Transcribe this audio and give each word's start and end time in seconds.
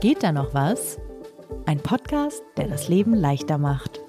Geht 0.00 0.22
da 0.22 0.30
noch 0.30 0.54
was? 0.54 0.96
Ein 1.66 1.80
Podcast, 1.80 2.44
der 2.56 2.68
das 2.68 2.86
Leben 2.86 3.14
leichter 3.14 3.58
macht. 3.58 4.00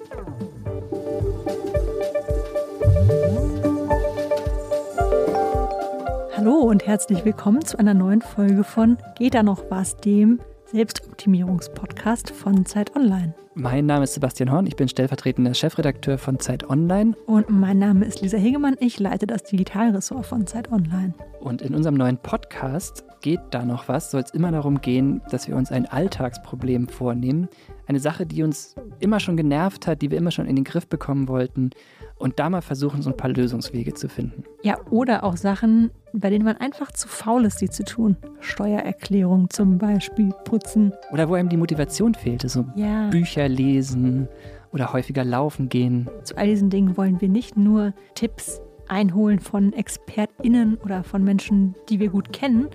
Hallo 6.36 6.58
und 6.58 6.86
herzlich 6.86 7.24
willkommen 7.24 7.64
zu 7.64 7.76
einer 7.76 7.94
neuen 7.94 8.22
Folge 8.22 8.62
von 8.62 8.98
Geht 9.18 9.34
da 9.34 9.42
noch 9.42 9.64
was, 9.68 9.96
dem 9.96 10.38
Selbstoptimierungspodcast 10.66 12.30
von 12.30 12.64
Zeit 12.66 12.94
Online. 12.94 13.34
Mein 13.54 13.86
Name 13.86 14.04
ist 14.04 14.14
Sebastian 14.14 14.52
Horn, 14.52 14.68
ich 14.68 14.76
bin 14.76 14.86
stellvertretender 14.86 15.54
Chefredakteur 15.54 16.18
von 16.18 16.38
Zeit 16.38 16.70
Online. 16.70 17.16
Und 17.26 17.50
mein 17.50 17.80
Name 17.80 18.04
ist 18.04 18.20
Lisa 18.22 18.38
Hegemann, 18.38 18.76
ich 18.78 19.00
leite 19.00 19.26
das 19.26 19.42
Digitalressort 19.42 20.24
von 20.24 20.46
Zeit 20.46 20.70
Online. 20.70 21.14
Und 21.40 21.60
in 21.60 21.74
unserem 21.74 21.96
neuen 21.96 22.16
Podcast 22.16 23.04
geht 23.22 23.40
da 23.50 23.64
noch 23.64 23.88
was, 23.88 24.12
soll 24.12 24.20
es 24.20 24.30
immer 24.30 24.52
darum 24.52 24.80
gehen, 24.80 25.20
dass 25.30 25.48
wir 25.48 25.56
uns 25.56 25.72
ein 25.72 25.86
Alltagsproblem 25.86 26.86
vornehmen. 26.86 27.48
Eine 27.88 27.98
Sache, 27.98 28.24
die 28.24 28.44
uns 28.44 28.76
immer 29.00 29.18
schon 29.18 29.36
genervt 29.36 29.88
hat, 29.88 30.00
die 30.00 30.12
wir 30.12 30.18
immer 30.18 30.30
schon 30.30 30.46
in 30.46 30.54
den 30.54 30.64
Griff 30.64 30.86
bekommen 30.86 31.26
wollten 31.26 31.70
und 32.20 32.38
da 32.38 32.48
mal 32.50 32.60
versuchen, 32.60 33.02
so 33.02 33.10
ein 33.10 33.16
paar 33.16 33.30
Lösungswege 33.30 33.94
zu 33.94 34.08
finden. 34.08 34.44
Ja, 34.62 34.78
oder 34.90 35.24
auch 35.24 35.36
Sachen, 35.36 35.90
bei 36.12 36.30
denen 36.30 36.44
man 36.44 36.56
einfach 36.58 36.92
zu 36.92 37.08
faul 37.08 37.44
ist, 37.46 37.60
die 37.60 37.70
zu 37.70 37.82
tun. 37.84 38.16
Steuererklärung 38.40 39.48
zum 39.50 39.78
Beispiel, 39.78 40.30
putzen. 40.44 40.92
Oder 41.12 41.28
wo 41.28 41.34
einem 41.34 41.48
die 41.48 41.56
Motivation 41.56 42.14
fehlte, 42.14 42.48
so 42.48 42.66
Ja. 42.76 43.08
Bücher 43.08 43.48
lesen 43.48 44.28
oder 44.72 44.92
häufiger 44.92 45.24
laufen 45.24 45.68
gehen. 45.68 46.08
Zu 46.22 46.36
all 46.36 46.46
diesen 46.46 46.70
Dingen 46.70 46.96
wollen 46.96 47.20
wir 47.20 47.28
nicht 47.28 47.56
nur 47.56 47.94
Tipps 48.14 48.60
einholen 48.86 49.40
von 49.40 49.72
ExpertInnen 49.72 50.76
oder 50.76 51.02
von 51.04 51.24
Menschen, 51.24 51.74
die 51.88 52.00
wir 52.00 52.10
gut 52.10 52.32
kennen, 52.32 52.68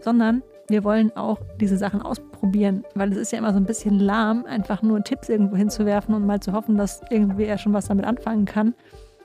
sondern 0.00 0.42
wir 0.68 0.84
wollen 0.84 1.14
auch 1.16 1.38
diese 1.60 1.76
Sachen 1.76 2.00
ausprobieren, 2.02 2.84
weil 2.94 3.12
es 3.12 3.18
ist 3.18 3.32
ja 3.32 3.38
immer 3.38 3.52
so 3.52 3.58
ein 3.58 3.66
bisschen 3.66 3.98
lahm, 3.98 4.44
einfach 4.46 4.82
nur 4.82 5.02
Tipps 5.02 5.28
irgendwo 5.28 5.56
hinzuwerfen 5.56 6.14
und 6.14 6.26
mal 6.26 6.40
zu 6.40 6.52
hoffen, 6.52 6.76
dass 6.76 7.02
irgendwer 7.10 7.58
schon 7.58 7.72
was 7.72 7.86
damit 7.86 8.04
anfangen 8.04 8.46
kann. 8.46 8.74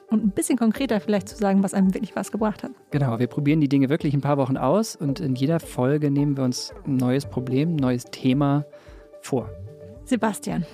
Und 0.10 0.26
ein 0.26 0.32
bisschen 0.32 0.58
konkreter 0.58 1.00
vielleicht 1.00 1.30
zu 1.30 1.38
sagen, 1.38 1.62
was 1.62 1.76
einem 1.76 1.94
wirklich 1.94 2.16
was 2.16 2.32
gebracht 2.32 2.64
hat. 2.64 2.72
Genau, 2.90 3.20
wir 3.20 3.28
probieren 3.28 3.62
die 3.62 3.70
Dinge 3.70 3.90
wirklich 3.90 4.16
ein 4.16 4.22
paar 4.22 4.38
Wochen 4.38 4.58
aus 4.58 4.96
und 4.96 5.20
in 5.20 5.36
jeder 5.36 5.60
Folge 5.60 6.10
nehmen 6.10 6.36
wir 6.36 6.44
uns 6.44 6.74
ein 6.86 6.98
neues 6.98 7.28
Problem, 7.28 7.74
ein 7.74 7.76
neues 7.76 8.06
Thema 8.06 8.66
vor. 9.22 9.50
Sebastian, 10.06 10.66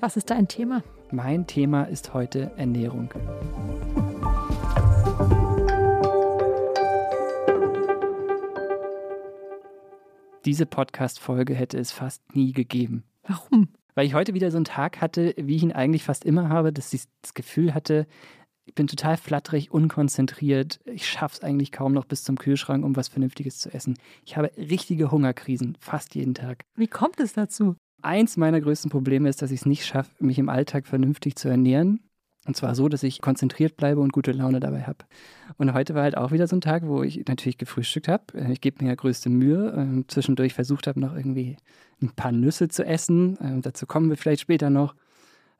was 0.00 0.16
ist 0.16 0.30
dein 0.30 0.48
Thema? 0.48 0.82
Mein 1.12 1.46
Thema 1.46 1.84
ist 1.84 2.12
heute 2.12 2.50
Ernährung. 2.56 3.10
Diese 10.44 10.66
Podcast-Folge 10.66 11.54
hätte 11.54 11.78
es 11.78 11.92
fast 11.92 12.34
nie 12.34 12.52
gegeben. 12.52 13.04
Warum? 13.22 13.68
Weil 13.94 14.06
ich 14.06 14.14
heute 14.14 14.34
wieder 14.34 14.50
so 14.50 14.56
einen 14.56 14.64
Tag 14.64 15.00
hatte, 15.00 15.34
wie 15.36 15.54
ich 15.54 15.62
ihn 15.62 15.72
eigentlich 15.72 16.02
fast 16.02 16.24
immer 16.24 16.48
habe, 16.48 16.72
dass 16.72 16.92
ich 16.92 17.02
das 17.20 17.34
Gefühl 17.34 17.74
hatte, 17.74 18.06
ich 18.64 18.74
bin 18.74 18.86
total 18.86 19.16
flatterig, 19.16 19.70
unkonzentriert. 19.70 20.80
Ich 20.84 21.08
schaffe 21.08 21.36
es 21.36 21.42
eigentlich 21.42 21.72
kaum 21.72 21.92
noch 21.92 22.06
bis 22.06 22.24
zum 22.24 22.36
Kühlschrank, 22.36 22.84
um 22.84 22.96
was 22.96 23.08
Vernünftiges 23.08 23.58
zu 23.58 23.72
essen. 23.72 23.98
Ich 24.24 24.36
habe 24.36 24.50
richtige 24.56 25.10
Hungerkrisen, 25.10 25.76
fast 25.80 26.14
jeden 26.14 26.34
Tag. 26.34 26.64
Wie 26.76 26.86
kommt 26.86 27.20
es 27.20 27.34
dazu? 27.34 27.76
Eins 28.02 28.36
meiner 28.36 28.60
größten 28.60 28.90
Probleme 28.90 29.28
ist, 29.28 29.42
dass 29.42 29.52
ich 29.52 29.60
es 29.60 29.66
nicht 29.66 29.86
schaffe, 29.86 30.10
mich 30.18 30.38
im 30.38 30.48
Alltag 30.48 30.86
vernünftig 30.86 31.36
zu 31.36 31.48
ernähren. 31.48 32.00
Und 32.44 32.56
zwar 32.56 32.74
so, 32.74 32.88
dass 32.88 33.04
ich 33.04 33.20
konzentriert 33.20 33.76
bleibe 33.76 34.00
und 34.00 34.12
gute 34.12 34.32
Laune 34.32 34.58
dabei 34.58 34.82
habe. 34.82 35.04
Und 35.58 35.72
heute 35.74 35.94
war 35.94 36.02
halt 36.02 36.16
auch 36.16 36.32
wieder 36.32 36.48
so 36.48 36.56
ein 36.56 36.60
Tag, 36.60 36.86
wo 36.86 37.02
ich 37.02 37.24
natürlich 37.28 37.56
gefrühstückt 37.56 38.08
habe. 38.08 38.24
Ich 38.50 38.60
gebe 38.60 38.82
mir 38.82 38.90
ja 38.90 38.94
größte 38.96 39.30
Mühe. 39.30 39.72
Ähm, 39.76 40.04
zwischendurch 40.08 40.52
versucht 40.52 40.88
habe, 40.88 40.98
noch 40.98 41.14
irgendwie 41.14 41.56
ein 42.00 42.10
paar 42.10 42.32
Nüsse 42.32 42.68
zu 42.68 42.84
essen. 42.84 43.38
Ähm, 43.40 43.62
dazu 43.62 43.86
kommen 43.86 44.10
wir 44.10 44.16
vielleicht 44.16 44.40
später 44.40 44.70
noch. 44.70 44.96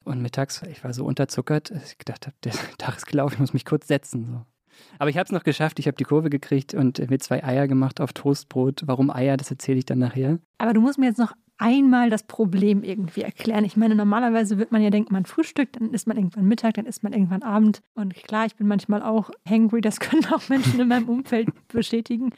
Und 0.05 0.21
mittags, 0.21 0.63
ich 0.63 0.83
war 0.83 0.93
so 0.93 1.05
unterzuckert, 1.05 1.71
dass 1.71 1.93
ich 1.93 1.99
gedacht 1.99 2.27
habe, 2.27 2.37
der 2.43 2.53
Tag 2.79 2.97
ist 2.97 3.07
gelaufen, 3.07 3.35
ich 3.35 3.41
muss 3.41 3.53
mich 3.53 3.65
kurz 3.65 3.87
setzen. 3.87 4.27
So. 4.27 4.47
Aber 4.99 5.11
ich 5.11 5.17
habe 5.17 5.27
es 5.27 5.33
noch 5.33 5.45
geschafft, 5.45 5.79
ich 5.79 5.87
habe 5.87 5.97
die 5.97 6.05
Kurve 6.05 6.31
gekriegt 6.31 6.75
und 6.75 6.99
mir 7.11 7.19
zwei 7.19 7.45
Eier 7.45 7.69
gemacht 7.69 8.01
auf 8.01 8.13
Toastbrot. 8.13 8.83
Warum 8.87 9.11
Eier, 9.11 9.37
das 9.37 9.51
erzähle 9.51 9.79
ich 9.79 9.87
dann 9.87 9.99
nachher. 9.99 10.41
Aber 10.59 10.73
du 10.73 10.81
musst 10.81 10.99
mir 10.99 11.07
jetzt 11.07 11.19
noch 11.19 11.33
einmal 11.63 12.11
das 12.11 12.25
Problem 12.25 12.83
irgendwie 12.83 13.23
erklären. 13.23 13.65
Ich 13.65 13.77
meine, 13.77 13.95
normalerweise 13.95 14.59
wird 14.59 14.73
man 14.73 14.83
ja 14.83 14.91
denken, 14.91 15.15
man 15.15 15.27
frühstückt, 15.27 15.77
dann 15.81 15.95
isst 15.95 16.09
man 16.09 16.17
irgendwann 16.17 16.47
Mittag, 16.47 16.75
dann 16.75 16.87
isst 16.87 17.05
man 17.05 17.13
irgendwann 17.13 17.43
Abend. 17.43 17.83
Und 17.95 18.15
klar, 18.15 18.47
ich 18.47 18.57
bin 18.57 18.67
manchmal 18.67 19.03
auch 19.03 19.31
hangry, 19.49 19.81
das 19.81 20.01
können 20.01 20.27
auch 20.27 20.49
Menschen 20.49 20.81
in 20.81 20.89
meinem 20.89 21.09
Umfeld 21.09 21.49
bestätigen. 21.69 22.31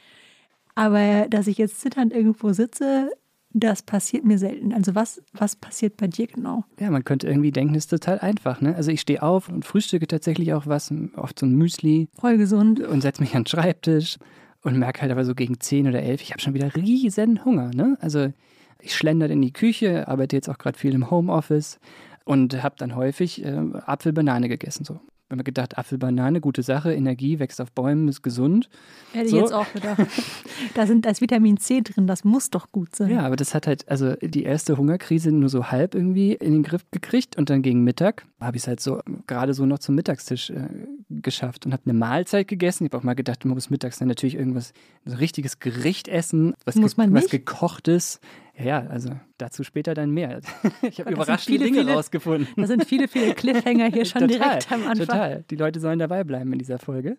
Aber 0.75 1.27
dass 1.29 1.47
ich 1.47 1.57
jetzt 1.57 1.81
zitternd 1.81 2.13
irgendwo 2.13 2.53
sitze, 2.53 3.09
das 3.49 3.81
passiert 3.81 4.25
mir 4.25 4.37
selten. 4.37 4.73
Also 4.73 4.93
was, 4.93 5.23
was 5.33 5.55
passiert 5.55 5.97
bei 5.97 6.07
dir 6.07 6.27
genau? 6.27 6.65
Ja, 6.79 6.91
man 6.91 7.03
könnte 7.03 7.27
irgendwie 7.27 7.51
denken, 7.51 7.73
das 7.73 7.85
ist 7.85 7.89
total 7.89 8.19
einfach. 8.19 8.61
Ne? 8.61 8.75
Also 8.75 8.91
ich 8.91 9.01
stehe 9.01 9.23
auf 9.23 9.49
und 9.49 9.65
frühstücke 9.65 10.07
tatsächlich 10.07 10.53
auch 10.53 10.67
was, 10.67 10.93
oft 11.15 11.39
so 11.39 11.45
ein 11.45 11.55
Müsli 11.55 12.09
Voll 12.19 12.37
gesund. 12.37 12.81
und 12.81 13.01
setze 13.01 13.23
mich 13.23 13.33
an 13.33 13.43
den 13.43 13.47
Schreibtisch 13.47 14.17
und 14.61 14.77
merke 14.77 15.01
halt 15.01 15.11
aber 15.11 15.23
so 15.25 15.33
gegen 15.33 15.59
10 15.59 15.87
oder 15.87 16.03
11, 16.03 16.21
ich 16.21 16.31
habe 16.31 16.41
schon 16.41 16.53
wieder 16.53 16.75
riesen 16.75 17.45
Hunger. 17.45 17.71
Ne? 17.73 17.97
Also 18.01 18.33
ich 18.79 18.95
schlendere 18.95 19.31
in 19.31 19.41
die 19.41 19.53
Küche, 19.53 20.07
arbeite 20.07 20.35
jetzt 20.35 20.49
auch 20.49 20.57
gerade 20.57 20.77
viel 20.77 20.93
im 20.93 21.09
Homeoffice 21.09 21.79
und 22.23 22.61
habe 22.63 22.75
dann 22.77 22.95
häufig 22.95 23.43
äh, 23.43 23.55
Apfel-Banane 23.85 24.49
gegessen. 24.49 24.83
So. 24.83 24.99
Ich 25.27 25.31
habe 25.31 25.37
mir 25.37 25.43
gedacht, 25.43 25.79
Apfel-Banane, 25.79 26.39
gute 26.39 26.61
Sache, 26.61 26.93
Energie, 26.93 27.39
wächst 27.39 27.59
auf 27.59 27.71
Bäumen, 27.71 28.07
ist 28.07 28.21
gesund. 28.21 28.69
Hätte 29.11 29.29
So. 29.29 29.37
ich 29.37 29.41
jetzt 29.41 29.53
auch 29.53 29.73
gedacht. 29.73 29.99
da, 30.75 30.85
sind, 30.85 31.03
da 31.05 31.09
ist 31.09 31.19
Vitamin 31.19 31.57
C 31.57 31.81
drin, 31.81 32.05
das 32.05 32.23
muss 32.23 32.51
doch 32.51 32.71
gut 32.71 32.95
sein. 32.95 33.09
Ja, 33.09 33.21
aber 33.21 33.35
das 33.35 33.55
hat 33.55 33.65
halt, 33.65 33.89
also 33.89 34.13
die 34.21 34.43
erste 34.43 34.77
Hungerkrise 34.77 35.31
nur 35.31 35.49
so 35.49 35.71
halb 35.71 35.95
irgendwie 35.95 36.33
in 36.33 36.53
den 36.53 36.61
Griff 36.61 36.85
gekriegt 36.91 37.37
und 37.37 37.49
dann 37.49 37.63
gegen 37.63 37.83
Mittag 37.83 38.27
habe 38.39 38.57
ich 38.57 38.63
es 38.63 38.67
halt 38.67 38.81
so 38.81 39.01
gerade 39.25 39.55
so 39.55 39.65
noch 39.65 39.79
zum 39.79 39.95
Mittagstisch 39.95 40.51
äh, 40.51 40.67
geschafft 41.09 41.65
und 41.65 41.73
habe 41.73 41.81
eine 41.85 41.97
Mahlzeit 41.97 42.47
gegessen. 42.47 42.85
Ich 42.85 42.91
habe 42.91 42.99
auch 42.99 43.03
mal 43.03 43.15
gedacht, 43.15 43.45
man 43.45 43.55
muss 43.55 43.71
mittags 43.71 43.97
dann 43.97 44.07
natürlich 44.07 44.35
irgendwas, 44.35 44.73
so 45.05 45.13
ein 45.13 45.17
richtiges 45.17 45.59
Gericht 45.59 46.07
essen, 46.07 46.53
was, 46.65 46.75
man 46.97 47.13
was 47.13 47.29
gekochtes. 47.29 48.19
Ja, 48.57 48.63
ja, 48.63 48.87
also 48.87 49.09
dazu 49.37 49.63
später 49.63 49.93
dann 49.93 50.11
mehr. 50.11 50.39
Ich 50.81 50.99
habe 50.99 51.09
sind 51.09 51.13
überraschende 51.13 51.59
viele, 51.59 51.65
Dinge 51.65 51.79
viele- 51.81 51.93
rausgefunden. 51.93 52.47
Da 52.55 52.67
sind 52.67 52.85
viele, 52.85 53.07
viele 53.07 53.33
Cliffhanger 53.33 53.87
hier 53.91 54.05
schon 54.05 54.21
total, 54.27 54.37
direkt 54.37 54.71
am 54.71 54.81
Anfang. 54.87 55.07
Total. 55.07 55.43
Die 55.49 55.55
Leute 55.55 55.79
sollen 55.79 55.99
dabei 55.99 56.23
bleiben 56.23 56.53
in 56.53 56.59
dieser 56.59 56.79
Folge. 56.79 57.17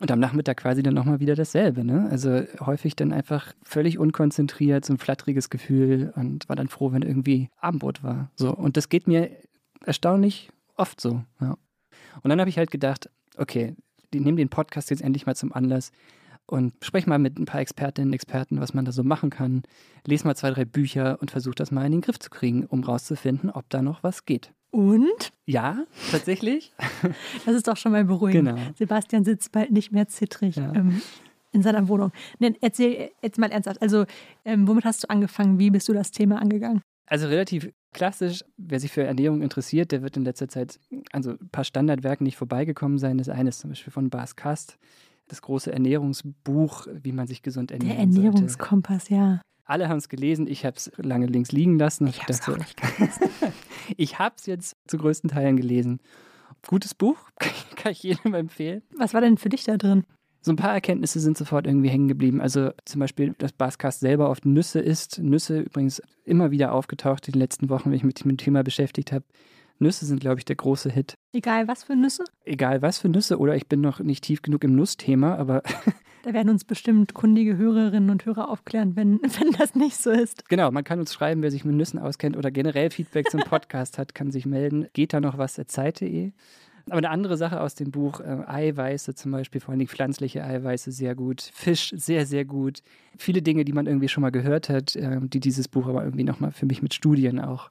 Und 0.00 0.10
am 0.10 0.18
Nachmittag 0.20 0.56
quasi 0.56 0.82
dann 0.82 0.94
nochmal 0.94 1.20
wieder 1.20 1.34
dasselbe. 1.34 1.84
Ne? 1.84 2.08
Also 2.10 2.42
häufig 2.60 2.96
dann 2.96 3.12
einfach 3.12 3.52
völlig 3.62 3.98
unkonzentriert, 3.98 4.84
so 4.86 4.94
ein 4.94 4.98
flatteriges 4.98 5.50
Gefühl 5.50 6.12
und 6.16 6.48
war 6.48 6.56
dann 6.56 6.68
froh, 6.68 6.92
wenn 6.92 7.02
irgendwie 7.02 7.50
Abendbrot 7.58 8.02
war. 8.02 8.30
So. 8.34 8.54
Und 8.54 8.78
das 8.78 8.88
geht 8.88 9.06
mir 9.06 9.30
erstaunlich 9.84 10.50
oft 10.76 11.00
so. 11.00 11.22
Ja. 11.40 11.58
Und 12.22 12.30
dann 12.30 12.40
habe 12.40 12.48
ich 12.48 12.56
halt 12.56 12.70
gedacht, 12.70 13.10
okay, 13.36 13.76
die 14.14 14.20
nehmen 14.20 14.38
den 14.38 14.48
Podcast 14.48 14.90
jetzt 14.90 15.02
endlich 15.02 15.26
mal 15.26 15.36
zum 15.36 15.52
Anlass 15.52 15.92
und 16.46 16.74
sprech 16.82 17.06
mal 17.06 17.18
mit 17.18 17.38
ein 17.38 17.44
paar 17.44 17.60
Expertinnen 17.60 18.10
und 18.10 18.14
Experten, 18.14 18.60
was 18.60 18.74
man 18.74 18.84
da 18.84 18.92
so 18.92 19.02
machen 19.02 19.30
kann. 19.30 19.62
Lies 20.06 20.24
mal 20.24 20.34
zwei, 20.36 20.50
drei 20.50 20.64
Bücher 20.64 21.18
und 21.20 21.30
versuch 21.30 21.54
das 21.54 21.70
mal 21.70 21.84
in 21.86 21.92
den 21.92 22.00
Griff 22.00 22.18
zu 22.18 22.30
kriegen, 22.30 22.66
um 22.66 22.82
rauszufinden, 22.84 23.50
ob 23.50 23.68
da 23.70 23.80
noch 23.82 24.02
was 24.02 24.24
geht. 24.26 24.52
Und? 24.70 25.32
Ja, 25.46 25.84
tatsächlich. 26.10 26.72
Das 27.44 27.54
ist 27.54 27.68
doch 27.68 27.76
schon 27.76 27.92
mal 27.92 28.04
beruhigend. 28.04 28.48
Genau. 28.48 28.60
Sebastian 28.76 29.24
sitzt 29.24 29.52
bald 29.52 29.70
nicht 29.70 29.92
mehr 29.92 30.08
zittrig 30.08 30.56
Ja. 30.56 30.72
ähm, 30.74 31.02
in 31.52 31.62
seiner 31.62 31.86
Wohnung. 31.88 32.12
Nee, 32.38 32.54
erzähl 32.62 33.10
jetzt 33.22 33.38
mal 33.38 33.50
ernsthaft. 33.50 33.82
Also, 33.82 34.06
ähm, 34.44 34.66
womit 34.66 34.84
hast 34.84 35.04
du 35.04 35.10
angefangen? 35.10 35.58
Wie 35.58 35.70
bist 35.70 35.88
du 35.88 35.92
das 35.92 36.10
Thema 36.10 36.40
angegangen? 36.40 36.80
Also 37.06 37.26
relativ 37.28 37.70
klassisch, 37.92 38.42
wer 38.56 38.80
sich 38.80 38.90
für 38.90 39.02
Ernährung 39.02 39.42
interessiert, 39.42 39.92
der 39.92 40.00
wird 40.02 40.16
in 40.16 40.24
letzter 40.24 40.48
Zeit 40.48 40.80
an 41.12 41.22
so 41.22 41.32
ein 41.32 41.48
paar 41.50 41.64
Standardwerken 41.64 42.24
nicht 42.24 42.36
vorbeigekommen 42.38 42.96
sein. 42.98 43.18
Das 43.18 43.28
eine 43.28 43.50
ist 43.50 43.60
zum 43.60 43.70
Beispiel 43.70 43.92
von 43.92 44.08
Bas 44.08 44.34
Kast, 44.36 44.78
das 45.28 45.42
große 45.42 45.72
Ernährungsbuch, 45.72 46.86
wie 46.92 47.12
man 47.12 47.26
sich 47.26 47.42
gesund 47.42 47.70
ernähren 47.70 47.96
Der 47.96 48.06
sollte. 48.06 48.26
Ernährungskompass, 48.26 49.08
ja. 49.08 49.40
Alle 49.64 49.88
haben 49.88 49.98
es 49.98 50.08
gelesen, 50.08 50.46
ich 50.46 50.64
habe 50.64 50.76
es 50.76 50.90
lange 50.96 51.26
links 51.26 51.52
liegen 51.52 51.78
lassen. 51.78 52.06
Ich 52.06 52.22
hab's 52.22 52.40
dachte, 52.40 52.52
auch 52.52 52.58
nicht 52.58 52.80
gelesen. 52.80 53.22
Ich 53.96 54.18
habe 54.18 54.34
es 54.38 54.46
jetzt 54.46 54.76
zu 54.86 54.96
größten 54.96 55.28
Teilen 55.30 55.56
gelesen. 55.56 56.00
Gutes 56.66 56.94
Buch, 56.94 57.18
kann 57.76 57.92
ich 57.92 58.02
jedem 58.02 58.34
empfehlen. 58.34 58.82
Was 58.96 59.12
war 59.12 59.20
denn 59.20 59.38
für 59.38 59.48
dich 59.48 59.64
da 59.64 59.76
drin? 59.76 60.04
So 60.40 60.52
ein 60.52 60.56
paar 60.56 60.72
Erkenntnisse 60.72 61.20
sind 61.20 61.38
sofort 61.38 61.66
irgendwie 61.66 61.88
hängen 61.88 62.08
geblieben. 62.08 62.40
Also 62.40 62.70
zum 62.84 62.98
Beispiel, 62.98 63.34
dass 63.38 63.52
Baskast 63.52 64.00
selber 64.00 64.28
oft 64.28 64.44
Nüsse 64.44 64.80
isst. 64.80 65.20
Nüsse 65.20 65.60
übrigens 65.60 66.02
immer 66.24 66.50
wieder 66.50 66.72
aufgetaucht 66.72 67.28
in 67.28 67.32
den 67.32 67.40
letzten 67.40 67.70
Wochen, 67.70 67.90
wenn 67.90 67.96
ich 67.96 68.04
mich 68.04 68.24
mit 68.24 68.32
dem 68.32 68.36
Thema 68.38 68.64
beschäftigt 68.64 69.12
habe. 69.12 69.24
Nüsse 69.82 70.06
sind, 70.06 70.20
glaube 70.20 70.38
ich, 70.38 70.44
der 70.44 70.56
große 70.56 70.90
Hit. 70.90 71.14
Egal 71.32 71.68
was 71.68 71.84
für 71.84 71.96
Nüsse. 71.96 72.24
Egal 72.44 72.82
was 72.82 72.98
für 72.98 73.08
Nüsse, 73.08 73.38
oder 73.38 73.56
ich 73.56 73.66
bin 73.68 73.80
noch 73.80 74.00
nicht 74.00 74.24
tief 74.24 74.42
genug 74.42 74.64
im 74.64 74.74
Nussthema, 74.74 75.34
aber 75.36 75.62
Da 76.22 76.32
werden 76.32 76.50
uns 76.50 76.64
bestimmt 76.64 77.14
kundige 77.14 77.56
Hörerinnen 77.56 78.08
und 78.10 78.24
Hörer 78.24 78.48
aufklären, 78.48 78.94
wenn, 78.94 79.20
wenn 79.22 79.52
das 79.58 79.74
nicht 79.74 79.96
so 79.96 80.10
ist. 80.10 80.48
genau, 80.48 80.70
man 80.70 80.84
kann 80.84 81.00
uns 81.00 81.12
schreiben, 81.12 81.42
wer 81.42 81.50
sich 81.50 81.64
mit 81.64 81.74
Nüssen 81.74 81.98
auskennt 81.98 82.36
oder 82.36 82.50
generell 82.50 82.90
Feedback 82.90 83.28
zum 83.28 83.40
Podcast 83.40 83.98
hat, 83.98 84.14
kann 84.14 84.30
sich 84.30 84.46
melden. 84.46 84.86
Geht 84.92 85.12
da 85.12 85.20
noch 85.20 85.36
was 85.36 85.54
zeit.de? 85.54 86.32
Aber 86.86 86.98
eine 86.98 87.10
andere 87.10 87.36
Sache 87.36 87.60
aus 87.60 87.74
dem 87.74 87.90
Buch, 87.90 88.20
äh, 88.20 88.42
Eiweiße 88.46 89.14
zum 89.14 89.30
Beispiel, 89.32 89.60
vor 89.60 89.72
allem 89.74 89.86
pflanzliche 89.86 90.44
Eiweiße 90.44 90.90
sehr 90.90 91.14
gut, 91.14 91.40
Fisch 91.40 91.92
sehr, 91.94 92.26
sehr 92.26 92.44
gut. 92.44 92.82
Viele 93.16 93.42
Dinge, 93.42 93.64
die 93.64 93.72
man 93.72 93.86
irgendwie 93.86 94.08
schon 94.08 94.22
mal 94.22 94.30
gehört 94.30 94.68
hat, 94.68 94.96
äh, 94.96 95.20
die 95.22 95.40
dieses 95.40 95.68
Buch 95.68 95.86
aber 95.86 96.04
irgendwie 96.04 96.24
nochmal 96.24 96.52
für 96.52 96.66
mich 96.66 96.82
mit 96.82 96.94
Studien 96.94 97.40
auch 97.40 97.70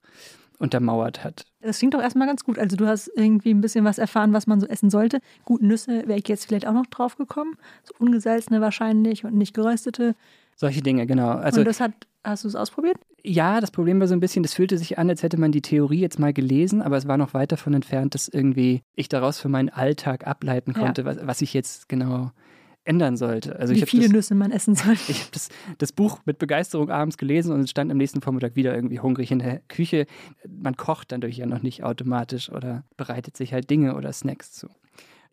untermauert 0.62 1.24
hat. 1.24 1.46
Das 1.62 1.80
klingt 1.80 1.94
doch 1.94 2.02
erstmal 2.02 2.28
ganz 2.28 2.44
gut. 2.44 2.58
Also 2.58 2.76
du 2.76 2.88
hast 2.88 3.12
irgendwie 3.16 3.54
ein 3.54 3.62
bisschen 3.62 3.84
was 3.84 3.98
erfahren, 3.98 4.32
was 4.34 4.48
man 4.48 4.60
so 4.60 4.68
essen 4.68 4.90
sollte. 4.90 5.20
Gut, 5.44 5.62
Nüsse 5.62 6.08
wäre 6.08 6.20
ich 6.20 6.28
jetzt 6.28 6.46
vielleicht 6.46 6.68
auch 6.68 6.74
noch 6.74 6.86
drauf 6.86 7.18
gekommen. 7.18 7.58
So 7.84 7.94
ungesalzene 8.00 8.62
wahrscheinlich 8.62 9.26
und 9.26 9.36
nicht 9.36 9.54
geröstete. 9.54 10.16
Solche 10.56 10.82
Dinge, 10.82 11.08
genau. 11.08 11.30
Also, 11.30 11.62
und 11.62 11.68
das 11.68 11.80
hat, 11.80 11.94
hast 12.24 12.44
du 12.44 12.48
es 12.48 12.56
ausprobiert? 12.56 12.98
Ja, 13.24 13.60
das 13.62 13.72
Problem 13.72 14.00
war 14.00 14.08
so 14.08 14.14
ein 14.14 14.20
bisschen, 14.20 14.44
das 14.44 14.54
fühlte 14.54 14.78
sich 14.78 14.98
an, 14.98 15.10
als 15.10 15.24
hätte 15.24 15.40
man 15.40 15.52
die 15.52 15.62
Theorie 15.62 16.00
jetzt 16.00 16.20
mal 16.20 16.34
gelesen, 16.34 16.82
aber 16.82 16.98
es 16.98 17.08
war 17.08 17.18
noch 17.18 17.34
weit 17.34 17.52
davon 17.52 17.74
entfernt, 17.74 18.16
dass 18.16 18.28
irgendwie 18.28 18.82
ich 18.96 19.10
daraus 19.10 19.40
für 19.40 19.50
meinen 19.50 19.70
Alltag 19.70 20.26
ableiten 20.26 20.74
konnte, 20.74 21.02
ja. 21.02 21.06
was, 21.06 21.18
was 21.26 21.42
ich 21.42 21.54
jetzt 21.54 21.90
genau 21.90 22.32
ändern 22.84 23.16
sollte. 23.16 23.58
Also 23.60 23.76
Wie 23.76 23.82
viele 23.82 24.04
das, 24.04 24.12
Nüsse 24.12 24.36
man 24.36 24.52
essen 24.52 24.76
sollte. 24.76 25.02
Ich 25.12 25.22
habe 25.22 25.32
das, 25.32 25.50
das, 25.78 25.92
Buch 25.92 26.20
mit 26.26 26.40
Begeisterung 26.40 26.90
abends 26.90 27.18
gelesen 27.18 27.54
und 27.54 27.70
stand 27.70 27.92
am 27.92 27.98
nächsten 27.98 28.22
Vormittag 28.22 28.56
wieder 28.56 28.74
irgendwie 28.74 29.00
hungrig 29.00 29.32
in 29.32 29.40
der 29.40 29.60
Küche. 29.68 30.08
Man 30.48 30.76
kocht 30.78 31.12
dadurch 31.12 31.38
ja 31.38 31.46
noch 31.46 31.62
nicht 31.62 31.84
automatisch 31.84 32.50
oder 32.50 32.84
bereitet 32.98 33.38
sich 33.38 33.54
halt 33.54 33.70
Dinge 33.70 33.96
oder 33.96 34.12
Snacks 34.14 34.52
zu. 34.52 34.68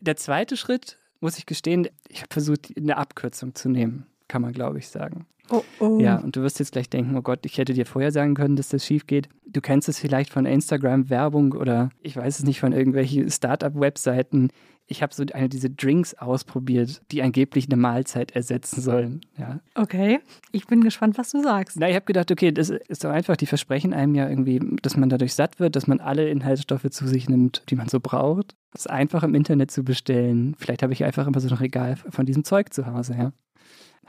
Der 0.00 0.16
zweite 0.16 0.56
Schritt, 0.56 0.98
muss 1.20 1.38
ich 1.38 1.46
gestehen, 1.46 1.88
ich 2.08 2.20
habe 2.20 2.32
versucht, 2.32 2.72
eine 2.76 2.96
Abkürzung 2.96 3.54
zu 3.54 3.68
nehmen, 3.68 4.06
kann 4.28 4.42
man 4.42 4.52
glaube 4.52 4.78
ich 4.78 4.88
sagen. 4.88 5.26
Oh, 5.50 5.62
oh. 5.80 5.98
Ja, 6.00 6.16
und 6.16 6.36
du 6.36 6.42
wirst 6.42 6.58
jetzt 6.58 6.72
gleich 6.72 6.90
denken, 6.90 7.16
oh 7.16 7.22
Gott, 7.22 7.46
ich 7.46 7.58
hätte 7.58 7.72
dir 7.72 7.86
vorher 7.86 8.12
sagen 8.12 8.34
können, 8.34 8.56
dass 8.56 8.68
das 8.68 8.84
schief 8.84 9.06
geht. 9.06 9.28
Du 9.46 9.60
kennst 9.60 9.88
es 9.88 9.98
vielleicht 9.98 10.30
von 10.30 10.46
Instagram-Werbung 10.46 11.52
oder 11.52 11.90
ich 12.02 12.16
weiß 12.16 12.38
es 12.38 12.44
nicht 12.44 12.60
von 12.60 12.72
irgendwelchen 12.72 13.30
Startup-Webseiten, 13.30 14.50
ich 14.88 15.02
habe 15.02 15.14
so 15.14 15.22
eine 15.32 15.48
diese 15.48 15.70
Drinks 15.70 16.14
ausprobiert, 16.14 17.02
die 17.12 17.22
angeblich 17.22 17.66
eine 17.66 17.76
Mahlzeit 17.76 18.32
ersetzen 18.32 18.80
sollen. 18.80 19.20
Ja. 19.36 19.60
Okay, 19.74 20.20
ich 20.50 20.66
bin 20.66 20.82
gespannt, 20.82 21.18
was 21.18 21.30
du 21.30 21.42
sagst. 21.42 21.78
Na, 21.78 21.88
ich 21.88 21.94
habe 21.94 22.06
gedacht, 22.06 22.32
okay, 22.32 22.52
das 22.52 22.70
ist 22.70 23.04
doch 23.04 23.10
einfach, 23.10 23.36
die 23.36 23.46
versprechen 23.46 23.92
einem 23.92 24.14
ja 24.14 24.28
irgendwie, 24.28 24.60
dass 24.82 24.96
man 24.96 25.10
dadurch 25.10 25.34
satt 25.34 25.60
wird, 25.60 25.76
dass 25.76 25.86
man 25.86 26.00
alle 26.00 26.28
Inhaltsstoffe 26.28 26.88
zu 26.90 27.06
sich 27.06 27.28
nimmt, 27.28 27.62
die 27.68 27.76
man 27.76 27.88
so 27.88 28.00
braucht. 28.00 28.56
Das 28.72 28.86
ist 28.86 28.90
einfach 28.90 29.22
im 29.22 29.34
Internet 29.34 29.70
zu 29.70 29.84
bestellen. 29.84 30.54
Vielleicht 30.58 30.82
habe 30.82 30.94
ich 30.94 31.04
einfach 31.04 31.26
immer 31.26 31.40
so 31.40 31.48
ein 31.48 31.54
Regal 31.54 31.96
von 31.96 32.24
diesem 32.24 32.44
Zeug 32.44 32.72
zu 32.72 32.86
Hause, 32.86 33.14
ja. 33.18 33.32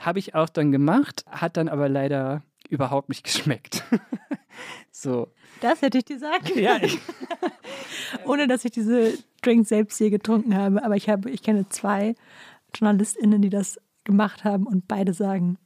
Habe 0.00 0.18
ich 0.18 0.34
auch 0.34 0.48
dann 0.48 0.72
gemacht, 0.72 1.24
hat 1.30 1.56
dann 1.56 1.68
aber 1.68 1.88
leider 1.88 2.42
überhaupt 2.68 3.08
nicht 3.08 3.22
geschmeckt. 3.24 3.84
so. 4.90 5.28
Das 5.60 5.82
hätte 5.82 5.98
ich 5.98 6.06
dir 6.06 6.18
sagen 6.18 6.44
können. 6.44 6.62
Ja, 6.62 6.78
ich 6.82 6.98
Ohne 8.24 8.48
dass 8.48 8.64
ich 8.64 8.72
diese 8.72 9.12
Drinks 9.42 9.68
selbst 9.68 9.98
hier 9.98 10.10
getrunken 10.10 10.56
habe. 10.56 10.82
Aber 10.84 10.96
ich, 10.96 11.08
habe, 11.08 11.30
ich 11.30 11.42
kenne 11.42 11.68
zwei 11.68 12.14
JournalistInnen, 12.74 13.42
die 13.42 13.50
das 13.50 13.78
gemacht 14.04 14.44
haben 14.44 14.66
und 14.66 14.88
beide 14.88 15.12
sagen, 15.12 15.58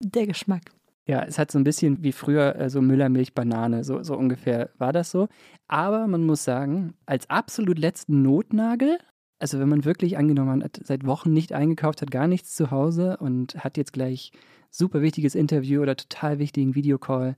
der 0.00 0.26
Geschmack. 0.26 0.72
Ja, 1.06 1.22
es 1.22 1.38
hat 1.38 1.50
so 1.50 1.58
ein 1.58 1.64
bisschen 1.64 2.02
wie 2.02 2.12
früher 2.12 2.56
äh, 2.56 2.70
so 2.70 2.80
Müllermilch, 2.80 3.34
Banane, 3.34 3.84
so, 3.84 4.02
so 4.02 4.16
ungefähr 4.16 4.70
war 4.78 4.92
das 4.92 5.10
so. 5.10 5.28
Aber 5.66 6.06
man 6.06 6.24
muss 6.24 6.44
sagen, 6.44 6.94
als 7.06 7.28
absolut 7.28 7.78
letzten 7.78 8.22
Notnagel, 8.22 8.98
also 9.40 9.58
wenn 9.58 9.68
man 9.68 9.84
wirklich 9.84 10.18
angenommen 10.18 10.62
hat, 10.62 10.78
seit 10.84 11.06
Wochen 11.06 11.32
nicht 11.32 11.52
eingekauft 11.52 12.02
hat, 12.02 12.10
gar 12.10 12.28
nichts 12.28 12.54
zu 12.54 12.70
Hause 12.70 13.16
und 13.16 13.56
hat 13.56 13.76
jetzt 13.76 13.92
gleich 13.92 14.32
super 14.70 15.02
wichtiges 15.02 15.34
Interview 15.34 15.82
oder 15.82 15.96
total 15.96 16.38
wichtigen 16.38 16.74
Videocall, 16.74 17.36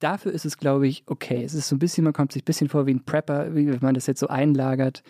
dafür 0.00 0.32
ist 0.32 0.44
es, 0.44 0.58
glaube 0.58 0.86
ich, 0.86 1.04
okay. 1.06 1.42
Es 1.44 1.54
ist 1.54 1.68
so 1.68 1.76
ein 1.76 1.78
bisschen, 1.78 2.04
man 2.04 2.12
kommt 2.12 2.32
sich 2.32 2.42
ein 2.42 2.44
bisschen 2.44 2.68
vor 2.68 2.86
wie 2.86 2.94
ein 2.94 3.04
Prepper, 3.04 3.54
wie 3.54 3.66
man 3.80 3.94
das 3.94 4.06
jetzt 4.06 4.20
so 4.20 4.26
einlagert 4.26 5.02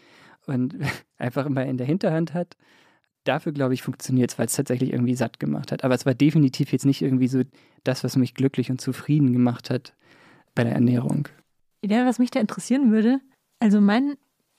und 0.46 0.76
einfach 1.18 1.46
immer 1.46 1.64
in 1.64 1.78
der 1.78 1.86
Hinterhand 1.86 2.34
hat. 2.34 2.56
Dafür, 3.24 3.52
glaube 3.52 3.72
ich, 3.72 3.82
funktioniert 3.82 4.30
es, 4.30 4.38
weil 4.38 4.46
es 4.46 4.54
tatsächlich 4.54 4.92
irgendwie 4.92 5.14
satt 5.14 5.40
gemacht 5.40 5.72
hat. 5.72 5.82
Aber 5.82 5.94
es 5.94 6.04
war 6.04 6.14
definitiv 6.14 6.72
jetzt 6.72 6.84
nicht 6.84 7.00
irgendwie 7.00 7.28
so 7.28 7.42
das, 7.82 8.04
was 8.04 8.16
mich 8.16 8.34
glücklich 8.34 8.70
und 8.70 8.82
zufrieden 8.82 9.32
gemacht 9.32 9.70
hat 9.70 9.94
bei 10.54 10.62
der 10.62 10.74
Ernährung. 10.74 11.28
Ja, 11.82 12.04
was 12.04 12.18
mich 12.18 12.30
da 12.30 12.38
interessieren 12.38 12.92
würde, 12.92 13.20
also 13.60 13.80
mein, 13.80 14.16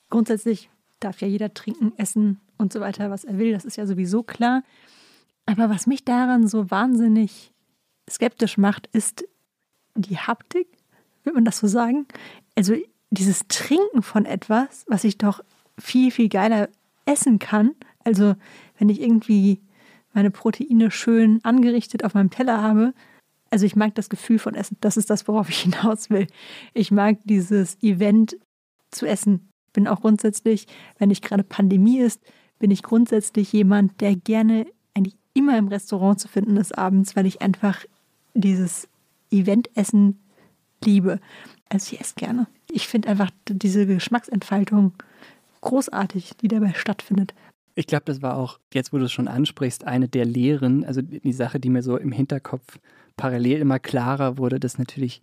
grundsätzlich 0.09 0.71
darf 0.99 1.21
ja 1.21 1.27
jeder 1.27 1.53
trinken, 1.53 1.93
essen 1.97 2.39
und 2.57 2.73
so 2.73 2.79
weiter, 2.79 3.09
was 3.09 3.23
er 3.23 3.37
will, 3.37 3.51
das 3.51 3.65
ist 3.65 3.77
ja 3.77 3.85
sowieso 3.85 4.23
klar. 4.23 4.63
Aber 5.45 5.69
was 5.69 5.87
mich 5.87 6.05
daran 6.05 6.47
so 6.47 6.71
wahnsinnig 6.71 7.53
skeptisch 8.09 8.57
macht, 8.57 8.87
ist 8.87 9.25
die 9.95 10.17
Haptik, 10.17 10.67
würde 11.23 11.35
man 11.35 11.45
das 11.45 11.59
so 11.59 11.67
sagen? 11.67 12.07
Also 12.55 12.75
dieses 13.11 13.47
Trinken 13.47 14.01
von 14.01 14.25
etwas, 14.25 14.85
was 14.87 15.03
ich 15.03 15.17
doch 15.17 15.41
viel, 15.77 16.11
viel 16.11 16.29
geiler 16.29 16.69
essen 17.05 17.39
kann. 17.39 17.75
Also 18.03 18.35
wenn 18.77 18.89
ich 18.89 19.01
irgendwie 19.01 19.61
meine 20.13 20.31
Proteine 20.31 20.91
schön 20.91 21.39
angerichtet 21.43 22.03
auf 22.03 22.13
meinem 22.13 22.29
Teller 22.29 22.61
habe. 22.61 22.93
Also 23.51 23.65
ich 23.65 23.75
mag 23.75 23.93
das 23.95 24.09
Gefühl 24.09 24.39
von 24.39 24.55
Essen. 24.55 24.77
Das 24.81 24.97
ist 24.97 25.09
das, 25.09 25.27
worauf 25.27 25.49
ich 25.49 25.59
hinaus 25.61 26.09
will. 26.09 26.27
Ich 26.73 26.89
mag 26.89 27.19
dieses 27.25 27.81
Event 27.83 28.37
zu 28.91 29.05
essen. 29.05 29.49
Bin 29.75 29.87
auch 29.87 30.01
grundsätzlich, 30.01 30.67
wenn 30.97 31.09
nicht 31.09 31.23
gerade 31.23 31.43
Pandemie 31.43 31.99
ist, 31.99 32.21
bin 32.57 32.71
ich 32.71 32.81
grundsätzlich 32.81 33.51
jemand, 33.53 34.01
der 34.01 34.15
gerne 34.15 34.65
eigentlich 34.93 35.17
immer 35.33 35.57
im 35.57 35.67
Restaurant 35.67 36.19
zu 36.19 36.27
finden 36.27 36.57
ist 36.57 36.77
abends, 36.77 37.15
weil 37.15 37.25
ich 37.25 37.41
einfach 37.41 37.83
dieses 38.33 38.87
Eventessen 39.29 40.19
liebe. 40.83 41.19
Also 41.69 41.93
ich 41.93 41.99
esse 41.99 42.15
gerne. 42.15 42.47
Ich 42.71 42.87
finde 42.87 43.09
einfach 43.09 43.29
diese 43.47 43.85
Geschmacksentfaltung 43.85 44.93
großartig, 45.61 46.37
die 46.41 46.47
dabei 46.47 46.73
stattfindet. 46.73 47.33
Ich 47.75 47.87
glaube, 47.87 48.05
das 48.05 48.21
war 48.21 48.37
auch, 48.37 48.59
jetzt 48.73 48.93
wo 48.93 48.97
du 48.97 49.05
es 49.05 49.11
schon 49.11 49.27
ansprichst, 49.27 49.85
eine 49.85 50.07
der 50.07 50.25
Lehren, 50.25 50.85
also 50.85 51.01
die 51.01 51.33
Sache, 51.33 51.59
die 51.59 51.69
mir 51.69 51.83
so 51.83 51.97
im 51.97 52.13
Hinterkopf 52.13 52.79
parallel 53.17 53.59
immer 53.59 53.79
klarer 53.79 54.37
wurde, 54.37 54.59
dass 54.59 54.77
natürlich 54.77 55.19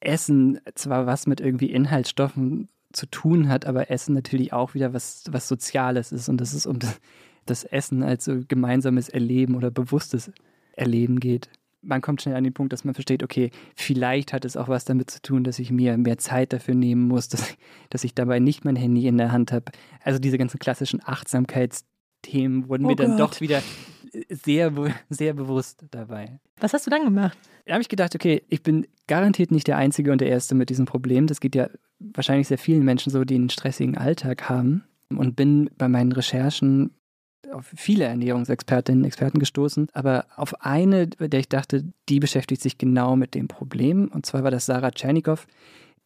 Essen 0.00 0.60
zwar 0.74 1.06
was 1.06 1.26
mit 1.26 1.40
irgendwie 1.40 1.70
Inhaltsstoffen 1.70 2.68
zu 2.92 3.06
tun 3.06 3.48
hat, 3.48 3.66
aber 3.66 3.90
Essen 3.90 4.14
natürlich 4.14 4.52
auch 4.52 4.74
wieder 4.74 4.92
was, 4.92 5.24
was 5.30 5.48
Soziales 5.48 6.12
ist 6.12 6.28
und 6.28 6.40
dass 6.40 6.52
es 6.52 6.66
um 6.66 6.78
das, 6.78 7.00
das 7.44 7.64
Essen 7.64 8.02
als 8.02 8.24
so 8.24 8.40
gemeinsames 8.46 9.08
Erleben 9.08 9.54
oder 9.54 9.70
bewusstes 9.70 10.30
Erleben 10.72 11.20
geht 11.20 11.48
man 11.86 12.00
kommt 12.00 12.22
schnell 12.22 12.34
an 12.34 12.44
den 12.44 12.52
Punkt, 12.52 12.72
dass 12.72 12.84
man 12.84 12.94
versteht, 12.94 13.22
okay, 13.22 13.50
vielleicht 13.74 14.32
hat 14.32 14.44
es 14.44 14.56
auch 14.56 14.68
was 14.68 14.84
damit 14.84 15.10
zu 15.10 15.22
tun, 15.22 15.44
dass 15.44 15.58
ich 15.58 15.70
mir 15.70 15.96
mehr 15.96 16.18
Zeit 16.18 16.52
dafür 16.52 16.74
nehmen 16.74 17.06
muss, 17.08 17.28
dass, 17.30 17.56
dass 17.90 18.04
ich 18.04 18.14
dabei 18.14 18.38
nicht 18.38 18.64
mein 18.64 18.76
Handy 18.76 19.06
in 19.06 19.18
der 19.18 19.32
Hand 19.32 19.52
habe. 19.52 19.66
Also 20.02 20.18
diese 20.18 20.38
ganzen 20.38 20.58
klassischen 20.58 21.00
Achtsamkeitsthemen 21.04 22.68
wurden 22.68 22.84
oh 22.84 22.88
mir 22.88 22.96
dann 22.96 23.16
Gott. 23.16 23.20
doch 23.20 23.40
wieder 23.40 23.62
sehr, 24.30 24.72
sehr 25.10 25.34
bewusst 25.34 25.84
dabei. 25.90 26.40
Was 26.58 26.72
hast 26.72 26.86
du 26.86 26.90
dann 26.90 27.04
gemacht? 27.04 27.38
Da 27.66 27.74
habe 27.74 27.82
ich 27.82 27.88
gedacht, 27.88 28.14
okay, 28.14 28.42
ich 28.48 28.62
bin 28.62 28.86
garantiert 29.06 29.50
nicht 29.50 29.66
der 29.66 29.76
Einzige 29.76 30.12
und 30.12 30.20
der 30.20 30.28
Erste 30.28 30.54
mit 30.54 30.70
diesem 30.70 30.86
Problem. 30.86 31.26
Das 31.26 31.40
geht 31.40 31.54
ja 31.54 31.68
wahrscheinlich 31.98 32.48
sehr 32.48 32.58
vielen 32.58 32.84
Menschen 32.84 33.10
so, 33.10 33.24
die 33.24 33.34
einen 33.34 33.50
stressigen 33.50 33.96
Alltag 33.96 34.48
haben. 34.48 34.84
Und 35.08 35.36
bin 35.36 35.70
bei 35.78 35.86
meinen 35.86 36.10
Recherchen 36.10 36.90
auf 37.52 37.72
viele 37.76 38.04
Ernährungsexpertinnen 38.04 39.02
und 39.02 39.06
Experten 39.06 39.38
gestoßen, 39.38 39.88
aber 39.92 40.26
auf 40.36 40.62
eine, 40.62 41.06
bei 41.06 41.28
der 41.28 41.40
ich 41.40 41.48
dachte, 41.48 41.84
die 42.08 42.20
beschäftigt 42.20 42.62
sich 42.62 42.78
genau 42.78 43.16
mit 43.16 43.34
dem 43.34 43.48
Problem. 43.48 44.08
Und 44.08 44.26
zwar 44.26 44.42
war 44.44 44.50
das 44.50 44.66
Sarah 44.66 44.90
Tschernikow. 44.90 45.46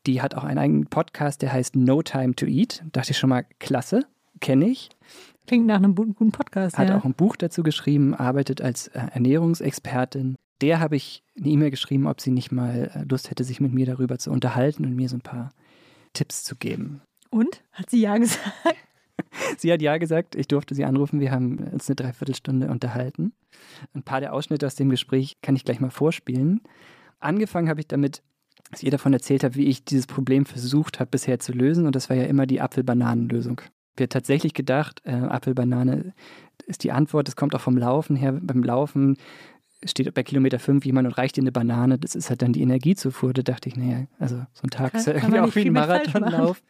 Die 0.07 0.23
hat 0.23 0.35
auch 0.35 0.45
einen 0.45 0.59
eigenen 0.59 0.87
Podcast, 0.87 1.43
der 1.43 1.53
heißt 1.53 1.77
No 1.77 2.03
Time 2.03 2.35
to 2.35 2.47
Eat. 2.47 2.83
Dachte 2.93 3.13
ich 3.13 3.19
schon 3.19 3.31
mal, 3.31 3.45
klasse, 3.59 4.05
kenne 4.41 4.69
ich. 4.69 4.89
Klingt 5.47 5.67
nach 5.67 5.77
einem 5.77 5.95
guten 5.95 6.33
Podcast. 6.33 6.79
Hat 6.79 6.89
ja. 6.89 6.99
auch 6.99 7.05
ein 7.05 7.15
Buch 7.15 7.37
dazu 7.37 7.63
geschrieben, 7.63 8.15
arbeitet 8.15 8.61
als 8.61 8.89
äh, 8.89 9.01
Ernährungsexpertin. 9.13 10.37
Der 10.61 10.81
habe 10.81 10.97
ich 10.97 11.23
eine 11.39 11.49
E-Mail 11.49 11.71
geschrieben, 11.71 12.07
ob 12.07 12.21
sie 12.21 12.31
nicht 12.31 12.53
mal 12.53 12.91
äh, 12.95 13.05
Lust 13.09 13.31
hätte, 13.31 13.45
sich 13.45 13.61
mit 13.61 13.73
mir 13.73 13.87
darüber 13.87 14.19
zu 14.19 14.31
unterhalten 14.31 14.85
und 14.85 14.95
mir 14.95 15.09
so 15.09 15.17
ein 15.17 15.23
paar 15.23 15.51
Tipps 16.13 16.45
zu 16.45 16.57
geben. 16.57 17.03
Und? 17.31 17.63
Hat 17.73 17.91
sie 17.91 18.01
ja 18.01 18.19
gesagt? 18.19 18.45
sie 19.59 19.73
hat 19.73 19.83
ja 19.83 19.99
gesagt, 19.99 20.35
ich 20.35 20.49
durfte 20.49 20.75
sie 20.75 20.85
anrufen. 20.85 21.21
Wir 21.21 21.31
haben 21.31 21.59
uns 21.59 21.89
eine 21.89 21.97
Dreiviertelstunde 21.97 22.69
unterhalten. 22.69 23.33
Ein 23.95 24.03
paar 24.03 24.21
der 24.21 24.33
Ausschnitte 24.33 24.67
aus 24.67 24.75
dem 24.75 24.91
Gespräch 24.91 25.37
kann 25.43 25.57
ich 25.57 25.65
gleich 25.65 25.81
mal 25.81 25.91
vorspielen. 25.91 26.63
Angefangen 27.19 27.69
habe 27.69 27.81
ich 27.81 27.87
damit, 27.87 28.23
dass 28.71 28.83
ihr 28.83 28.91
davon 28.91 29.13
erzählt 29.13 29.45
habt, 29.45 29.57
wie 29.57 29.67
ich 29.67 29.85
dieses 29.85 30.07
Problem 30.07 30.47
versucht 30.47 31.01
habe 31.01 31.11
bisher 31.11 31.39
zu 31.39 31.53
lösen. 31.53 31.87
Und 31.87 31.95
das 31.97 32.09
war 32.09 32.17
ja 32.17 32.25
immer 32.25 32.47
die 32.47 32.61
Apfel-Bananen-Lösung. 32.61 33.61
Wir 33.97 34.05
haben 34.05 34.11
tatsächlich 34.11 34.55
gedacht, 34.55 35.03
äh, 35.05 35.13
Apfel-Banane 35.13 36.15
ist 36.67 36.85
die 36.85 36.93
Antwort. 36.93 37.29
Das 37.29 37.37
kommt 37.37 37.55
auch 37.55 37.61
vom 37.61 37.77
Laufen 37.77 38.17
her. 38.17 38.33
Beim 38.33 38.63
Laufen 38.63 39.17
steht 39.85 40.13
bei 40.15 40.23
Kilometer 40.23 40.59
5 40.59 40.85
jemand 40.85 41.09
und 41.09 41.13
reicht 41.15 41.37
dir 41.37 41.43
eine 41.43 41.53
Banane. 41.53 41.99
Das 41.99 42.15
ist 42.15 42.31
halt 42.31 42.43
dann 42.43 42.53
die 42.53 42.63
Energiezufuhr. 42.63 43.33
Da 43.33 43.43
dachte 43.43 43.69
ich, 43.69 43.77
naja, 43.77 44.07
also 44.19 44.37
so 44.53 44.63
ein 44.65 44.71
Tag 44.71 44.93
kann, 44.93 45.01
ist 45.01 45.07
ja 45.07 45.15
irgendwie 45.15 45.41
auch 45.41 45.55
wie 45.55 45.67
ein 45.67 45.73
Marathonlauf 45.73 46.63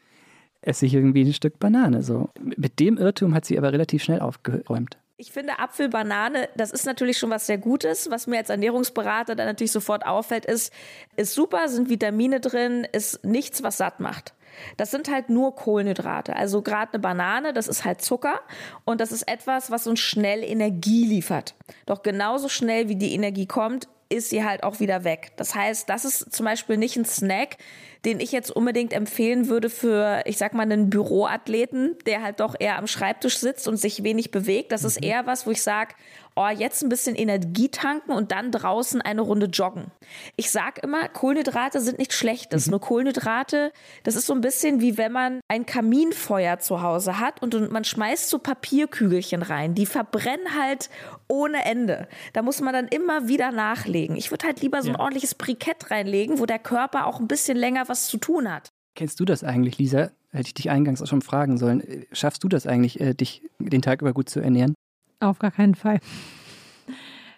esse 0.62 0.86
ich 0.86 0.94
irgendwie 0.94 1.24
ein 1.24 1.32
Stück 1.32 1.58
Banane. 1.58 2.02
So. 2.02 2.30
Mit 2.38 2.80
dem 2.80 2.98
Irrtum 2.98 3.34
hat 3.34 3.44
sie 3.44 3.58
aber 3.58 3.72
relativ 3.72 4.02
schnell 4.02 4.20
aufgeräumt. 4.20 4.98
Ich 5.16 5.32
finde 5.32 5.58
Apfel, 5.58 5.90
Banane, 5.90 6.48
das 6.56 6.70
ist 6.70 6.86
natürlich 6.86 7.18
schon 7.18 7.28
was 7.28 7.46
sehr 7.46 7.58
Gutes. 7.58 8.10
Was 8.10 8.26
mir 8.26 8.38
als 8.38 8.48
Ernährungsberater 8.48 9.34
dann 9.34 9.46
natürlich 9.46 9.72
sofort 9.72 10.06
auffällt, 10.06 10.46
ist, 10.46 10.72
ist 11.16 11.34
super, 11.34 11.68
sind 11.68 11.90
Vitamine 11.90 12.40
drin, 12.40 12.86
ist 12.90 13.22
nichts, 13.24 13.62
was 13.62 13.76
satt 13.76 14.00
macht. 14.00 14.34
Das 14.76 14.90
sind 14.90 15.10
halt 15.10 15.28
nur 15.28 15.54
Kohlenhydrate. 15.54 16.36
Also 16.36 16.62
gerade 16.62 16.94
eine 16.94 17.00
Banane, 17.00 17.52
das 17.52 17.68
ist 17.68 17.84
halt 17.84 18.02
Zucker 18.02 18.40
und 18.84 19.00
das 19.00 19.12
ist 19.12 19.28
etwas, 19.28 19.70
was 19.70 19.86
uns 19.86 20.00
schnell 20.00 20.42
Energie 20.42 21.06
liefert. 21.06 21.54
Doch 21.86 22.02
genauso 22.02 22.48
schnell 22.48 22.88
wie 22.88 22.96
die 22.96 23.14
Energie 23.14 23.46
kommt, 23.46 23.88
ist 24.10 24.30
sie 24.30 24.44
halt 24.44 24.64
auch 24.64 24.80
wieder 24.80 25.04
weg. 25.04 25.32
Das 25.36 25.54
heißt, 25.54 25.88
das 25.88 26.04
ist 26.04 26.32
zum 26.32 26.44
Beispiel 26.44 26.76
nicht 26.76 26.96
ein 26.96 27.04
Snack, 27.04 27.58
den 28.04 28.18
ich 28.18 28.32
jetzt 28.32 28.50
unbedingt 28.50 28.92
empfehlen 28.92 29.48
würde 29.48 29.70
für, 29.70 30.22
ich 30.24 30.36
sag 30.36 30.52
mal, 30.52 30.62
einen 30.62 30.90
Büroathleten, 30.90 31.96
der 32.06 32.22
halt 32.22 32.40
doch 32.40 32.56
eher 32.58 32.76
am 32.78 32.88
Schreibtisch 32.88 33.38
sitzt 33.38 33.68
und 33.68 33.76
sich 33.76 34.02
wenig 34.02 34.30
bewegt. 34.30 34.72
Das 34.72 34.84
ist 34.84 35.00
mhm. 35.00 35.06
eher 35.06 35.26
was, 35.26 35.46
wo 35.46 35.52
ich 35.52 35.62
sage, 35.62 35.94
oh, 36.36 36.48
jetzt 36.48 36.82
ein 36.82 36.88
bisschen 36.88 37.16
Energie 37.16 37.68
tanken 37.68 38.12
und 38.12 38.32
dann 38.32 38.50
draußen 38.50 39.00
eine 39.00 39.20
Runde 39.20 39.46
joggen. 39.46 39.90
Ich 40.36 40.50
sag 40.50 40.82
immer, 40.82 41.08
Kohlenhydrate 41.08 41.80
sind 41.80 41.98
nichts 41.98 42.14
Schlechtes. 42.14 42.66
Mhm. 42.66 42.70
Nur 42.72 42.80
Kohlenhydrate, 42.80 43.72
das 44.04 44.16
ist 44.16 44.26
so 44.26 44.34
ein 44.34 44.40
bisschen 44.40 44.80
wie 44.80 44.96
wenn 44.98 45.12
man 45.12 45.40
ein 45.48 45.66
Kaminfeuer 45.66 46.58
zu 46.58 46.82
Hause 46.82 47.18
hat 47.18 47.42
und 47.42 47.70
man 47.70 47.84
schmeißt 47.84 48.28
so 48.28 48.38
Papierkügelchen 48.38 49.42
rein. 49.42 49.74
Die 49.74 49.86
verbrennen 49.86 50.56
halt 50.58 50.90
ohne 51.28 51.64
Ende. 51.64 52.08
Da 52.32 52.42
muss 52.42 52.60
man 52.60 52.72
dann 52.72 52.88
immer 52.88 53.28
wieder 53.28 53.52
nachlegen. 53.52 54.16
Ich 54.16 54.30
würde 54.30 54.46
halt 54.46 54.60
lieber 54.60 54.82
so 54.82 54.88
ein 54.88 54.94
ja. 54.94 55.00
ordentliches 55.00 55.34
Brikett 55.34 55.90
reinlegen, 55.90 56.38
wo 56.38 56.46
der 56.46 56.58
Körper 56.58 57.06
auch 57.06 57.20
ein 57.20 57.28
bisschen 57.28 57.56
länger 57.56 57.88
was 57.88 58.08
zu 58.08 58.18
tun 58.18 58.52
hat. 58.52 58.70
Kennst 58.94 59.20
du 59.20 59.24
das 59.24 59.44
eigentlich, 59.44 59.78
Lisa? 59.78 60.10
Hätte 60.32 60.48
ich 60.48 60.54
dich 60.54 60.70
eingangs 60.70 61.02
auch 61.02 61.06
schon 61.06 61.22
fragen 61.22 61.58
sollen. 61.58 62.06
Schaffst 62.12 62.44
du 62.44 62.48
das 62.48 62.66
eigentlich, 62.66 63.00
äh, 63.00 63.14
dich 63.14 63.42
den 63.58 63.82
Tag 63.82 64.02
über 64.02 64.12
gut 64.12 64.28
zu 64.28 64.40
ernähren? 64.40 64.74
Auf 65.20 65.38
gar 65.38 65.50
keinen 65.50 65.74
Fall. 65.74 66.00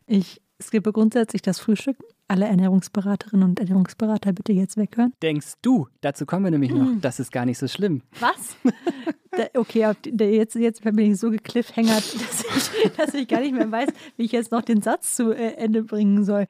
Ich 0.07 0.41
skippe 0.61 0.93
grundsätzlich 0.93 1.43
das 1.43 1.59
Frühstück. 1.59 1.97
Alle 2.29 2.47
Ernährungsberaterinnen 2.47 3.51
und 3.51 3.61
Ernährungsberater 3.61 4.33
bitte 4.33 4.53
jetzt 4.53 4.77
weghören. 4.77 5.13
Denkst 5.21 5.55
du? 5.61 5.89
Dazu 6.01 6.25
kommen 6.25 6.45
wir 6.45 6.51
nämlich 6.51 6.71
noch. 6.71 6.87
Hm. 6.87 7.01
Das 7.01 7.21
ist 7.21 7.33
gar 7.33 7.45
nicht 7.45 7.59
so 7.59 7.69
schlimm. 7.69 8.03
Was? 8.21 8.57
da, 9.33 9.59
okay, 9.59 9.95
jetzt, 10.21 10.55
jetzt 10.55 10.83
bin 10.83 10.99
ich 10.99 11.19
so 11.19 11.31
gekliffhängert, 11.31 12.15
dass 12.15 12.45
ich, 12.85 12.93
dass 12.93 13.15
ich 13.15 13.29
gar 13.29 13.41
nicht 13.41 13.53
mehr 13.53 13.71
weiß, 13.71 13.91
wie 14.17 14.25
ich 14.25 14.33
jetzt 14.33 14.53
noch 14.53 14.63
den 14.63 14.81
Satz 14.81 15.17
zu 15.17 15.33
äh, 15.33 15.55
Ende 15.55 15.83
bringen 15.83 16.25
soll. 16.25 16.47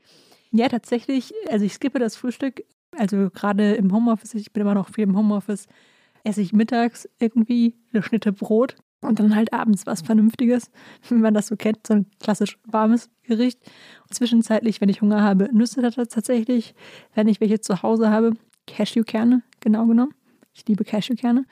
Ja, 0.53 0.69
tatsächlich, 0.69 1.33
also 1.49 1.65
ich 1.65 1.73
skippe 1.73 1.99
das 1.99 2.15
Frühstück. 2.15 2.65
Also 2.97 3.31
gerade 3.31 3.73
im 3.75 3.93
Homeoffice, 3.93 4.35
ich 4.35 4.53
bin 4.53 4.61
immer 4.61 4.75
noch 4.75 4.91
viel 4.91 5.05
im 5.05 5.17
Homeoffice, 5.17 5.67
esse 6.25 6.43
ich 6.43 6.53
mittags 6.53 7.09
irgendwie 7.19 7.75
eine 7.93 8.03
Schnitte 8.03 8.33
Brot 8.33 8.77
und 9.03 9.19
dann 9.19 9.35
halt 9.35 9.53
abends 9.53 9.85
was 9.87 10.01
Vernünftiges, 10.01 10.71
wie 11.09 11.15
man 11.15 11.35
das 11.35 11.49
so 11.49 11.57
kennt, 11.57 11.87
so 11.87 11.95
ein 11.95 12.07
klassisch 12.21 12.59
warmes 12.65 13.11
Gericht. 13.25 13.61
Und 14.09 14.15
zwischenzeitlich, 14.15 14.81
wenn 14.81 14.89
ich 14.89 15.03
Hunger 15.03 15.23
habe, 15.23 15.51
Nüsse 15.53 15.83
tatsächlich. 15.83 16.75
Wenn 17.15 17.29
ich 17.29 17.41
welche 17.41 17.61
zu 17.61 17.83
Hause 17.83 18.11
habe, 18.11 18.33
Cashewkerne, 18.67 19.43
genau 19.61 19.87
genommen. 19.87 20.15
Ich 20.55 20.67
liebe 20.67 20.85
Cashewkerne. 20.85 21.45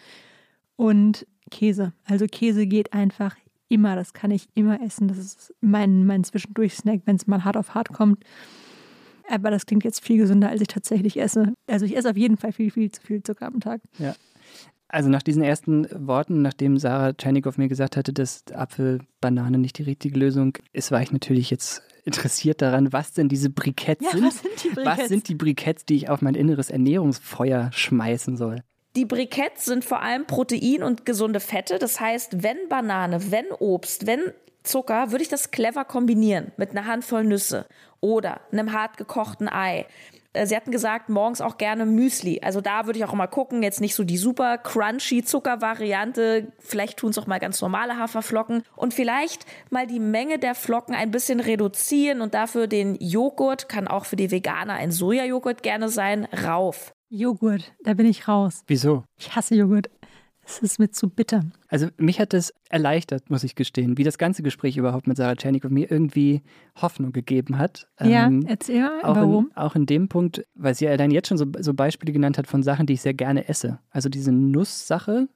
Und 0.76 1.26
Käse. 1.50 1.92
Also 2.04 2.26
Käse 2.26 2.66
geht 2.66 2.92
einfach 2.92 3.36
immer. 3.68 3.96
Das 3.96 4.12
kann 4.12 4.30
ich 4.30 4.48
immer 4.54 4.80
essen. 4.82 5.08
Das 5.08 5.18
ist 5.18 5.54
mein, 5.60 6.06
mein 6.06 6.24
Zwischendurch-Snack, 6.24 7.02
wenn 7.04 7.16
es 7.16 7.26
mal 7.26 7.44
hart 7.44 7.56
auf 7.56 7.74
hart 7.74 7.92
kommt. 7.92 8.22
Aber 9.28 9.50
das 9.50 9.66
klingt 9.66 9.84
jetzt 9.84 10.04
viel 10.04 10.18
gesünder, 10.18 10.48
als 10.48 10.60
ich 10.60 10.68
tatsächlich 10.68 11.20
esse. 11.20 11.54
Also 11.68 11.86
ich 11.86 11.96
esse 11.96 12.10
auf 12.10 12.16
jeden 12.16 12.36
Fall 12.36 12.52
viel, 12.52 12.70
viel 12.70 12.90
zu 12.90 13.00
viel 13.00 13.22
Zucker 13.22 13.46
am 13.46 13.60
Tag. 13.60 13.80
Ja. 13.98 14.14
Also 14.92 15.08
nach 15.08 15.22
diesen 15.22 15.42
ersten 15.42 15.86
Worten, 16.06 16.42
nachdem 16.42 16.76
Sarah 16.76 17.12
Tschernikow 17.12 17.56
mir 17.56 17.68
gesagt 17.68 17.96
hatte, 17.96 18.12
dass 18.12 18.44
Apfel, 18.52 19.00
Banane 19.20 19.56
nicht 19.58 19.78
die 19.78 19.84
richtige 19.84 20.18
Lösung 20.18 20.58
ist, 20.72 20.90
war 20.90 21.00
ich 21.00 21.12
natürlich 21.12 21.48
jetzt 21.48 21.82
interessiert 22.04 22.60
daran, 22.60 22.92
was 22.92 23.12
denn 23.12 23.28
diese 23.28 23.50
Briketts 23.50 24.04
ja, 24.04 24.10
sind. 24.10 24.24
Was 24.24 24.40
sind, 24.40 24.64
die 24.64 24.68
Briketts? 24.70 24.98
was 24.98 25.08
sind 25.08 25.28
die 25.28 25.34
Briketts, 25.34 25.84
die 25.84 25.94
ich 25.94 26.08
auf 26.08 26.22
mein 26.22 26.34
inneres 26.34 26.70
Ernährungsfeuer 26.70 27.70
schmeißen 27.72 28.36
soll? 28.36 28.62
Die 28.96 29.04
Briketts 29.04 29.66
sind 29.66 29.84
vor 29.84 30.02
allem 30.02 30.26
Protein 30.26 30.82
und 30.82 31.06
gesunde 31.06 31.38
Fette. 31.38 31.78
Das 31.78 32.00
heißt, 32.00 32.42
wenn 32.42 32.56
Banane, 32.68 33.30
wenn 33.30 33.46
Obst, 33.60 34.08
wenn 34.08 34.20
Zucker, 34.64 35.12
würde 35.12 35.22
ich 35.22 35.28
das 35.28 35.52
clever 35.52 35.84
kombinieren 35.84 36.50
mit 36.56 36.70
einer 36.70 36.86
Handvoll 36.86 37.22
Nüsse 37.22 37.66
oder 38.00 38.40
einem 38.50 38.72
hart 38.72 38.96
gekochten 38.96 39.48
Ei. 39.48 39.86
Äh, 40.32 40.46
sie 40.46 40.56
hatten 40.56 40.70
gesagt, 40.70 41.08
morgens 41.08 41.40
auch 41.40 41.58
gerne 41.58 41.86
Müsli. 41.86 42.40
Also 42.42 42.60
da 42.60 42.86
würde 42.86 42.98
ich 42.98 43.04
auch 43.04 43.12
mal 43.12 43.26
gucken, 43.26 43.62
jetzt 43.62 43.80
nicht 43.80 43.94
so 43.94 44.04
die 44.04 44.18
super 44.18 44.58
crunchy 44.58 45.24
Zuckervariante. 45.24 46.52
Vielleicht 46.58 46.98
tun 46.98 47.10
es 47.10 47.18
auch 47.18 47.26
mal 47.26 47.38
ganz 47.38 47.60
normale 47.60 47.96
Haferflocken. 47.96 48.62
Und 48.76 48.94
vielleicht 48.94 49.44
mal 49.70 49.86
die 49.86 50.00
Menge 50.00 50.38
der 50.38 50.54
Flocken 50.54 50.94
ein 50.94 51.10
bisschen 51.10 51.40
reduzieren 51.40 52.20
und 52.20 52.34
dafür 52.34 52.66
den 52.66 52.96
Joghurt, 52.96 53.68
kann 53.68 53.88
auch 53.88 54.04
für 54.04 54.16
die 54.16 54.30
Veganer 54.30 54.74
ein 54.74 54.90
Sojajoghurt 54.90 55.62
gerne 55.62 55.88
sein, 55.88 56.28
rauf. 56.44 56.94
Joghurt, 57.08 57.72
da 57.82 57.94
bin 57.94 58.06
ich 58.06 58.28
raus. 58.28 58.62
Wieso? 58.68 59.04
Ich 59.16 59.34
hasse 59.34 59.56
Joghurt. 59.56 59.90
Es 60.50 60.58
ist 60.58 60.78
mir 60.80 60.90
zu 60.90 61.08
bitter. 61.08 61.44
Also 61.68 61.88
mich 61.96 62.18
hat 62.18 62.34
es 62.34 62.52
erleichtert, 62.68 63.30
muss 63.30 63.44
ich 63.44 63.54
gestehen, 63.54 63.98
wie 63.98 64.04
das 64.04 64.18
ganze 64.18 64.42
Gespräch 64.42 64.76
überhaupt 64.76 65.06
mit 65.06 65.16
Sarah 65.16 65.36
Tschernikow 65.36 65.70
mir 65.70 65.90
irgendwie 65.90 66.42
Hoffnung 66.80 67.12
gegeben 67.12 67.58
hat. 67.58 67.86
Ja, 68.00 68.26
ähm, 68.26 68.44
erzähl 68.48 68.80
mal, 68.80 69.02
auch 69.02 69.14
warum? 69.14 69.46
In, 69.46 69.56
auch 69.56 69.76
in 69.76 69.86
dem 69.86 70.08
Punkt, 70.08 70.44
weil 70.54 70.74
sie 70.74 70.88
allein 70.88 71.12
jetzt 71.12 71.28
schon 71.28 71.38
so, 71.38 71.46
so 71.60 71.72
Beispiele 71.72 72.12
genannt 72.12 72.36
hat 72.36 72.48
von 72.48 72.64
Sachen, 72.64 72.86
die 72.86 72.94
ich 72.94 73.00
sehr 73.00 73.14
gerne 73.14 73.48
esse. 73.48 73.78
Also 73.90 74.08
diese 74.08 74.32
Nusssache, 74.32 75.28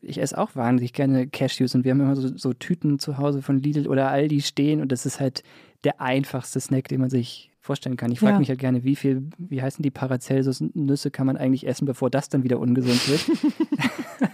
ich 0.00 0.20
esse 0.20 0.38
auch 0.38 0.56
wahnsinnig 0.56 0.94
gerne 0.94 1.26
Cashews 1.26 1.74
und 1.74 1.84
wir 1.84 1.90
haben 1.90 2.00
immer 2.00 2.16
so, 2.16 2.34
so, 2.36 2.52
Tüten 2.54 2.98
zu 2.98 3.18
Hause 3.18 3.42
von 3.42 3.58
Lidl 3.58 3.86
oder 3.88 4.10
Aldi 4.10 4.40
stehen 4.40 4.80
und 4.80 4.90
das 4.90 5.04
ist 5.04 5.20
halt 5.20 5.42
der 5.84 6.00
einfachste 6.00 6.60
Snack, 6.60 6.88
den 6.88 7.00
man 7.00 7.10
sich 7.10 7.50
vorstellen 7.66 7.96
kann. 7.96 8.12
Ich 8.12 8.20
frage 8.20 8.34
ja. 8.34 8.38
mich 8.38 8.48
halt 8.48 8.60
gerne, 8.60 8.84
wie 8.84 8.96
viel, 8.96 9.28
wie 9.38 9.60
heißen 9.60 9.82
die 9.82 9.90
Paracelsus-Nüsse 9.90 11.10
kann 11.10 11.26
man 11.26 11.36
eigentlich 11.36 11.66
essen, 11.66 11.84
bevor 11.84 12.10
das 12.10 12.28
dann 12.28 12.44
wieder 12.44 12.60
ungesund 12.60 13.08
wird. 13.08 13.24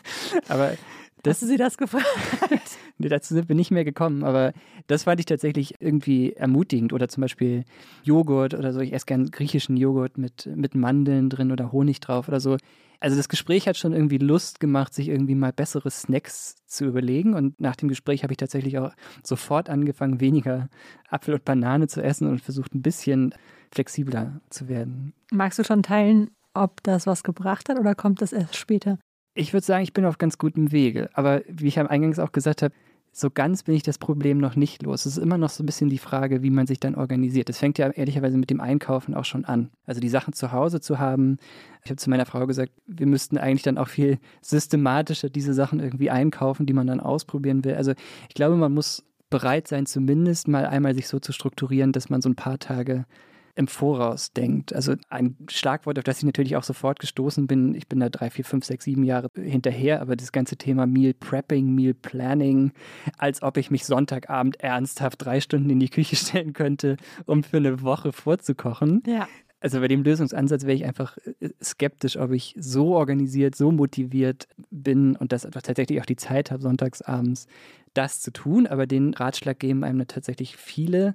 aber 0.49 0.77
das, 1.23 1.37
Hast 1.37 1.43
du 1.43 1.47
sie 1.47 1.57
das 1.57 1.79
gefragt? 1.79 2.07
nee, 2.99 3.09
dazu 3.09 3.35
sind 3.35 3.49
wir 3.49 3.55
nicht 3.55 3.71
mehr 3.71 3.85
gekommen, 3.85 4.25
aber 4.25 4.53
das 4.89 5.05
fand 5.05 5.21
ich 5.21 5.27
tatsächlich 5.27 5.81
irgendwie 5.81 6.33
ermutigend. 6.33 6.93
Oder 6.93 7.09
zum 7.09 7.21
Beispiel 7.21 7.65
Joghurt 8.03 8.55
oder 8.55 8.73
so. 8.73 8.81
Ich 8.81 8.93
esse 8.93 9.07
gerne 9.07 9.31
griechischen 9.31 9.77
Joghurt 9.77 10.19
mit, 10.19 10.51
mit 10.53 10.75
Mandeln 10.75 11.31
drin 11.31 11.53
oder 11.53 11.71
Honig 11.71 12.01
drauf 12.01 12.27
oder 12.27 12.41
so. 12.41 12.57
Also 12.99 13.17
das 13.17 13.29
Gespräch 13.29 13.69
hat 13.69 13.77
schon 13.77 13.93
irgendwie 13.93 14.19
Lust 14.19 14.59
gemacht, 14.59 14.95
sich 14.95 15.09
irgendwie 15.09 15.37
mal 15.37 15.53
bessere 15.53 15.93
Snacks 15.93 16.57
zu 16.67 16.87
überlegen. 16.87 17.35
Und 17.35 17.61
nach 17.61 17.77
dem 17.77 17.89
Gespräch 17.89 18.25
habe 18.25 18.33
ich 18.33 18.39
tatsächlich 18.39 18.79
auch 18.79 18.93
sofort 19.23 19.71
angefangen, 19.71 20.21
weniger 20.21 20.69
Apfel 21.09 21.35
und 21.35 21.45
Banane 21.45 21.87
zu 21.87 22.03
essen 22.03 22.27
und 22.27 22.41
versucht 22.41 22.75
ein 22.75 22.83
bisschen 22.83 23.33
flexibler 23.71 24.41
zu 24.51 24.69
werden. 24.69 25.15
Magst 25.31 25.61
du 25.61 25.65
schon 25.65 25.85
teilen, 25.85 26.33
ob 26.53 26.83
das 26.83 27.07
was 27.07 27.23
gebracht 27.23 27.69
hat 27.69 27.79
oder 27.79 27.95
kommt 27.95 28.23
das 28.23 28.33
erst 28.33 28.57
später? 28.57 28.99
Ich 29.35 29.53
würde 29.53 29.65
sagen, 29.65 29.83
ich 29.83 29.93
bin 29.93 30.05
auf 30.05 30.19
ganz 30.19 30.39
gutem 30.39 30.73
Wege. 30.73 31.09
Aber 31.15 31.43
wie 31.49 31.69
ich 31.69 31.79
am 31.79 31.87
Eingangs 31.87 32.19
auch 32.19 32.33
gesagt 32.33 32.63
habe, 32.63 32.75
so 33.15 33.31
ganz 33.31 33.63
bin 33.63 33.75
ich 33.75 33.83
das 33.83 33.99
Problem 33.99 34.39
noch 34.39 34.57
nicht 34.57 34.83
los. 34.83 35.05
Es 35.05 35.19
ist 35.19 35.23
immer 35.23 35.37
noch 35.37 35.51
so 35.51 35.63
ein 35.63 35.67
bisschen 35.67 35.91
die 35.91 35.99
Frage, 35.99 36.43
wie 36.43 36.51
man 36.51 36.67
sich 36.67 36.81
dann 36.81 36.95
organisiert. 36.95 37.51
Es 37.51 37.59
fängt 37.59 37.77
ja 37.77 37.91
ehrlicherweise 37.91 38.39
mit 38.39 38.49
dem 38.49 38.61
Einkaufen 38.61 39.15
auch 39.15 39.27
schon 39.27 39.45
an. 39.45 39.71
Also 39.85 40.01
die 40.01 40.09
Sachen 40.09 40.33
zu 40.33 40.51
Hause 40.51 40.81
zu 40.81 40.99
haben. 40.99 41.37
Ich 41.85 41.91
habe 41.91 41.99
zu 41.99 42.09
meiner 42.09 42.25
Frau 42.25 42.47
gesagt, 42.47 42.73
wir 42.87 43.07
müssten 43.07 43.37
eigentlich 43.37 43.63
dann 43.63 43.77
auch 43.77 43.89
viel 43.89 44.19
systematischer 44.41 45.29
diese 45.29 45.53
Sachen 45.53 45.79
irgendwie 45.79 46.11
einkaufen, 46.11 46.65
die 46.65 46.73
man 46.73 46.87
dann 46.87 47.01
ausprobieren 47.01 47.65
will. 47.65 47.75
Also 47.75 47.93
ich 48.29 48.35
glaube, 48.35 48.57
man 48.57 48.73
muss 48.73 49.05
bereit 49.29 49.69
sein, 49.69 49.85
zumindest 49.85 50.49
mal 50.49 50.65
einmal 50.65 50.95
sich 50.95 51.07
so 51.07 51.19
zu 51.19 51.33
strukturieren, 51.33 51.93
dass 51.93 52.09
man 52.09 52.23
so 52.23 52.31
ein 52.31 52.35
paar 52.35 52.59
Tage 52.59 53.05
im 53.55 53.69
Voraus 53.69 54.33
denkt. 54.33 54.75
Also 54.75 54.95
ein 55.09 55.37
Schlagwort, 55.49 55.99
auf 55.99 56.05
das 56.05 56.19
ich 56.19 56.25
natürlich 56.25 56.57
auch 56.57 56.63
sofort 56.63 56.99
gestoßen 56.99 57.47
bin. 57.47 57.75
Ich 57.75 57.87
bin 57.87 58.01
da 58.01 58.09
drei, 58.09 58.31
vier, 58.31 58.45
fünf, 58.45 58.65
sechs, 58.65 58.85
sieben 58.85 59.05
Jahre 59.05 59.29
hinterher, 59.35 60.01
aber 60.01 60.17
das 60.17 60.33
ganze 60.33 60.57
Thema 60.57 60.87
Meal 60.87 61.15
Prepping, 61.15 61.75
Meal 61.75 61.95
Planning, 61.95 62.73
als 63.19 63.43
ob 63.43 63.57
ich 63.57 63.71
mich 63.71 63.85
Sonntagabend 63.85 64.61
ernsthaft 64.61 65.25
drei 65.25 65.41
Stunden 65.41 65.71
in 65.71 65.81
die 65.81 65.91
Küche 65.91 66.17
stellen 66.17 66.53
könnte, 66.53 66.97
um 67.27 67.43
für 67.43 67.59
eine 67.59 67.83
Woche 67.83 68.13
vorzukochen. 68.13 69.03
Ja. 69.07 69.29
Also 69.63 69.79
bei 69.79 69.87
dem 69.87 70.03
Lösungsansatz 70.03 70.65
wäre 70.65 70.75
ich 70.75 70.85
einfach 70.85 71.17
äh, 71.41 71.51
skeptisch, 71.63 72.17
ob 72.17 72.33
ich 72.33 72.55
so 72.59 72.97
organisiert, 72.97 73.55
so 73.55 73.71
motiviert 73.71 74.49
bin 74.71 75.15
und 75.15 75.31
das 75.31 75.43
tatsächlich 75.43 76.01
auch 76.01 76.07
die 76.07 76.17
Zeit 76.17 76.51
habe, 76.51 76.63
sonntagsabends 76.63 77.47
das 77.95 78.21
zu 78.21 78.33
tun. 78.33 78.67
Aber 78.67 78.89
den 78.89 79.15
Ratschlag 79.15 79.61
geben 79.61 79.85
einem 79.85 80.07
tatsächlich 80.09 80.57
viele. 80.57 81.15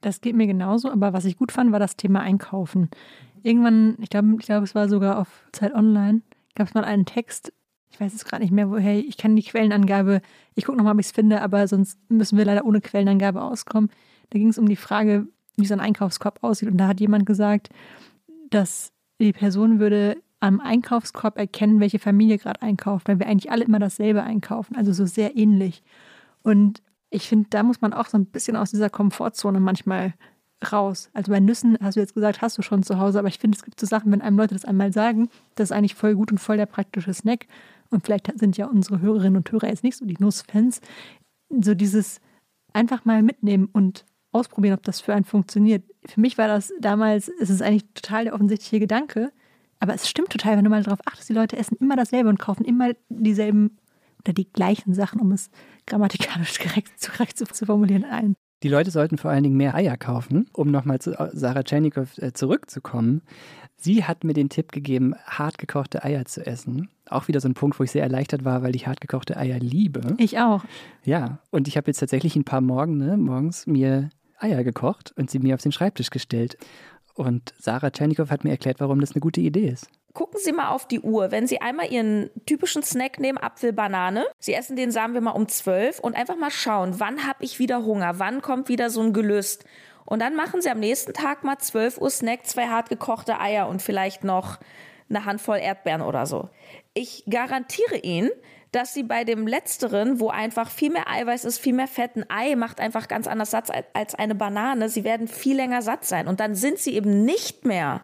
Das 0.00 0.20
geht 0.20 0.36
mir 0.36 0.46
genauso, 0.46 0.90
aber 0.90 1.12
was 1.12 1.24
ich 1.24 1.36
gut 1.36 1.50
fand, 1.50 1.72
war 1.72 1.80
das 1.80 1.96
Thema 1.96 2.20
Einkaufen. 2.20 2.88
Irgendwann, 3.42 3.96
ich 4.00 4.10
glaube, 4.10 4.28
ich 4.38 4.46
glaube, 4.46 4.64
es 4.64 4.76
war 4.76 4.88
sogar 4.88 5.18
auf 5.18 5.28
Zeit 5.52 5.74
Online, 5.74 6.22
gab 6.54 6.68
es 6.68 6.74
mal 6.74 6.84
einen 6.84 7.04
Text, 7.04 7.52
ich 7.90 8.00
weiß 8.00 8.14
es 8.14 8.24
gerade 8.24 8.42
nicht 8.42 8.52
mehr, 8.52 8.70
woher, 8.70 8.96
ich 8.96 9.16
kann 9.16 9.34
die 9.34 9.42
Quellenangabe, 9.42 10.20
ich 10.54 10.64
gucke 10.64 10.78
nochmal, 10.78 10.94
ob 10.94 11.00
ich 11.00 11.06
es 11.06 11.12
finde, 11.12 11.40
aber 11.40 11.66
sonst 11.66 11.98
müssen 12.08 12.38
wir 12.38 12.44
leider 12.44 12.64
ohne 12.64 12.80
Quellenangabe 12.80 13.42
auskommen. 13.42 13.90
Da 14.30 14.38
ging 14.38 14.48
es 14.48 14.58
um 14.58 14.68
die 14.68 14.76
Frage, 14.76 15.26
wie 15.58 15.66
so 15.66 15.74
ein 15.74 15.80
Einkaufskorb 15.80 16.38
aussieht. 16.42 16.70
Und 16.70 16.78
da 16.78 16.88
hat 16.88 17.00
jemand 17.00 17.26
gesagt, 17.26 17.68
dass 18.50 18.92
die 19.20 19.32
Person 19.32 19.78
würde 19.80 20.16
am 20.40 20.60
Einkaufskorb 20.60 21.36
erkennen, 21.36 21.80
welche 21.80 21.98
Familie 21.98 22.38
gerade 22.38 22.62
einkauft, 22.62 23.08
weil 23.08 23.18
wir 23.18 23.26
eigentlich 23.26 23.50
alle 23.50 23.64
immer 23.64 23.80
dasselbe 23.80 24.22
einkaufen, 24.22 24.76
also 24.76 24.92
so 24.92 25.04
sehr 25.04 25.36
ähnlich. 25.36 25.82
Und 26.42 26.80
ich 27.10 27.28
finde, 27.28 27.48
da 27.50 27.62
muss 27.62 27.80
man 27.80 27.92
auch 27.92 28.06
so 28.06 28.16
ein 28.16 28.26
bisschen 28.26 28.56
aus 28.56 28.70
dieser 28.70 28.90
Komfortzone 28.90 29.60
manchmal 29.60 30.14
raus. 30.72 31.10
Also 31.12 31.32
bei 31.32 31.40
Nüssen 31.40 31.78
hast 31.80 31.96
du 31.96 32.00
jetzt 32.00 32.14
gesagt, 32.14 32.42
hast 32.42 32.58
du 32.58 32.62
schon 32.62 32.82
zu 32.82 32.98
Hause, 32.98 33.18
aber 33.18 33.28
ich 33.28 33.38
finde, 33.38 33.56
es 33.56 33.64
gibt 33.64 33.80
so 33.80 33.86
Sachen, 33.86 34.12
wenn 34.12 34.22
einem 34.22 34.36
Leute 34.36 34.54
das 34.54 34.64
einmal 34.64 34.92
sagen, 34.92 35.28
das 35.54 35.70
ist 35.70 35.76
eigentlich 35.76 35.94
voll 35.94 36.14
gut 36.14 36.30
und 36.30 36.38
voll 36.38 36.56
der 36.56 36.66
praktische 36.66 37.14
Snack. 37.14 37.46
Und 37.90 38.04
vielleicht 38.04 38.30
sind 38.38 38.56
ja 38.56 38.66
unsere 38.66 39.00
Hörerinnen 39.00 39.36
und 39.36 39.50
Hörer 39.50 39.68
jetzt 39.68 39.84
nicht 39.84 39.96
so 39.96 40.04
die 40.04 40.16
Nussfans. 40.18 40.80
So 41.48 41.74
dieses 41.74 42.20
einfach 42.72 43.04
mal 43.04 43.22
mitnehmen 43.22 43.68
und 43.72 44.04
ausprobieren, 44.32 44.74
ob 44.74 44.82
das 44.82 45.00
für 45.00 45.14
einen 45.14 45.24
funktioniert. 45.24 45.84
Für 46.06 46.20
mich 46.20 46.38
war 46.38 46.48
das 46.48 46.72
damals, 46.80 47.30
es 47.40 47.50
ist 47.50 47.62
eigentlich 47.62 47.86
total 47.94 48.24
der 48.24 48.34
offensichtliche 48.34 48.80
Gedanke, 48.80 49.32
aber 49.80 49.94
es 49.94 50.08
stimmt 50.08 50.30
total, 50.30 50.56
wenn 50.56 50.64
du 50.64 50.70
mal 50.70 50.82
darauf 50.82 51.00
achtest, 51.06 51.28
die 51.28 51.34
Leute 51.34 51.56
essen 51.56 51.76
immer 51.80 51.96
dasselbe 51.96 52.28
und 52.28 52.38
kaufen 52.38 52.64
immer 52.64 52.92
dieselben 53.08 53.78
oder 54.20 54.32
die 54.32 54.50
gleichen 54.50 54.94
Sachen, 54.94 55.20
um 55.20 55.32
es 55.32 55.50
grammatikalisch 55.86 56.58
korrekt, 56.60 56.92
korrekt 57.10 57.38
zu, 57.38 57.44
zu 57.46 57.66
formulieren, 57.66 58.04
ein. 58.04 58.34
Die 58.64 58.68
Leute 58.68 58.90
sollten 58.90 59.18
vor 59.18 59.30
allen 59.30 59.44
Dingen 59.44 59.56
mehr 59.56 59.76
Eier 59.76 59.96
kaufen, 59.96 60.46
um 60.52 60.72
nochmal 60.72 60.98
zu 60.98 61.12
äh, 61.12 61.30
Sarah 61.32 61.62
Tschernikow 61.62 62.18
äh, 62.18 62.32
zurückzukommen. 62.32 63.22
Sie 63.76 64.02
hat 64.02 64.24
mir 64.24 64.32
den 64.32 64.48
Tipp 64.48 64.72
gegeben, 64.72 65.14
hart 65.24 65.58
gekochte 65.58 66.02
Eier 66.02 66.24
zu 66.24 66.44
essen. 66.44 66.88
Auch 67.08 67.28
wieder 67.28 67.40
so 67.40 67.48
ein 67.48 67.54
Punkt, 67.54 67.78
wo 67.78 67.84
ich 67.84 67.92
sehr 67.92 68.02
erleichtert 68.02 68.44
war, 68.44 68.64
weil 68.64 68.74
ich 68.74 68.88
hart 68.88 69.00
gekochte 69.00 69.36
Eier 69.36 69.60
liebe. 69.60 70.16
Ich 70.18 70.40
auch. 70.40 70.64
Ja, 71.04 71.38
und 71.50 71.68
ich 71.68 71.76
habe 71.76 71.86
jetzt 71.86 72.00
tatsächlich 72.00 72.34
ein 72.34 72.42
paar 72.42 72.60
Morgen, 72.60 72.96
ne, 72.96 73.16
morgens 73.16 73.68
mir 73.68 74.10
Eier 74.38 74.64
gekocht 74.64 75.12
und 75.16 75.30
sie 75.30 75.38
mir 75.38 75.54
auf 75.54 75.62
den 75.62 75.72
Schreibtisch 75.72 76.10
gestellt. 76.10 76.56
Und 77.14 77.52
Sarah 77.58 77.90
Tschernikow 77.90 78.30
hat 78.30 78.44
mir 78.44 78.50
erklärt, 78.50 78.80
warum 78.80 79.00
das 79.00 79.12
eine 79.12 79.20
gute 79.20 79.40
Idee 79.40 79.68
ist. 79.68 79.88
Gucken 80.14 80.40
Sie 80.42 80.52
mal 80.52 80.70
auf 80.70 80.86
die 80.86 81.00
Uhr. 81.00 81.30
Wenn 81.30 81.46
Sie 81.46 81.60
einmal 81.60 81.92
Ihren 81.92 82.30
typischen 82.46 82.82
Snack 82.82 83.18
nehmen, 83.20 83.38
Apfel, 83.38 83.72
Banane, 83.72 84.24
Sie 84.38 84.54
essen 84.54 84.76
den, 84.76 84.90
sagen 84.90 85.14
wir 85.14 85.20
mal, 85.20 85.32
um 85.32 85.48
12 85.48 85.98
und 86.00 86.16
einfach 86.16 86.36
mal 86.36 86.50
schauen, 86.50 86.98
wann 86.98 87.26
habe 87.26 87.44
ich 87.44 87.58
wieder 87.58 87.84
Hunger, 87.84 88.18
wann 88.18 88.40
kommt 88.40 88.68
wieder 88.68 88.90
so 88.90 89.00
ein 89.00 89.12
Gelüst. 89.12 89.64
Und 90.04 90.20
dann 90.20 90.34
machen 90.34 90.62
Sie 90.62 90.70
am 90.70 90.80
nächsten 90.80 91.12
Tag 91.12 91.44
mal 91.44 91.58
12 91.58 91.98
Uhr 91.98 92.10
Snack, 92.10 92.46
zwei 92.46 92.68
hart 92.68 92.88
gekochte 92.88 93.38
Eier 93.38 93.68
und 93.68 93.82
vielleicht 93.82 94.24
noch 94.24 94.58
eine 95.10 95.24
Handvoll 95.24 95.58
Erdbeeren 95.58 96.02
oder 96.02 96.26
so. 96.26 96.48
Ich 96.94 97.24
garantiere 97.28 97.98
Ihnen, 97.98 98.30
dass 98.72 98.92
sie 98.94 99.02
bei 99.02 99.24
dem 99.24 99.46
letzteren, 99.46 100.20
wo 100.20 100.28
einfach 100.28 100.70
viel 100.70 100.90
mehr 100.90 101.08
Eiweiß 101.08 101.44
ist, 101.44 101.58
viel 101.58 101.72
mehr 101.72 101.88
Fett, 101.88 102.16
ein 102.16 102.28
Ei 102.28 102.54
macht 102.54 102.80
einfach 102.80 103.08
ganz 103.08 103.26
anders 103.26 103.50
Satz 103.50 103.70
als 103.94 104.14
eine 104.14 104.34
Banane, 104.34 104.88
sie 104.88 105.04
werden 105.04 105.28
viel 105.28 105.56
länger 105.56 105.82
satt 105.82 106.04
sein. 106.04 106.28
Und 106.28 106.40
dann 106.40 106.54
sind 106.54 106.78
sie 106.78 106.94
eben 106.94 107.24
nicht 107.24 107.64
mehr 107.64 108.02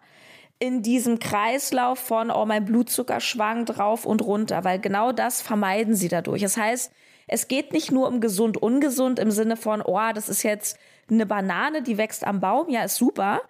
in 0.57 0.81
diesem 0.81 1.19
Kreislauf 1.19 1.99
von, 1.99 2.31
oh, 2.31 2.45
mein 2.45 2.65
Blutzucker 2.65 3.19
schwankt 3.19 3.77
rauf 3.77 4.05
und 4.05 4.21
runter, 4.21 4.63
weil 4.63 4.79
genau 4.79 5.11
das 5.11 5.41
vermeiden 5.41 5.95
sie 5.95 6.07
dadurch. 6.07 6.41
Das 6.41 6.57
heißt, 6.57 6.91
es 7.27 7.47
geht 7.47 7.73
nicht 7.73 7.91
nur 7.91 8.07
um 8.07 8.21
gesund, 8.21 8.57
ungesund 8.57 9.19
im 9.19 9.31
Sinne 9.31 9.57
von, 9.57 9.81
oh, 9.81 9.99
das 10.13 10.29
ist 10.29 10.43
jetzt 10.43 10.77
eine 11.09 11.25
Banane, 11.25 11.81
die 11.81 11.97
wächst 11.97 12.25
am 12.25 12.39
Baum, 12.39 12.69
ja, 12.69 12.83
ist 12.83 12.95
super. 12.95 13.41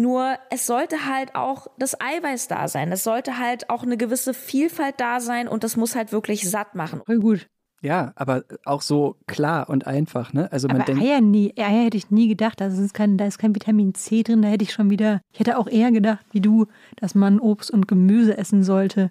Nur 0.00 0.36
es 0.50 0.66
sollte 0.66 1.06
halt 1.06 1.34
auch 1.34 1.66
das 1.76 2.00
Eiweiß 2.00 2.46
da 2.46 2.68
sein. 2.68 2.92
Es 2.92 3.02
sollte 3.02 3.36
halt 3.36 3.68
auch 3.68 3.82
eine 3.82 3.96
gewisse 3.96 4.32
Vielfalt 4.32 4.94
da 4.98 5.18
sein 5.18 5.48
und 5.48 5.64
das 5.64 5.76
muss 5.76 5.96
halt 5.96 6.12
wirklich 6.12 6.48
satt 6.48 6.76
machen. 6.76 7.02
Voll 7.04 7.18
gut. 7.18 7.48
Ja, 7.82 8.12
aber 8.14 8.44
auch 8.64 8.82
so 8.82 9.16
klar 9.26 9.68
und 9.68 9.88
einfach, 9.88 10.32
ne? 10.32 10.50
Also 10.52 10.68
man 10.68 10.78
aber 10.78 10.84
denkt, 10.84 11.02
Eier 11.02 11.20
nie, 11.20 11.52
Eier 11.56 11.84
hätte 11.84 11.96
ich 11.96 12.10
nie 12.10 12.28
gedacht. 12.28 12.62
Also 12.62 12.78
es 12.78 12.86
ist 12.86 12.94
kein, 12.94 13.18
da 13.18 13.26
ist 13.26 13.38
kein 13.38 13.56
Vitamin 13.56 13.92
C 13.94 14.22
drin. 14.22 14.42
Da 14.42 14.48
hätte 14.48 14.62
ich 14.62 14.72
schon 14.72 14.88
wieder, 14.88 15.20
ich 15.32 15.40
hätte 15.40 15.58
auch 15.58 15.66
eher 15.68 15.90
gedacht, 15.90 16.24
wie 16.30 16.40
du, 16.40 16.66
dass 16.96 17.16
man 17.16 17.40
Obst 17.40 17.70
und 17.70 17.88
Gemüse 17.88 18.38
essen 18.38 18.62
sollte. 18.62 19.10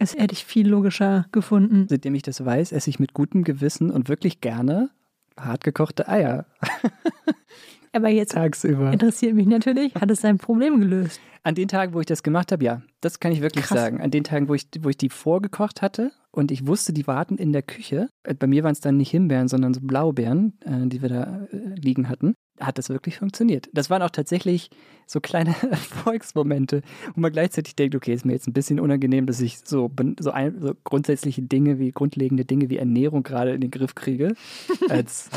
Das 0.00 0.14
hätte 0.14 0.32
ich 0.32 0.44
viel 0.44 0.68
logischer 0.68 1.26
gefunden. 1.30 1.86
seitdem 1.88 2.16
ich 2.16 2.22
das 2.22 2.44
weiß, 2.44 2.72
esse 2.72 2.90
ich 2.90 2.98
mit 2.98 3.14
gutem 3.14 3.44
Gewissen 3.44 3.90
und 3.90 4.08
wirklich 4.08 4.40
gerne 4.40 4.90
hartgekochte 5.36 6.08
Eier 6.08 6.46
Aber 7.92 8.08
jetzt 8.08 8.32
tagsüber. 8.32 8.92
interessiert 8.92 9.34
mich 9.34 9.46
natürlich, 9.46 9.94
hat 9.94 10.10
es 10.10 10.20
sein 10.20 10.38
Problem 10.38 10.80
gelöst? 10.80 11.20
An 11.42 11.54
den 11.54 11.68
Tagen, 11.68 11.94
wo 11.94 12.00
ich 12.00 12.06
das 12.06 12.22
gemacht 12.22 12.52
habe, 12.52 12.64
ja, 12.64 12.82
das 13.00 13.20
kann 13.20 13.32
ich 13.32 13.40
wirklich 13.40 13.64
Krass. 13.64 13.78
sagen. 13.78 14.00
An 14.00 14.10
den 14.10 14.24
Tagen, 14.24 14.48
wo 14.48 14.54
ich, 14.54 14.66
wo 14.80 14.88
ich 14.88 14.96
die 14.98 15.08
vorgekocht 15.08 15.82
hatte 15.82 16.12
und 16.30 16.50
ich 16.50 16.66
wusste, 16.66 16.92
die 16.92 17.06
warten 17.06 17.36
in 17.36 17.52
der 17.52 17.62
Küche. 17.62 18.08
Äh, 18.24 18.34
Bei 18.34 18.46
mir 18.46 18.64
waren 18.64 18.72
es 18.72 18.80
dann 18.80 18.96
nicht 18.96 19.10
Himbeeren, 19.10 19.48
sondern 19.48 19.72
so 19.72 19.80
Blaubeeren, 19.82 20.58
äh, 20.64 20.86
die 20.88 21.00
wir 21.00 21.08
da 21.08 21.46
äh, 21.50 21.56
liegen 21.76 22.08
hatten. 22.08 22.34
Hat 22.60 22.78
das 22.78 22.88
wirklich 22.88 23.18
funktioniert. 23.18 23.68
Das 23.72 23.90
waren 23.90 24.02
auch 24.02 24.10
tatsächlich 24.10 24.70
so 25.06 25.20
kleine 25.20 25.54
Erfolgsmomente, 25.70 26.82
wo 27.14 27.20
man 27.20 27.32
gleichzeitig 27.32 27.76
denkt, 27.76 27.94
okay, 27.94 28.12
ist 28.12 28.24
mir 28.24 28.32
jetzt 28.32 28.46
ein 28.46 28.52
bisschen 28.52 28.80
unangenehm, 28.80 29.26
dass 29.26 29.40
ich 29.40 29.58
so, 29.64 29.90
so, 30.20 30.30
ein, 30.30 30.60
so 30.60 30.74
grundsätzliche 30.84 31.42
Dinge 31.42 31.78
wie 31.78 31.92
grundlegende 31.92 32.44
Dinge 32.44 32.70
wie 32.70 32.78
Ernährung 32.78 33.22
gerade 33.22 33.52
in 33.52 33.60
den 33.60 33.70
Griff 33.70 33.94
kriege 33.94 34.34
als 34.88 35.30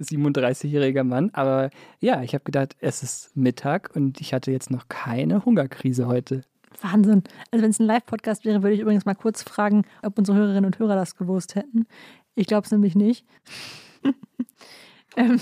37-jähriger 0.00 1.04
Mann. 1.04 1.30
Aber 1.32 1.70
ja, 2.00 2.22
ich 2.22 2.34
habe 2.34 2.44
gedacht, 2.44 2.76
es 2.80 3.02
ist 3.02 3.36
Mittag 3.36 3.94
und 3.94 4.20
ich 4.20 4.34
hatte 4.34 4.50
jetzt 4.50 4.70
noch 4.70 4.88
keine 4.88 5.44
Hungerkrise 5.44 6.06
heute. 6.06 6.42
Wahnsinn. 6.82 7.22
Also 7.50 7.62
wenn 7.62 7.70
es 7.70 7.80
ein 7.80 7.86
Live-Podcast 7.86 8.44
wäre, 8.44 8.62
würde 8.62 8.74
ich 8.74 8.80
übrigens 8.80 9.06
mal 9.06 9.14
kurz 9.14 9.42
fragen, 9.42 9.84
ob 10.02 10.18
unsere 10.18 10.36
Hörerinnen 10.36 10.66
und 10.66 10.78
Hörer 10.78 10.94
das 10.94 11.16
gewusst 11.16 11.54
hätten. 11.54 11.86
Ich 12.34 12.46
glaube 12.46 12.66
es 12.66 12.70
nämlich 12.70 12.94
nicht. 12.94 13.24
ähm, 15.16 15.40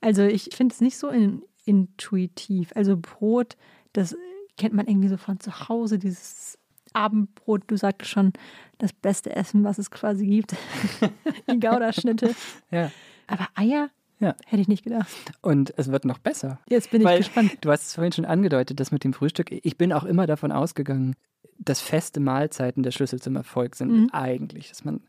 also 0.00 0.22
ich 0.22 0.50
finde 0.54 0.74
es 0.74 0.80
nicht 0.80 0.98
so 0.98 1.08
in, 1.08 1.42
intuitiv. 1.64 2.72
Also 2.74 2.96
Brot, 2.96 3.56
das 3.92 4.16
kennt 4.56 4.74
man 4.74 4.86
irgendwie 4.86 5.08
so 5.08 5.16
von 5.16 5.40
zu 5.40 5.68
Hause, 5.68 5.98
dieses 5.98 6.58
Abendbrot, 6.92 7.62
du 7.66 7.76
sagtest 7.76 8.10
schon, 8.10 8.32
das 8.78 8.92
beste 8.92 9.34
Essen, 9.34 9.64
was 9.64 9.78
es 9.78 9.90
quasi 9.90 10.26
gibt. 10.26 10.56
Die 11.50 11.60
Gouda-Schnitte. 11.60 12.34
Ja. 12.70 12.90
Aber 13.26 13.48
Eier? 13.54 13.90
Ja. 14.20 14.34
Hätte 14.46 14.62
ich 14.62 14.68
nicht 14.68 14.84
gedacht. 14.84 15.08
Und 15.42 15.72
es 15.76 15.90
wird 15.92 16.04
noch 16.04 16.18
besser. 16.18 16.58
Jetzt 16.68 16.90
bin 16.90 17.02
ich 17.02 17.16
gespannt. 17.16 17.58
Du 17.60 17.70
hast 17.70 17.86
es 17.86 17.94
vorhin 17.94 18.12
schon 18.12 18.24
angedeutet, 18.24 18.80
das 18.80 18.90
mit 18.90 19.04
dem 19.04 19.12
Frühstück. 19.12 19.50
Ich 19.50 19.76
bin 19.78 19.92
auch 19.92 20.04
immer 20.04 20.26
davon 20.26 20.50
ausgegangen, 20.50 21.14
dass 21.58 21.80
feste 21.80 22.18
Mahlzeiten 22.20 22.82
der 22.82 22.90
Schlüssel 22.90 23.20
zum 23.20 23.36
Erfolg 23.36 23.76
sind. 23.76 23.90
Mhm. 23.90 24.10
Eigentlich. 24.12 24.70
Dass 24.70 24.84
man 24.84 25.00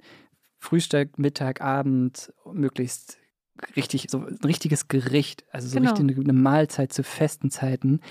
Frühstück, 0.60 1.17
Mittag, 1.17 1.62
Abend 1.62 2.34
möglichst 2.52 3.17
richtig, 3.75 4.07
so 4.09 4.19
ein 4.19 4.39
richtiges 4.45 4.87
Gericht, 4.87 5.43
also 5.51 5.67
so 5.67 5.77
Genau. 5.79 5.91
richtig 5.91 6.17
eine, 6.17 6.23
eine 6.23 6.33
Mahlzeit 6.33 6.93
zu 6.93 7.03
festen 7.03 7.49
Zeiten. 7.51 8.01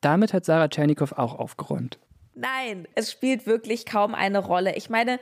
Damit 0.00 0.32
hat 0.32 0.44
Sarah 0.44 0.68
Tschernikow 0.68 1.12
auch 1.12 1.38
aufgeräumt. 1.38 1.98
Nein, 2.34 2.86
es 2.94 3.10
spielt 3.10 3.46
wirklich 3.46 3.84
kaum 3.86 4.14
eine 4.14 4.38
Rolle. 4.38 4.76
Ich 4.76 4.90
meine, 4.90 5.18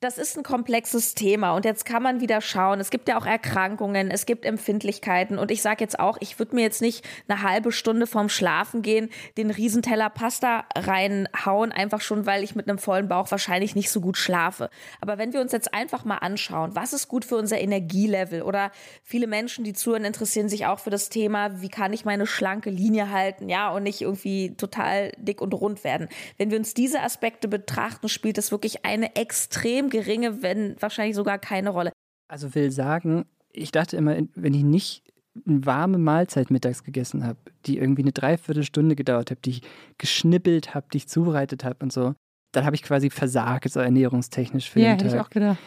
das 0.00 0.18
ist 0.18 0.36
ein 0.36 0.42
komplexes 0.42 1.14
Thema 1.14 1.52
und 1.52 1.64
jetzt 1.64 1.86
kann 1.86 2.02
man 2.02 2.20
wieder 2.20 2.42
schauen. 2.42 2.80
Es 2.80 2.90
gibt 2.90 3.08
ja 3.08 3.18
auch 3.18 3.24
Erkrankungen, 3.24 4.10
es 4.10 4.26
gibt 4.26 4.44
Empfindlichkeiten 4.44 5.38
und 5.38 5.50
ich 5.50 5.62
sage 5.62 5.82
jetzt 5.82 5.98
auch, 5.98 6.18
ich 6.20 6.38
würde 6.38 6.54
mir 6.54 6.62
jetzt 6.62 6.82
nicht 6.82 7.02
eine 7.28 7.42
halbe 7.42 7.72
Stunde 7.72 8.06
vorm 8.06 8.28
Schlafen 8.28 8.82
gehen, 8.82 9.08
den 9.38 9.50
Riesenteller 9.50 10.10
Pasta 10.10 10.64
reinhauen, 10.76 11.72
einfach 11.72 12.02
schon, 12.02 12.26
weil 12.26 12.44
ich 12.44 12.54
mit 12.54 12.68
einem 12.68 12.78
vollen 12.78 13.08
Bauch 13.08 13.30
wahrscheinlich 13.30 13.74
nicht 13.74 13.90
so 13.90 14.02
gut 14.02 14.18
schlafe. 14.18 14.68
Aber 15.00 15.16
wenn 15.16 15.32
wir 15.32 15.40
uns 15.40 15.52
jetzt 15.52 15.72
einfach 15.72 16.04
mal 16.04 16.18
anschauen, 16.18 16.74
was 16.74 16.92
ist 16.92 17.08
gut 17.08 17.24
für 17.24 17.36
unser 17.36 17.58
Energielevel 17.58 18.42
oder 18.42 18.72
viele 19.02 19.26
Menschen, 19.26 19.64
die 19.64 19.72
zuhören, 19.72 20.04
interessieren 20.04 20.50
sich 20.50 20.66
auch 20.66 20.78
für 20.78 20.90
das 20.90 21.08
Thema, 21.08 21.62
wie 21.62 21.70
kann 21.70 21.94
ich 21.94 22.04
meine 22.04 22.26
schlanke 22.26 22.68
Linie 22.68 23.10
halten, 23.10 23.48
ja, 23.48 23.70
und 23.70 23.84
nicht 23.84 24.02
irgendwie 24.02 24.54
total 24.56 25.12
dick 25.16 25.40
und 25.40 25.54
rund 25.54 25.84
werden. 25.84 26.08
Wenn 26.36 26.50
wir 26.50 26.58
uns 26.58 26.74
diese 26.74 27.00
Aspekte 27.00 27.48
betrachten, 27.48 28.10
spielt 28.10 28.36
das 28.36 28.50
wirklich 28.50 28.84
eine 28.84 29.16
extrem 29.16 29.85
geringe, 29.90 30.42
wenn 30.42 30.76
wahrscheinlich 30.80 31.16
sogar 31.16 31.38
keine 31.38 31.70
Rolle. 31.70 31.92
Also 32.28 32.54
will 32.54 32.70
sagen, 32.70 33.24
ich 33.52 33.72
dachte 33.72 33.96
immer, 33.96 34.16
wenn 34.34 34.54
ich 34.54 34.64
nicht 34.64 35.02
eine 35.46 35.66
warme 35.66 35.98
Mahlzeit 35.98 36.50
mittags 36.50 36.82
gegessen 36.82 37.24
habe, 37.24 37.38
die 37.66 37.78
irgendwie 37.78 38.02
eine 38.02 38.12
Dreiviertelstunde 38.12 38.96
gedauert 38.96 39.30
hat, 39.30 39.44
die 39.44 39.50
ich 39.50 39.62
geschnippelt 39.98 40.74
habe, 40.74 40.86
die 40.92 40.98
ich 40.98 41.08
zubereitet 41.08 41.64
habe 41.64 41.76
und 41.82 41.92
so, 41.92 42.14
dann 42.52 42.64
habe 42.64 42.74
ich 42.74 42.82
quasi 42.82 43.10
versagt, 43.10 43.70
so 43.70 43.80
ernährungstechnisch 43.80 44.70
für 44.70 44.80
Ja, 44.80 44.86
den 44.86 44.92
hätte 44.92 45.06
ich 45.08 45.12
Tag. 45.12 45.26
auch 45.26 45.30
gedacht. 45.30 45.58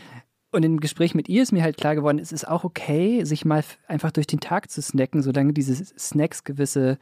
Und 0.51 0.63
im 0.65 0.79
Gespräch 0.79 1.13
mit 1.13 1.29
ihr 1.29 1.43
ist 1.43 1.51
mir 1.51 1.61
halt 1.61 1.77
klar 1.77 1.93
geworden, 1.93 2.17
es 2.17 2.31
ist 2.31 2.47
auch 2.47 2.63
okay, 2.63 3.23
sich 3.23 3.45
mal 3.45 3.63
einfach 3.87 4.09
durch 4.09 4.25
den 4.25 4.39
Tag 4.39 4.71
zu 4.71 4.81
snacken, 4.81 5.21
solange 5.21 5.53
diese 5.53 5.75
Snacks 5.75 6.43
gewisse 6.43 6.97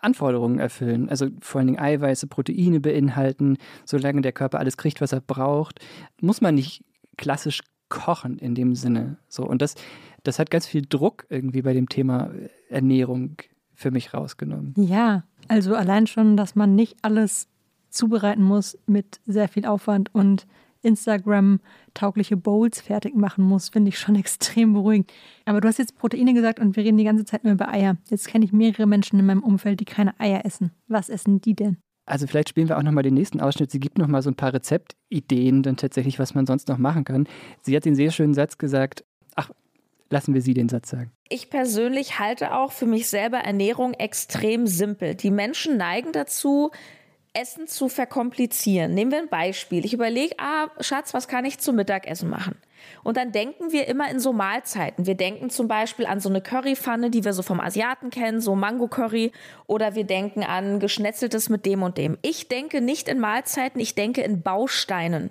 Anforderungen 0.00 0.58
erfüllen. 0.58 1.08
Also 1.08 1.28
vor 1.40 1.60
allen 1.60 1.68
Dingen 1.68 1.78
Eiweiße, 1.78 2.26
Proteine 2.26 2.80
beinhalten, 2.80 3.56
solange 3.84 4.22
der 4.22 4.32
Körper 4.32 4.58
alles 4.58 4.76
kriegt, 4.76 5.00
was 5.00 5.12
er 5.12 5.20
braucht, 5.20 5.80
muss 6.20 6.40
man 6.40 6.54
nicht 6.54 6.84
klassisch 7.16 7.60
kochen 7.88 8.38
in 8.38 8.54
dem 8.54 8.74
Sinne. 8.74 9.18
So, 9.28 9.44
und 9.44 9.62
das, 9.62 9.74
das 10.22 10.38
hat 10.38 10.50
ganz 10.50 10.66
viel 10.66 10.82
Druck 10.82 11.26
irgendwie 11.28 11.62
bei 11.62 11.72
dem 11.72 11.88
Thema 11.88 12.30
Ernährung 12.68 13.36
für 13.74 13.90
mich 13.90 14.12
rausgenommen. 14.12 14.74
Ja, 14.76 15.24
also 15.48 15.74
allein 15.74 16.06
schon, 16.06 16.36
dass 16.36 16.54
man 16.54 16.74
nicht 16.74 16.96
alles 17.02 17.48
zubereiten 17.90 18.42
muss 18.42 18.78
mit 18.86 19.20
sehr 19.26 19.48
viel 19.48 19.64
Aufwand 19.64 20.14
und 20.14 20.46
Instagram-taugliche 20.82 22.36
Bowls 22.36 22.80
fertig 22.80 23.14
machen 23.14 23.44
muss, 23.44 23.68
finde 23.68 23.88
ich 23.90 23.98
schon 23.98 24.14
extrem 24.16 24.72
beruhigend. 24.72 25.12
Aber 25.44 25.60
du 25.60 25.68
hast 25.68 25.78
jetzt 25.78 25.96
Proteine 25.96 26.34
gesagt 26.34 26.60
und 26.60 26.76
wir 26.76 26.84
reden 26.84 26.98
die 26.98 27.04
ganze 27.04 27.24
Zeit 27.24 27.44
nur 27.44 27.52
über 27.52 27.68
Eier. 27.68 27.96
Jetzt 28.10 28.28
kenne 28.28 28.44
ich 28.44 28.52
mehrere 28.52 28.86
Menschen 28.86 29.18
in 29.18 29.26
meinem 29.26 29.42
Umfeld, 29.42 29.80
die 29.80 29.84
keine 29.84 30.18
Eier 30.20 30.44
essen. 30.44 30.72
Was 30.86 31.08
essen 31.08 31.40
die 31.40 31.54
denn? 31.54 31.78
Also 32.06 32.26
vielleicht 32.26 32.48
spielen 32.48 32.68
wir 32.68 32.78
auch 32.78 32.82
nochmal 32.82 33.02
den 33.02 33.14
nächsten 33.14 33.40
Ausschnitt. 33.40 33.70
Sie 33.70 33.80
gibt 33.80 33.98
nochmal 33.98 34.22
so 34.22 34.30
ein 34.30 34.34
paar 34.34 34.54
Rezeptideen, 34.54 35.62
dann 35.62 35.76
tatsächlich, 35.76 36.18
was 36.18 36.34
man 36.34 36.46
sonst 36.46 36.68
noch 36.68 36.78
machen 36.78 37.04
kann. 37.04 37.28
Sie 37.62 37.76
hat 37.76 37.84
den 37.84 37.94
sehr 37.94 38.10
schönen 38.10 38.32
Satz 38.32 38.56
gesagt, 38.56 39.04
ach, 39.34 39.50
lassen 40.08 40.32
wir 40.32 40.40
Sie 40.40 40.54
den 40.54 40.70
Satz 40.70 40.88
sagen. 40.88 41.12
Ich 41.28 41.50
persönlich 41.50 42.18
halte 42.18 42.54
auch 42.54 42.72
für 42.72 42.86
mich 42.86 43.08
selber 43.08 43.38
Ernährung 43.38 43.92
extrem 43.92 44.66
simpel. 44.66 45.14
Die 45.14 45.30
Menschen 45.30 45.76
neigen 45.76 46.12
dazu, 46.12 46.70
Essen 47.34 47.66
zu 47.66 47.88
verkomplizieren. 47.88 48.94
Nehmen 48.94 49.10
wir 49.10 49.18
ein 49.18 49.28
Beispiel. 49.28 49.84
Ich 49.84 49.92
überlege, 49.92 50.34
ah, 50.38 50.68
Schatz, 50.80 51.14
was 51.14 51.28
kann 51.28 51.44
ich 51.44 51.58
zum 51.58 51.76
Mittagessen 51.76 52.28
machen? 52.28 52.56
Und 53.02 53.16
dann 53.16 53.32
denken 53.32 53.72
wir 53.72 53.88
immer 53.88 54.10
in 54.10 54.20
so 54.20 54.32
Mahlzeiten. 54.32 55.06
Wir 55.06 55.14
denken 55.14 55.50
zum 55.50 55.68
Beispiel 55.68 56.06
an 56.06 56.20
so 56.20 56.28
eine 56.28 56.40
Currypfanne, 56.40 57.10
die 57.10 57.24
wir 57.24 57.32
so 57.32 57.42
vom 57.42 57.60
Asiaten 57.60 58.10
kennen, 58.10 58.40
so 58.40 58.54
Mango-Curry. 58.54 59.32
Oder 59.66 59.94
wir 59.94 60.04
denken 60.04 60.42
an 60.42 60.80
Geschnetzeltes 60.80 61.48
mit 61.48 61.66
dem 61.66 61.82
und 61.82 61.98
dem. 61.98 62.18
Ich 62.22 62.48
denke 62.48 62.80
nicht 62.80 63.08
in 63.08 63.20
Mahlzeiten, 63.20 63.80
ich 63.80 63.94
denke 63.94 64.22
in 64.22 64.42
Bausteinen. 64.42 65.30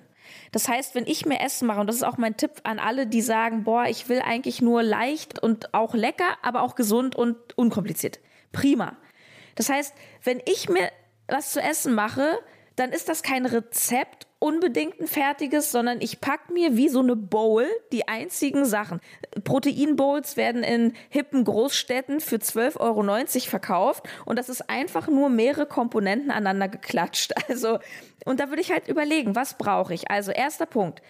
Das 0.52 0.68
heißt, 0.68 0.94
wenn 0.94 1.06
ich 1.06 1.26
mir 1.26 1.40
Essen 1.40 1.66
mache, 1.66 1.80
und 1.80 1.86
das 1.86 1.96
ist 1.96 2.02
auch 2.02 2.18
mein 2.18 2.36
Tipp 2.36 2.52
an 2.64 2.78
alle, 2.78 3.06
die 3.06 3.20
sagen, 3.20 3.64
boah, 3.64 3.84
ich 3.86 4.08
will 4.08 4.20
eigentlich 4.20 4.62
nur 4.62 4.82
leicht 4.82 5.42
und 5.42 5.74
auch 5.74 5.94
lecker, 5.94 6.36
aber 6.42 6.62
auch 6.62 6.74
gesund 6.74 7.16
und 7.16 7.36
unkompliziert. 7.56 8.18
Prima. 8.52 8.96
Das 9.54 9.68
heißt, 9.68 9.94
wenn 10.22 10.40
ich 10.46 10.68
mir 10.68 10.90
was 11.28 11.52
zu 11.52 11.60
essen 11.60 11.94
mache, 11.94 12.38
dann 12.76 12.92
ist 12.92 13.08
das 13.08 13.22
kein 13.22 13.44
Rezept 13.46 14.26
unbedingt 14.38 15.00
ein 15.00 15.08
fertiges, 15.08 15.72
sondern 15.72 16.00
ich 16.00 16.20
packe 16.20 16.52
mir 16.52 16.76
wie 16.76 16.88
so 16.88 17.00
eine 17.00 17.16
Bowl 17.16 17.66
die 17.90 18.06
einzigen 18.06 18.64
Sachen. 18.64 19.00
Proteinbowls 19.42 20.36
werden 20.36 20.62
in 20.62 20.92
hippen 21.08 21.44
Großstädten 21.44 22.20
für 22.20 22.36
12,90 22.36 22.78
Euro 22.78 23.50
verkauft 23.50 24.08
und 24.26 24.38
das 24.38 24.48
ist 24.48 24.70
einfach 24.70 25.08
nur 25.08 25.28
mehrere 25.28 25.66
Komponenten 25.66 26.30
aneinander 26.30 26.68
geklatscht. 26.68 27.32
Also, 27.48 27.78
und 28.26 28.40
da 28.40 28.50
würde 28.50 28.60
ich 28.60 28.70
halt 28.70 28.88
überlegen, 28.88 29.34
was 29.34 29.56
brauche 29.56 29.94
ich? 29.94 30.10
Also, 30.10 30.32
erster 30.32 30.66
Punkt. 30.66 31.00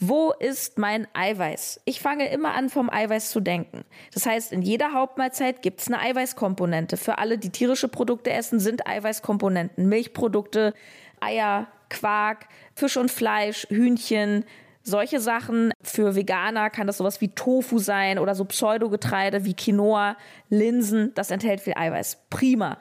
Wo 0.00 0.30
ist 0.30 0.78
mein 0.78 1.08
Eiweiß? 1.12 1.80
Ich 1.84 2.00
fange 2.00 2.30
immer 2.30 2.54
an, 2.54 2.68
vom 2.68 2.88
Eiweiß 2.88 3.30
zu 3.30 3.40
denken. 3.40 3.84
Das 4.14 4.26
heißt, 4.26 4.52
in 4.52 4.62
jeder 4.62 4.92
Hauptmahlzeit 4.92 5.60
gibt 5.60 5.80
es 5.80 5.88
eine 5.88 5.98
Eiweißkomponente. 6.00 6.96
Für 6.96 7.18
alle, 7.18 7.36
die 7.36 7.50
tierische 7.50 7.88
Produkte 7.88 8.30
essen, 8.30 8.60
sind 8.60 8.86
Eiweißkomponenten. 8.86 9.88
Milchprodukte, 9.88 10.72
Eier, 11.18 11.66
Quark, 11.90 12.46
Fisch 12.76 12.96
und 12.96 13.10
Fleisch, 13.10 13.66
Hühnchen, 13.70 14.44
solche 14.84 15.18
Sachen. 15.18 15.72
Für 15.82 16.14
Veganer 16.14 16.70
kann 16.70 16.86
das 16.86 16.98
sowas 16.98 17.20
wie 17.20 17.30
Tofu 17.30 17.78
sein 17.78 18.20
oder 18.20 18.36
so 18.36 18.44
Pseudogetreide 18.44 19.44
wie 19.44 19.54
Quinoa, 19.54 20.16
Linsen. 20.48 21.12
Das 21.16 21.32
enthält 21.32 21.60
viel 21.60 21.74
Eiweiß. 21.76 22.26
Prima. 22.30 22.78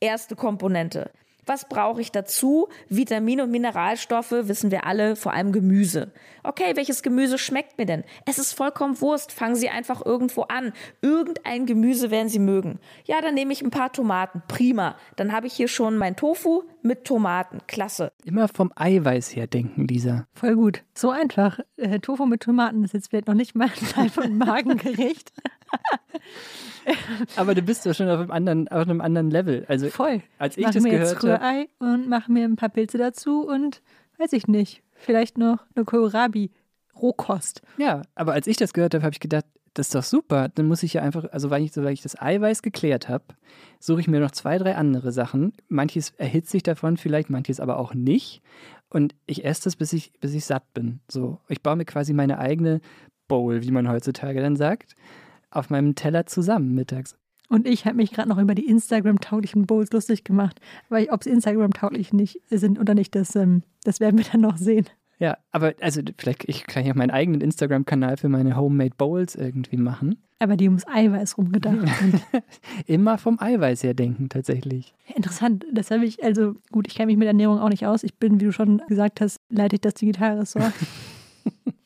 Erste 0.00 0.36
Komponente. 0.36 1.10
Was 1.48 1.66
brauche 1.66 2.02
ich 2.02 2.12
dazu? 2.12 2.68
Vitamine 2.90 3.42
und 3.42 3.50
Mineralstoffe 3.50 4.32
wissen 4.32 4.70
wir 4.70 4.84
alle, 4.84 5.16
vor 5.16 5.32
allem 5.32 5.50
Gemüse. 5.50 6.12
Okay, 6.42 6.76
welches 6.76 7.02
Gemüse 7.02 7.38
schmeckt 7.38 7.78
mir 7.78 7.86
denn? 7.86 8.04
Es 8.26 8.38
ist 8.38 8.52
vollkommen 8.52 9.00
Wurst. 9.00 9.32
Fangen 9.32 9.56
Sie 9.56 9.70
einfach 9.70 10.04
irgendwo 10.04 10.42
an. 10.42 10.74
Irgendein 11.00 11.64
Gemüse 11.64 12.10
werden 12.10 12.28
Sie 12.28 12.38
mögen. 12.38 12.80
Ja, 13.06 13.22
dann 13.22 13.32
nehme 13.32 13.54
ich 13.54 13.62
ein 13.62 13.70
paar 13.70 13.90
Tomaten. 13.90 14.42
Prima. 14.46 14.96
Dann 15.16 15.32
habe 15.32 15.46
ich 15.46 15.54
hier 15.54 15.68
schon 15.68 15.96
mein 15.96 16.16
Tofu 16.16 16.64
mit 16.82 17.04
Tomaten. 17.04 17.58
Klasse. 17.66 18.12
Immer 18.24 18.48
vom 18.48 18.72
Eiweiß 18.74 19.34
her 19.36 19.46
denken, 19.46 19.86
Lisa. 19.86 20.26
Voll 20.34 20.54
gut. 20.54 20.82
So 20.94 21.10
einfach. 21.10 21.60
Äh, 21.76 22.00
Tofu 22.00 22.26
mit 22.26 22.42
Tomaten 22.42 22.84
ist 22.84 22.94
jetzt 22.94 23.10
vielleicht 23.10 23.28
noch 23.28 23.34
nicht 23.34 23.54
mal 23.54 23.70
ein 23.96 24.08
von 24.10 24.38
Magengericht. 24.38 25.32
Aber 27.36 27.54
du 27.54 27.62
bist 27.62 27.84
doch 27.84 27.94
schon 27.94 28.08
auf 28.08 28.20
einem 28.20 28.30
anderen, 28.30 28.68
auf 28.68 28.88
einem 28.88 29.00
anderen 29.00 29.30
Level. 29.30 29.64
Also 29.68 29.88
Voll. 29.88 30.22
als 30.38 30.56
ich 30.56 30.64
Mach 30.64 30.72
das 30.72 30.82
mir 30.82 30.90
gehört 30.90 31.10
jetzt 31.10 31.24
Rührei 31.24 31.68
und 31.78 32.08
mache 32.08 32.32
mir 32.32 32.44
ein 32.44 32.56
paar 32.56 32.70
Pilze 32.70 32.98
dazu 32.98 33.46
und 33.46 33.82
weiß 34.18 34.32
ich 34.32 34.48
nicht. 34.48 34.82
Vielleicht 34.94 35.38
noch 35.38 35.58
eine 35.74 35.84
Kohlrabi. 35.84 36.50
Rohkost. 37.00 37.62
ja, 37.76 38.02
aber 38.16 38.32
als 38.32 38.48
ich 38.48 38.56
das 38.56 38.72
gehört 38.72 38.92
habe, 38.92 39.04
habe 39.04 39.12
ich 39.12 39.20
gedacht, 39.20 39.44
das 39.78 39.88
ist 39.88 39.94
doch 39.94 40.02
super. 40.02 40.48
Dann 40.48 40.66
muss 40.66 40.82
ich 40.82 40.94
ja 40.94 41.02
einfach, 41.02 41.24
also 41.30 41.50
weil 41.50 41.62
ich, 41.62 41.72
sobald 41.72 41.94
ich 41.94 42.02
das 42.02 42.20
Eiweiß 42.20 42.62
geklärt 42.62 43.08
habe, 43.08 43.24
suche 43.78 44.00
ich 44.00 44.08
mir 44.08 44.18
noch 44.18 44.32
zwei, 44.32 44.58
drei 44.58 44.74
andere 44.74 45.12
Sachen. 45.12 45.52
Manches 45.68 46.10
erhitzt 46.18 46.50
sich 46.50 46.64
davon 46.64 46.96
vielleicht, 46.96 47.30
manches 47.30 47.60
aber 47.60 47.78
auch 47.78 47.94
nicht. 47.94 48.42
Und 48.90 49.14
ich 49.26 49.44
esse 49.44 49.64
das, 49.64 49.76
bis 49.76 49.92
ich, 49.92 50.12
bis 50.20 50.34
ich 50.34 50.44
satt 50.44 50.74
bin. 50.74 50.98
So, 51.08 51.38
ich 51.48 51.62
baue 51.62 51.76
mir 51.76 51.84
quasi 51.84 52.12
meine 52.12 52.38
eigene 52.38 52.80
Bowl, 53.28 53.62
wie 53.62 53.70
man 53.70 53.88
heutzutage 53.88 54.40
dann 54.40 54.56
sagt, 54.56 54.96
auf 55.50 55.70
meinem 55.70 55.94
Teller 55.94 56.26
zusammen 56.26 56.74
mittags. 56.74 57.16
Und 57.48 57.66
ich 57.66 57.86
habe 57.86 57.96
mich 57.96 58.10
gerade 58.10 58.28
noch 58.28 58.38
über 58.38 58.54
die 58.54 58.66
Instagram-tauglichen 58.66 59.66
Bowls 59.66 59.92
lustig 59.92 60.24
gemacht. 60.24 60.60
Weil 60.88 61.08
ob 61.10 61.22
sie 61.22 61.30
Instagram-tauglich 61.30 62.12
nicht 62.12 62.40
sind 62.50 62.78
oder 62.78 62.94
nicht, 62.94 63.14
das, 63.14 63.36
ähm, 63.36 63.62
das 63.84 64.00
werden 64.00 64.18
wir 64.18 64.26
dann 64.30 64.40
noch 64.40 64.56
sehen. 64.56 64.86
Ja, 65.18 65.36
aber 65.50 65.74
also 65.80 66.00
vielleicht 66.16 66.48
ich 66.48 66.66
kann 66.66 66.86
ja 66.86 66.94
meinen 66.94 67.10
eigenen 67.10 67.40
Instagram-Kanal 67.40 68.16
für 68.16 68.28
meine 68.28 68.56
Homemade 68.56 68.94
Bowls 68.96 69.34
irgendwie 69.34 69.76
machen. 69.76 70.22
Aber 70.38 70.56
die 70.56 70.68
ums 70.68 70.86
Eiweiß 70.86 71.36
rumgedacht 71.36 71.88
sind. 72.00 72.22
Immer 72.86 73.18
vom 73.18 73.40
Eiweiß 73.40 73.82
her 73.82 73.94
denken 73.94 74.28
tatsächlich. 74.28 74.94
Interessant. 75.14 75.64
Das 75.72 75.90
habe 75.90 76.04
ich, 76.04 76.22
also 76.22 76.54
gut, 76.70 76.86
ich 76.86 76.94
kenne 76.94 77.06
mich 77.06 77.16
mit 77.16 77.26
Ernährung 77.26 77.58
auch 77.58 77.70
nicht 77.70 77.86
aus. 77.86 78.04
Ich 78.04 78.14
bin, 78.14 78.40
wie 78.40 78.44
du 78.44 78.52
schon 78.52 78.80
gesagt 78.88 79.20
hast, 79.20 79.38
leite 79.50 79.76
ich 79.76 79.80
das 79.80 79.94
Digitalressort. 79.94 80.72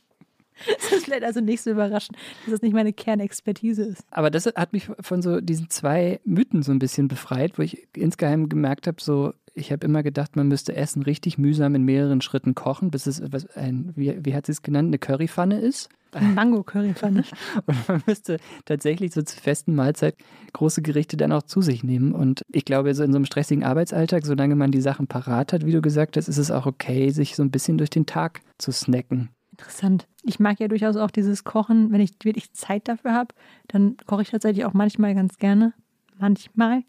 Es 0.79 0.93
ist 0.93 1.05
vielleicht 1.05 1.25
also 1.25 1.41
nicht 1.41 1.63
so 1.63 1.71
überraschend, 1.71 2.17
dass 2.45 2.53
das 2.53 2.63
nicht 2.63 2.73
meine 2.73 2.93
Kernexpertise 2.93 3.85
ist. 3.85 4.05
Aber 4.11 4.31
das 4.31 4.47
hat 4.47 4.73
mich 4.73 4.89
von 5.01 5.23
so 5.23 5.41
diesen 5.41 5.71
zwei 5.71 6.21
Mythen 6.25 6.63
so 6.63 6.73
ein 6.73 6.79
bisschen 6.79 7.09
befreit, 7.09 7.59
wo 7.59 7.63
ich 7.63 7.89
insgeheim 7.97 8.49
gemerkt 8.49 8.87
habe, 8.87 9.01
so 9.01 9.33
ich 9.55 9.71
habe 9.71 9.87
immer 9.87 10.03
gedacht, 10.03 10.37
man 10.37 10.49
müsste 10.49 10.75
Essen 10.75 11.03
richtig 11.03 11.39
mühsam 11.39 11.75
in 11.75 11.83
mehreren 11.83 12.21
Schritten 12.21 12.55
kochen, 12.55 12.91
bis 12.91 13.07
es 13.07 13.23
was 13.33 13.47
ein, 13.49 13.93
wie, 13.97 14.17
wie 14.25 14.35
hat 14.35 14.47
sie 14.47 14.53
es 14.53 14.63
genannt, 14.63 14.89
eine 14.89 14.99
Currypfanne 14.99 15.61
ist. 15.61 15.89
Mango-Currypfanne. 16.21 17.25
Und 17.67 17.89
man 17.89 18.03
müsste 18.07 18.39
tatsächlich 18.67 19.13
so 19.13 19.23
zur 19.23 19.41
festen 19.41 19.75
Mahlzeit 19.75 20.15
große 20.53 20.83
Gerichte 20.83 21.17
dann 21.17 21.33
auch 21.33 21.43
zu 21.43 21.63
sich 21.63 21.85
nehmen. 21.85 22.13
Und 22.13 22.43
ich 22.53 22.65
glaube, 22.65 22.95
so 22.95 23.03
in 23.03 23.13
so 23.13 23.17
einem 23.17 23.25
stressigen 23.25 23.65
Arbeitsalltag, 23.65 24.27
solange 24.27 24.55
man 24.55 24.73
die 24.73 24.83
Sachen 24.83 25.07
parat 25.07 25.53
hat, 25.53 25.65
wie 25.65 25.73
du 25.73 25.81
gesagt 25.81 26.17
hast, 26.17 26.29
ist 26.29 26.39
es 26.39 26.51
auch 26.51 26.67
okay, 26.67 27.11
sich 27.11 27.35
so 27.35 27.43
ein 27.43 27.51
bisschen 27.51 27.79
durch 27.79 27.91
den 27.91 28.07
Tag 28.07 28.41
zu 28.59 28.73
snacken. 28.73 29.31
Interessant. 29.53 30.09
Ich 30.23 30.41
mag 30.41 30.61
ja 30.61 30.69
durchaus 30.69 30.97
auch 30.97 31.11
dieses 31.11 31.45
Kochen, 31.45 31.93
wenn 31.93 32.01
ich 32.01 32.13
wirklich 32.23 32.53
Zeit 32.53 32.89
dafür 32.89 33.13
habe, 33.13 33.35
dann 33.69 33.97
koche 34.07 34.23
ich 34.23 34.31
tatsächlich 34.31 34.65
auch 34.65 34.73
manchmal 34.73 35.15
ganz 35.15 35.39
gerne. 35.39 35.75
Manchmal. 36.19 36.85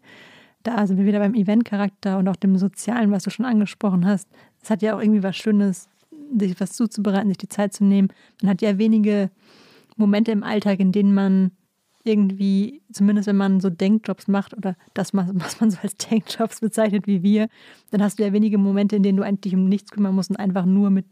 Da 0.62 0.86
sind 0.86 0.96
wir 0.96 1.04
wieder 1.04 1.18
beim 1.18 1.34
Event-Charakter 1.34 2.18
und 2.18 2.26
auch 2.26 2.36
dem 2.36 2.56
Sozialen, 2.56 3.10
was 3.10 3.24
du 3.24 3.30
schon 3.30 3.44
angesprochen 3.44 4.06
hast. 4.06 4.28
Es 4.62 4.70
hat 4.70 4.80
ja 4.80 4.96
auch 4.96 5.00
irgendwie 5.00 5.22
was 5.22 5.36
Schönes, 5.36 5.90
sich 6.38 6.58
was 6.58 6.72
zuzubereiten, 6.72 7.28
sich 7.28 7.36
die 7.36 7.48
Zeit 7.48 7.74
zu 7.74 7.84
nehmen. 7.84 8.08
Man 8.40 8.50
hat 8.50 8.62
ja 8.62 8.78
wenige 8.78 9.30
Momente 9.96 10.32
im 10.32 10.42
Alltag, 10.42 10.80
in 10.80 10.90
denen 10.90 11.12
man 11.12 11.50
irgendwie, 12.04 12.82
zumindest 12.92 13.26
wenn 13.28 13.36
man 13.36 13.60
so 13.60 13.70
Denkjobs 13.70 14.28
macht 14.28 14.54
oder 14.54 14.76
das, 14.92 15.14
was 15.14 15.60
man 15.60 15.70
so 15.70 15.78
als 15.82 15.96
Denkjobs 16.10 16.60
bezeichnet 16.60 17.06
wie 17.06 17.22
wir, 17.22 17.48
dann 17.90 18.02
hast 18.02 18.18
du 18.18 18.24
ja 18.24 18.32
wenige 18.32 18.58
Momente, 18.58 18.96
in 18.96 19.02
denen 19.02 19.16
du 19.16 19.24
eigentlich 19.24 19.54
um 19.54 19.68
nichts 19.68 19.90
kümmern 19.90 20.14
musst 20.14 20.30
und 20.30 20.36
einfach 20.36 20.66
nur 20.66 20.90
mit, 20.90 21.06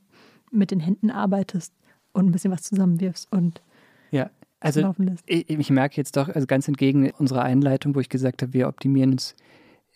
mit 0.52 0.70
den 0.70 0.80
Händen 0.80 1.10
arbeitest 1.10 1.72
und 2.12 2.26
ein 2.26 2.32
bisschen 2.32 2.52
was 2.52 2.62
zusammenwirfst 2.62 3.30
und 3.32 3.62
Ja, 4.10 4.30
also 4.60 4.80
laufen 4.80 5.06
lässt. 5.06 5.24
ich, 5.26 5.48
ich 5.48 5.70
merke 5.70 5.96
jetzt 5.96 6.16
doch, 6.16 6.28
also 6.28 6.46
ganz 6.46 6.68
entgegen 6.68 7.10
unserer 7.12 7.42
Einleitung, 7.42 7.94
wo 7.94 8.00
ich 8.00 8.08
gesagt 8.08 8.42
habe, 8.42 8.52
wir 8.52 8.68
optimieren 8.68 9.12
uns 9.12 9.34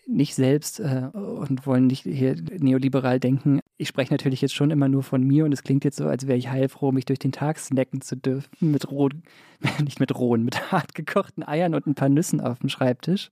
nicht 0.07 0.35
selbst 0.35 0.81
äh, 0.81 1.09
und 1.13 1.67
wollen 1.67 1.89
nicht 1.89 2.05
hier 2.05 2.37
neoliberal 2.59 3.19
denken. 3.19 3.61
Ich 3.77 3.89
spreche 3.89 4.15
natürlich 4.15 4.41
jetzt 4.41 4.55
schon 4.55 4.71
immer 4.71 4.89
nur 4.89 5.03
von 5.03 5.23
mir 5.23 5.45
und 5.45 5.53
es 5.53 5.65
klingt 5.65 5.85
jetzt 5.85 5.97
so, 5.97 6.07
als 6.07 6.27
wäre 6.27 6.39
ich 6.39 6.49
heilfroh, 6.49 6.93
mich 6.93 7.05
durch 7.05 7.19
den 7.19 7.33
Tag 7.33 7.59
snacken 7.59 8.01
zu 8.01 8.17
dürfen 8.17 8.71
mit 8.71 8.91
rohen, 8.91 9.25
nicht 9.85 10.01
mit 10.01 10.17
rohen, 10.17 10.45
mit 10.45 10.71
hart 10.73 10.95
gekochten 10.95 11.43
Eiern 11.47 11.75
und 11.75 11.87
ein 11.87 11.95
paar 11.95 12.09
Nüssen 12.09 12.41
auf 12.41 12.61
dem 12.61 12.69
Schreibtisch. 12.69 13.31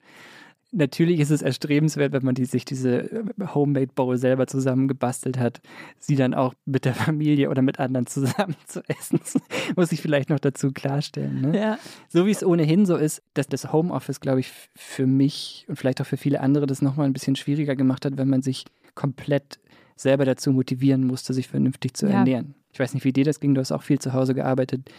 Natürlich 0.77 1.21
ist 1.21 1.31
es 1.31 1.41
erstrebenswert, 1.41 2.13
wenn 2.13 2.25
man 2.25 2.35
die, 2.35 2.45
sich 2.47 2.65
diese 2.65 3.11
äh, 3.13 3.25
Homemade 3.55 3.91
Bowl 3.95 4.19
selber 4.19 4.47
zusammengebastelt 4.47 5.39
hat, 5.39 5.61
sie 5.99 6.17
dann 6.17 6.35
auch 6.35 6.53
mit 6.65 6.85
der 6.85 6.95
Familie 7.07 7.49
oder 7.51 7.63
mit 7.63 7.79
anderen 7.79 8.07
zusammen 8.07 8.57
zu 8.67 8.83
essen. 8.89 9.21
Muss 9.77 9.93
ich 9.93 10.01
vielleicht 10.03 10.31
noch 10.31 10.41
dazu 10.41 10.73
klarstellen. 10.73 11.41
Ne? 11.43 11.57
Ja. 11.59 11.79
So 12.09 12.27
wie 12.27 12.31
es 12.33 12.45
ohnehin 12.45 12.87
so 12.87 12.97
ist, 12.97 13.23
dass 13.35 13.47
das 13.47 13.73
Homeoffice, 13.73 14.21
glaube 14.21 14.41
ich, 14.41 14.51
für 14.75 15.07
mich 15.07 15.65
und 15.69 15.77
vielleicht 15.77 16.01
auch 16.01 16.07
für 16.07 16.17
viele 16.17 16.41
andere 16.41 16.67
das 16.67 16.83
nochmal 16.83 17.07
ein 17.07 17.13
bisschen 17.13 17.37
schwieriger 17.37 17.77
gemacht 17.77 18.05
hat, 18.05 18.17
wenn 18.17 18.29
man 18.29 18.43
sich 18.43 18.65
komplett 18.95 19.61
selber 19.97 20.25
dazu 20.25 20.51
motivieren 20.51 21.07
musste, 21.07 21.33
sich 21.33 21.47
vernünftig 21.49 21.95
zu 21.95 22.07
Ja. 22.07 22.15
ernähren. 22.19 22.55
Ich 22.73 22.81
weiß 22.81 22.95
nicht, 22.95 23.05
wie 23.05 23.13
dir 23.13 23.25
das 23.25 23.39
ging, 23.39 23.55
du 23.55 23.61
hast 23.61 23.71
auch 23.71 23.83
viel 23.85 24.01
zu 24.01 24.13
Hause 24.13 24.35
gearbeitet. 24.35 24.91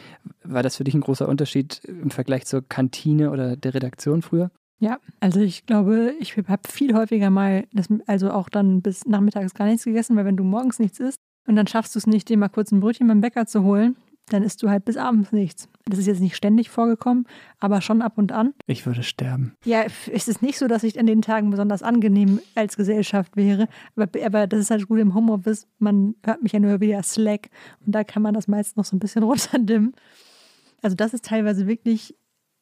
War 0.45 0.63
das 0.63 0.77
für 0.77 0.85
dich 0.85 0.93
ein 0.93 1.01
großer 1.01 1.27
Unterschied 1.27 1.81
im 1.83 2.09
Vergleich 2.09 2.45
zur 2.45 2.61
Kantine 2.65 3.31
oder 3.31 3.57
der 3.57 3.73
Redaktion 3.73 4.21
früher? 4.21 4.49
Ja, 4.79 4.99
also 5.19 5.39
ich 5.39 5.65
glaube, 5.65 6.13
ich 6.19 6.35
habe 6.38 6.61
viel 6.67 6.93
häufiger 6.93 7.29
mal, 7.29 7.65
das, 7.73 7.88
also 8.07 8.31
auch 8.31 8.49
dann 8.49 8.81
bis 8.81 9.05
nachmittags 9.05 9.53
gar 9.53 9.67
nichts 9.67 9.85
gegessen, 9.85 10.15
weil 10.15 10.25
wenn 10.25 10.38
du 10.38 10.43
morgens 10.43 10.79
nichts 10.79 10.99
isst 10.99 11.17
und 11.47 11.55
dann 11.55 11.67
schaffst 11.67 11.95
du 11.95 11.99
es 11.99 12.07
nicht, 12.07 12.27
dir 12.27 12.38
mal 12.38 12.49
kurz 12.49 12.71
ein 12.71 12.81
Brötchen 12.81 13.07
beim 13.07 13.21
Bäcker 13.21 13.45
zu 13.45 13.63
holen, 13.63 13.95
dann 14.29 14.43
isst 14.43 14.63
du 14.63 14.69
halt 14.69 14.85
bis 14.85 14.97
abends 14.97 15.31
nichts. 15.31 15.69
Das 15.85 15.99
ist 15.99 16.07
jetzt 16.07 16.19
nicht 16.19 16.35
ständig 16.35 16.69
vorgekommen, 16.69 17.27
aber 17.59 17.81
schon 17.81 18.01
ab 18.01 18.17
und 18.17 18.31
an. 18.31 18.53
Ich 18.65 18.85
würde 18.85 19.03
sterben. 19.03 19.53
Ja, 19.65 19.85
es 20.11 20.27
ist 20.27 20.41
nicht 20.41 20.57
so, 20.57 20.67
dass 20.67 20.83
ich 20.83 20.99
an 20.99 21.05
den 21.05 21.21
Tagen 21.21 21.51
besonders 21.51 21.83
angenehm 21.83 22.39
als 22.55 22.75
Gesellschaft 22.75 23.38
wäre, 23.38 23.67
aber, 23.95 24.09
aber 24.25 24.47
das 24.47 24.59
ist 24.61 24.71
halt 24.71 24.88
gut 24.88 24.99
im 24.99 25.13
Homeoffice. 25.13 25.67
Man 25.77 26.15
hört 26.25 26.41
mich 26.41 26.53
ja 26.53 26.59
nur 26.59 26.81
wieder 26.81 27.03
Slack 27.03 27.49
und 27.85 27.93
da 27.93 28.03
kann 28.03 28.23
man 28.23 28.33
das 28.33 28.47
meist 28.47 28.77
noch 28.77 28.85
so 28.85 28.95
ein 28.95 28.99
bisschen 28.99 29.23
runterdimmen. 29.23 29.93
Also 30.81 30.95
das 30.95 31.13
ist 31.13 31.25
teilweise 31.25 31.67
wirklich 31.67 32.15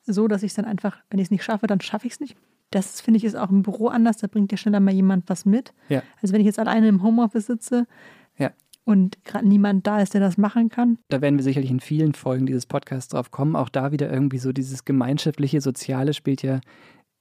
so, 0.06 0.28
dass 0.28 0.44
ich 0.44 0.52
es 0.52 0.56
dann 0.56 0.66
einfach, 0.66 0.98
wenn 1.10 1.20
ich 1.20 1.26
es 1.26 1.32
nicht 1.32 1.44
schaffe, 1.44 1.68
dann 1.68 1.82
schaffe 1.82 2.08
ich 2.08 2.13
es 2.13 2.20
nicht. 2.20 2.36
Das 2.72 3.02
finde 3.02 3.18
ich 3.18 3.24
ist 3.24 3.36
auch 3.36 3.52
im 3.52 3.62
Büro 3.62 3.88
anders, 3.88 4.18
da 4.18 4.28
bringt 4.28 4.52
ja 4.52 4.58
schneller 4.58 4.80
mal 4.80 4.94
jemand 4.94 5.30
was 5.30 5.46
mit. 5.46 5.74
Ja. 5.89 6.02
Also 6.22 6.34
wenn 6.34 6.42
ich 6.42 6.48
jetzt 6.48 6.60
alleine 6.60 6.88
im 6.88 7.04
Homeoffice 7.04 7.46
sitze 7.46 7.86
Ja. 8.38 8.52
und 8.84 9.24
gerade 9.26 9.48
niemand 9.48 9.86
da 9.86 10.02
ist, 10.02 10.13
der 10.16 10.22
das 10.22 10.38
machen 10.38 10.70
kann. 10.70 10.98
Da 11.10 11.22
werden 11.22 11.38
wir 11.38 11.44
sicherlich 11.44 11.70
in 11.70 11.80
vielen 11.80 12.13
Folgen 12.13 12.46
dieses 12.48 12.66
Podcasts 12.66 13.10
drauf 13.10 13.30
kommen. 13.30 13.56
Auch 13.56 13.70
da 13.70 13.92
wieder 13.92 14.12
irgendwie 14.12 14.39
so 14.39 14.52
dieses 14.52 14.86
gemeinschaftliche, 14.86 15.62
soziale 15.62 16.13
spielt 16.13 16.42
ja 16.42 16.62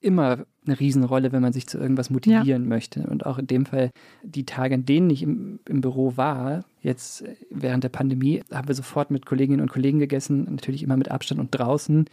immer 0.01 0.45
eine 0.67 0.79
Riesenrolle, 0.81 1.33
wenn 1.33 1.43
man 1.43 1.53
sich 1.53 1.67
zu 1.67 1.79
irgendwas 1.79 2.11
motivieren 2.11 2.67
möchte. 2.69 3.03
Und 3.07 3.25
auch 3.27 3.39
in 3.39 3.47
dem 3.47 3.67
Fall 3.67 3.91
die 4.23 4.45
Tage, 4.45 4.75
an 4.75 4.85
denen 4.85 5.11
ich 5.11 5.23
im, 5.23 5.61
im 5.69 5.81
Büro 5.81 6.17
war, 6.17 6.65
jetzt 6.81 7.25
während 7.51 7.85
der 7.85 7.89
Pandemie, 7.89 8.43
haben 8.53 8.69
wir 8.69 8.75
sofort 8.75 9.11
mit 9.11 9.27
Kolleginnen 9.27 9.61
und 9.61 9.71
Kollegen 9.71 9.99
gegessen, 9.99 10.47
natürlich 10.51 10.83
immer 10.83 10.97
mit 10.97 11.11
Abstand 11.11 11.41
und 11.41 11.51
draußen, 11.53 12.07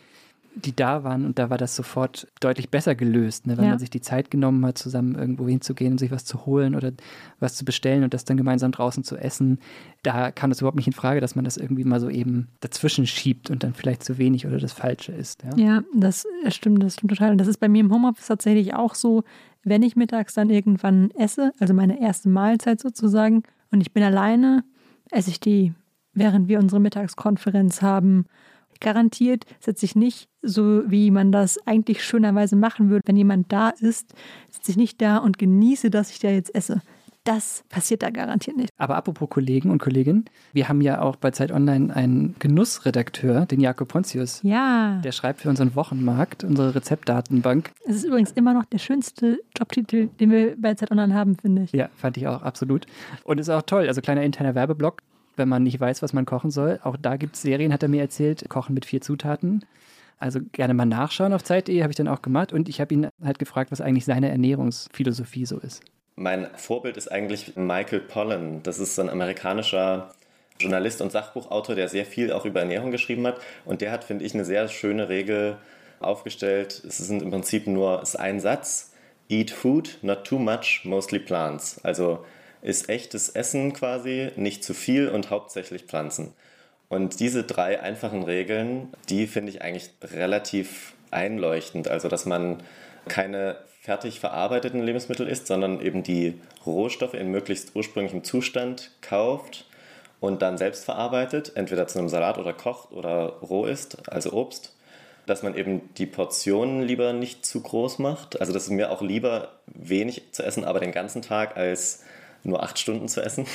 die 0.56 0.76
da 0.76 1.04
waren. 1.04 1.26
Und 1.26 1.40
da 1.40 1.50
war 1.50 1.58
das 1.58 1.76
sofort 1.76 2.28
deutlich 2.42 2.70
besser 2.70 2.96
gelöst, 2.96 3.48
ne? 3.48 3.58
wenn 3.58 3.66
Ja. 3.66 3.70
man 3.72 3.80
sich 3.80 3.90
die 3.90 4.02
Zeit 4.02 4.30
genommen 4.32 4.66
hat, 4.66 4.78
zusammen 4.78 5.16
irgendwo 5.16 5.48
hinzugehen 5.48 5.94
und 5.94 5.98
sich 6.00 6.12
was 6.12 6.26
zu 6.26 6.46
holen 6.46 6.76
oder 6.76 6.92
was 7.40 7.56
zu 7.56 7.66
bestellen 7.66 8.04
und 8.04 8.14
das 8.14 8.26
dann 8.26 8.38
gemeinsam 8.38 8.72
draußen 8.72 9.04
zu 9.04 9.16
essen. 9.18 9.60
Da 10.04 10.32
kam 10.32 10.50
das 10.50 10.60
überhaupt 10.60 10.78
nicht 10.78 10.88
in 10.88 10.94
Frage, 10.94 11.22
dass 11.22 11.36
man 11.36 11.46
das 11.46 11.58
irgendwie 11.58 11.84
mal 11.84 12.00
so 12.00 12.10
eben 12.10 12.48
dazwischen 12.60 13.08
schiebt 13.08 13.50
und 13.50 13.64
dann 13.64 13.74
vielleicht 13.74 14.04
zu 14.04 14.18
wenig 14.18 14.46
oder 14.48 14.58
das 14.58 14.74
Falsche 14.74 15.12
ist. 15.12 15.44
Ja? 15.44 15.58
Ja, 15.58 15.84
das 15.96 16.26
äh, 16.44 16.52
stimmt, 16.52 16.84
das 16.84 16.96
stimmt 16.96 17.12
total. 17.12 17.32
Und 17.32 17.38
das 17.38 17.48
ist 17.48 17.60
bei 17.60 17.70
mir 17.70 17.80
im 17.82 17.94
Homeoffice 17.94 18.28
tatsächlich 18.28 18.74
auch 18.74 18.96
so, 18.96 19.24
wenn 19.64 19.84
ich 19.84 19.96
mittags 19.96 20.34
dann 20.34 20.50
irgendwann 20.50 21.12
esse, 21.12 21.52
also 21.60 21.74
meine 21.74 22.02
erste 22.02 22.30
Mahlzeit 22.30 22.80
sozusagen, 22.80 23.44
und 23.72 23.82
ich 23.82 23.94
bin 23.94 24.02
alleine, 24.04 24.64
esse 25.12 25.30
ich 25.30 25.40
die, 25.40 25.74
während 26.14 26.48
wir 26.48 26.60
unsere 26.60 26.82
Mittagskonferenz 26.82 27.82
haben. 27.82 28.26
Garantiert 28.82 29.46
sitze 29.60 29.86
ich 29.86 29.96
nicht 29.96 30.30
so, 30.42 30.84
wie 30.89 31.12
man 31.12 31.32
das 31.32 31.58
eigentlich 31.68 32.04
schönerweise 32.04 32.56
machen 32.56 32.89
würde, 32.89 33.04
wenn 33.06 33.18
jemand 33.18 33.52
da 33.52 33.70
ist, 33.70 34.13
sitze 34.50 34.72
ich 34.72 34.78
nicht 34.78 35.02
da 35.02 35.18
und 35.18 35.38
genieße, 35.38 35.89
dass 35.89 36.12
ich 36.12 36.20
da 36.20 36.30
jetzt 36.30 36.54
esse. 36.56 36.82
Das 37.26 37.63
passiert 37.68 38.02
da 38.02 38.10
garantiert 38.10 38.56
nicht. 38.56 38.70
Aber 38.78 38.96
apropos 38.96 39.30
Kollegen 39.30 39.70
und 39.70 39.80
Kolleginnen, 39.82 40.26
wir 40.54 40.70
haben 40.70 40.80
ja 40.80 41.02
auch 41.02 41.18
bei 41.18 41.32
Zeit 41.32 41.52
Online 41.52 41.94
einen 41.94 42.36
Genussredakteur, 42.39 43.46
den 43.46 43.60
Jakob 43.60 43.89
Pontius. 43.89 44.39
Ja, 44.44 45.02
Der 45.04 45.12
schreibt 45.12 45.42
für 45.42 45.50
unseren 45.50 45.76
Wochenmarkt, 45.76 46.46
unsere 46.46 46.74
Rezeptdatenbank. 46.74 47.72
es 47.86 47.98
ist 47.98 48.04
übrigens 48.06 48.32
immer 48.32 48.54
noch 48.54 48.63
der 48.65 48.78
schönste 48.78 49.39
Jobtitel, 49.58 50.08
den 50.20 50.32
wir 50.32 50.56
bei 50.58 50.74
Zeit 50.76 50.92
Online 50.92 51.13
haben, 51.13 51.36
finde 51.36 51.63
ich. 51.63 51.74
Ja, 51.74 51.89
fand 51.96 52.15
ich 52.15 52.26
auch 52.28 52.42
absolut. 52.42 52.86
Und 53.26 53.39
ist 53.39 53.50
auch 53.50 53.63
toll. 53.63 53.88
Also 53.88 54.00
kleiner 54.02 54.24
interner 54.24 54.56
Werbeblock, 54.56 55.02
wenn 55.39 55.49
man 55.49 55.63
nicht 55.63 55.80
weiß, 55.80 56.04
was 56.04 56.13
man 56.13 56.25
kochen 56.25 56.52
soll. 56.52 56.80
Auch 56.84 56.95
da 56.95 57.17
gibt 57.17 57.36
es 57.36 57.41
Serien, 57.41 57.73
hat 57.73 57.82
er 57.82 57.89
mir 57.89 58.02
erzählt, 58.02 58.47
Kochen 58.49 58.75
mit 58.75 58.86
vier 58.86 59.02
Zutaten. 59.02 59.65
Also 60.19 60.39
gerne 60.52 60.73
mal 60.73 60.86
nachschauen 60.86 61.34
auf 61.34 61.43
Zeit.de, 61.43 61.82
habe 61.82 61.91
ich 61.91 61.97
dann 61.97 62.08
auch 62.08 62.21
gemacht. 62.21 62.54
Und 62.54 62.69
ich 62.69 62.80
habe 62.80 62.93
ihn 62.93 63.08
halt 63.23 63.39
gefragt, 63.39 63.71
was 63.71 63.82
eigentlich 63.82 64.06
seine 64.06 64.30
Ernährungsphilosophie 64.30 65.45
so 65.45 65.58
ist. 65.58 65.82
Mein 66.15 66.47
Vorbild 66.56 66.97
ist 66.97 67.10
eigentlich 67.10 67.56
Michael 67.56 68.02
Pollan. 68.02 68.62
Das 68.62 68.78
ist 68.78 68.99
ein 68.99 69.10
amerikanischer 69.10 70.12
Journalist 70.60 71.02
und 71.02 71.12
Sachbuchautor, 71.12 71.75
der 71.75 71.88
sehr 71.88 72.06
viel 72.06 72.34
auch 72.34 72.45
über 72.45 72.60
Ernährung 72.60 72.91
geschrieben 72.91 73.25
hat. 73.25 73.39
Und 73.63 73.80
der 73.80 73.91
hat, 73.91 74.04
finde 74.04 74.25
ich, 74.25 74.34
eine 74.34 74.43
sehr 74.43 74.67
schöne 74.67 75.08
Regel 75.08 75.58
aufgestellt. 76.02 76.84
Es 76.86 76.97
sind 76.97 77.21
im 77.21 77.32
Prinzip 77.32 77.67
nur 77.67 78.02
ist 78.02 78.17
ein 78.17 78.41
Satz. 78.41 78.93
Eat 79.30 79.52
food, 79.52 79.99
not 80.02 80.25
too 80.25 80.39
much, 80.39 80.82
mostly 80.84 81.19
plants. 81.19 81.80
Also 81.84 82.25
ist 82.62 82.89
echtes 82.89 83.30
Essen 83.30 83.74
quasi, 83.74 84.32
nicht 84.36 84.63
zu 84.63 84.74
viel 84.74 85.10
und 85.10 85.30
hauptsächlich 85.30 85.84
Pflanzen. 85.84 86.34
Und 86.89 87.19
diese 87.19 87.43
drei 87.43 87.80
einfachen 87.80 88.24
Regeln, 88.24 88.89
die 89.10 89.28
finde 89.28 89.52
ich 89.52 89.62
eigentlich 89.62 89.91
relativ 90.02 90.93
einleuchtend. 91.12 91.88
Also, 91.88 92.10
dass 92.10 92.26
man 92.26 92.63
keine 93.08 93.58
fertig 93.82 94.19
verarbeiteten 94.19 94.84
Lebensmittel 94.84 95.28
isst, 95.28 95.48
sondern 95.48 95.82
eben 95.82 96.04
die 96.04 96.39
Rohstoffe 96.65 97.13
in 97.13 97.32
möglichst 97.32 97.76
ursprünglichem 97.76 98.24
Zustand 98.24 98.91
kauft 99.02 99.65
und 100.19 100.41
dann 100.41 100.58
selbst 100.58 100.84
verarbeitet, 100.84 101.54
entweder 101.56 101.88
zu 101.88 102.00
einem 102.00 102.10
Salat 102.10 102.38
oder 102.38 102.54
kocht 102.54 102.91
oder 102.91 103.38
roh 103.41 103.65
isst, 103.65 104.10
also 104.10 104.34
Obst. 104.34 104.76
Dass 105.28 105.43
man 105.43 105.56
eben 105.56 105.93
die 105.95 106.08
Portionen 106.08 106.82
lieber 106.82 107.13
nicht 107.13 107.45
zu 107.45 107.62
groß 107.62 108.00
macht. 108.00 108.41
Also, 108.41 108.52
das 108.52 108.63
ist 108.63 108.72
mir 108.72 108.89
auch 108.91 109.04
lieber 109.04 109.60
wenig 109.67 110.24
zu 110.32 110.41
essen, 110.43 110.65
aber 110.65 110.80
den 110.80 110.91
ganzen 110.91 111.22
Tag, 111.22 111.56
als 111.56 112.04
nur 112.43 112.63
acht 112.63 112.80
Stunden 112.80 113.08
zu 113.08 113.21
essen. 113.21 113.45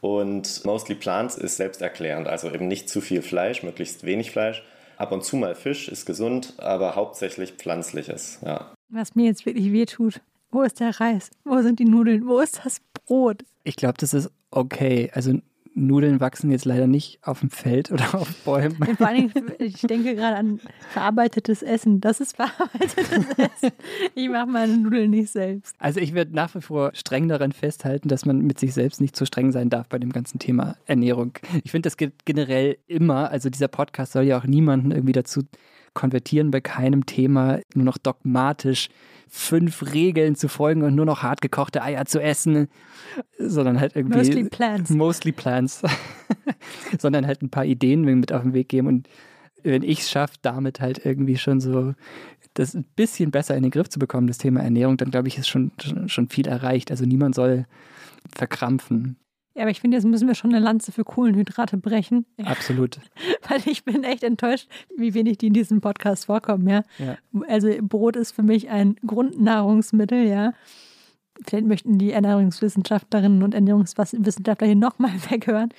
Und 0.00 0.64
Mostly 0.64 0.94
Plants 0.94 1.36
ist 1.36 1.56
selbsterklärend, 1.56 2.28
also 2.28 2.50
eben 2.50 2.68
nicht 2.68 2.90
zu 2.90 3.00
viel 3.00 3.22
Fleisch, 3.22 3.62
möglichst 3.62 4.04
wenig 4.04 4.30
Fleisch. 4.32 4.62
Ab 4.96 5.12
und 5.12 5.24
zu 5.24 5.36
mal 5.36 5.54
Fisch 5.54 5.88
ist 5.88 6.04
gesund, 6.04 6.54
aber 6.58 6.94
hauptsächlich 6.94 7.52
pflanzliches. 7.52 8.38
Ja. 8.44 8.74
Was 8.88 9.14
mir 9.14 9.26
jetzt 9.26 9.46
wirklich 9.46 9.72
wehtut. 9.72 10.20
Wo 10.50 10.62
ist 10.62 10.78
der 10.78 11.00
Reis? 11.00 11.30
Wo 11.44 11.60
sind 11.62 11.80
die 11.80 11.84
Nudeln? 11.84 12.28
Wo 12.28 12.38
ist 12.38 12.60
das 12.64 12.80
Brot? 12.92 13.44
Ich 13.64 13.76
glaube, 13.76 13.94
das 13.98 14.14
ist 14.14 14.30
okay. 14.50 15.10
Also 15.14 15.32
Nudeln 15.74 16.20
wachsen 16.20 16.50
jetzt 16.50 16.64
leider 16.64 16.86
nicht 16.86 17.18
auf 17.22 17.40
dem 17.40 17.50
Feld 17.50 17.90
oder 17.90 18.14
auf 18.14 18.32
Bäumen. 18.44 18.76
Und 18.78 18.96
vor 18.96 19.08
allen 19.08 19.32
Dingen, 19.32 19.52
ich 19.58 19.80
denke 19.82 20.14
gerade 20.14 20.36
an 20.36 20.60
verarbeitetes 20.92 21.62
Essen. 21.62 22.00
Das 22.00 22.20
ist 22.20 22.36
verarbeitetes 22.36 23.26
Essen. 23.36 23.72
Ich 24.14 24.28
mache 24.28 24.46
meine 24.46 24.76
Nudeln 24.76 25.10
nicht 25.10 25.30
selbst. 25.30 25.74
Also 25.78 26.00
ich 26.00 26.14
werde 26.14 26.34
nach 26.34 26.54
wie 26.54 26.60
vor 26.60 26.92
streng 26.94 27.28
daran 27.28 27.52
festhalten, 27.52 28.08
dass 28.08 28.24
man 28.24 28.38
mit 28.38 28.60
sich 28.60 28.72
selbst 28.72 29.00
nicht 29.00 29.16
zu 29.16 29.26
streng 29.26 29.52
sein 29.52 29.68
darf 29.68 29.88
bei 29.88 29.98
dem 29.98 30.12
ganzen 30.12 30.38
Thema 30.38 30.76
Ernährung. 30.86 31.32
Ich 31.64 31.72
finde, 31.72 31.86
das 31.88 31.96
geht 31.96 32.24
generell 32.24 32.78
immer. 32.86 33.30
Also 33.30 33.50
dieser 33.50 33.68
Podcast 33.68 34.12
soll 34.12 34.24
ja 34.24 34.38
auch 34.38 34.44
niemanden 34.44 34.92
irgendwie 34.92 35.12
dazu 35.12 35.42
konvertieren, 35.94 36.50
bei 36.50 36.60
keinem 36.60 37.06
Thema 37.06 37.60
nur 37.74 37.84
noch 37.84 37.98
dogmatisch 37.98 38.88
fünf 39.28 39.92
Regeln 39.92 40.36
zu 40.36 40.48
folgen 40.48 40.82
und 40.82 40.94
nur 40.94 41.06
noch 41.06 41.22
hart 41.22 41.40
gekochte 41.40 41.82
Eier 41.82 42.04
zu 42.04 42.20
essen, 42.20 42.68
sondern 43.38 43.80
halt 43.80 43.96
irgendwie 43.96 44.18
Mostly 44.18 44.44
plants. 44.44 44.90
mostly 44.90 45.32
plants, 45.32 45.82
sondern 46.98 47.26
halt 47.26 47.42
ein 47.42 47.50
paar 47.50 47.64
Ideen 47.64 48.02
mit 48.02 48.32
auf 48.32 48.42
den 48.42 48.54
Weg 48.54 48.68
geben 48.68 48.86
und 48.86 49.08
wenn 49.64 49.82
ich 49.82 50.00
es 50.00 50.10
schaffe, 50.10 50.34
damit 50.42 50.80
halt 50.80 51.04
irgendwie 51.04 51.38
schon 51.38 51.60
so 51.60 51.94
das 52.52 52.74
ein 52.74 52.84
bisschen 52.96 53.30
besser 53.30 53.56
in 53.56 53.62
den 53.62 53.72
Griff 53.72 53.88
zu 53.88 53.98
bekommen, 53.98 54.26
das 54.26 54.38
Thema 54.38 54.60
Ernährung, 54.60 54.96
dann 54.96 55.10
glaube 55.10 55.28
ich, 55.28 55.38
ist 55.38 55.48
schon, 55.48 55.72
schon 56.06 56.28
viel 56.28 56.46
erreicht. 56.46 56.90
Also 56.90 57.04
niemand 57.04 57.34
soll 57.34 57.66
verkrampfen. 58.32 59.16
Ja, 59.54 59.62
aber 59.62 59.70
ich 59.70 59.80
finde, 59.80 59.96
jetzt 59.96 60.04
müssen 60.04 60.26
wir 60.26 60.34
schon 60.34 60.52
eine 60.52 60.64
Lanze 60.64 60.90
für 60.90 61.04
Kohlenhydrate 61.04 61.76
brechen. 61.76 62.26
Absolut. 62.44 62.98
Weil 63.48 63.60
ich 63.66 63.84
bin 63.84 64.02
echt 64.02 64.24
enttäuscht, 64.24 64.68
wie 64.96 65.14
wenig 65.14 65.38
die 65.38 65.46
in 65.48 65.52
diesem 65.52 65.80
Podcast 65.80 66.26
vorkommen, 66.26 66.68
ja. 66.68 66.82
Ja. 66.98 67.16
Also 67.48 67.70
Brot 67.80 68.16
ist 68.16 68.32
für 68.32 68.42
mich 68.42 68.68
ein 68.68 68.96
Grundnahrungsmittel, 69.06 70.26
ja. 70.26 70.52
Vielleicht 71.46 71.66
möchten 71.66 71.98
die 71.98 72.12
Ernährungswissenschaftlerinnen 72.12 73.42
und 73.42 73.54
Ernährungswissenschaftler 73.54 74.66
hier 74.66 74.76
nochmal 74.76 75.12
weghören. 75.30 75.70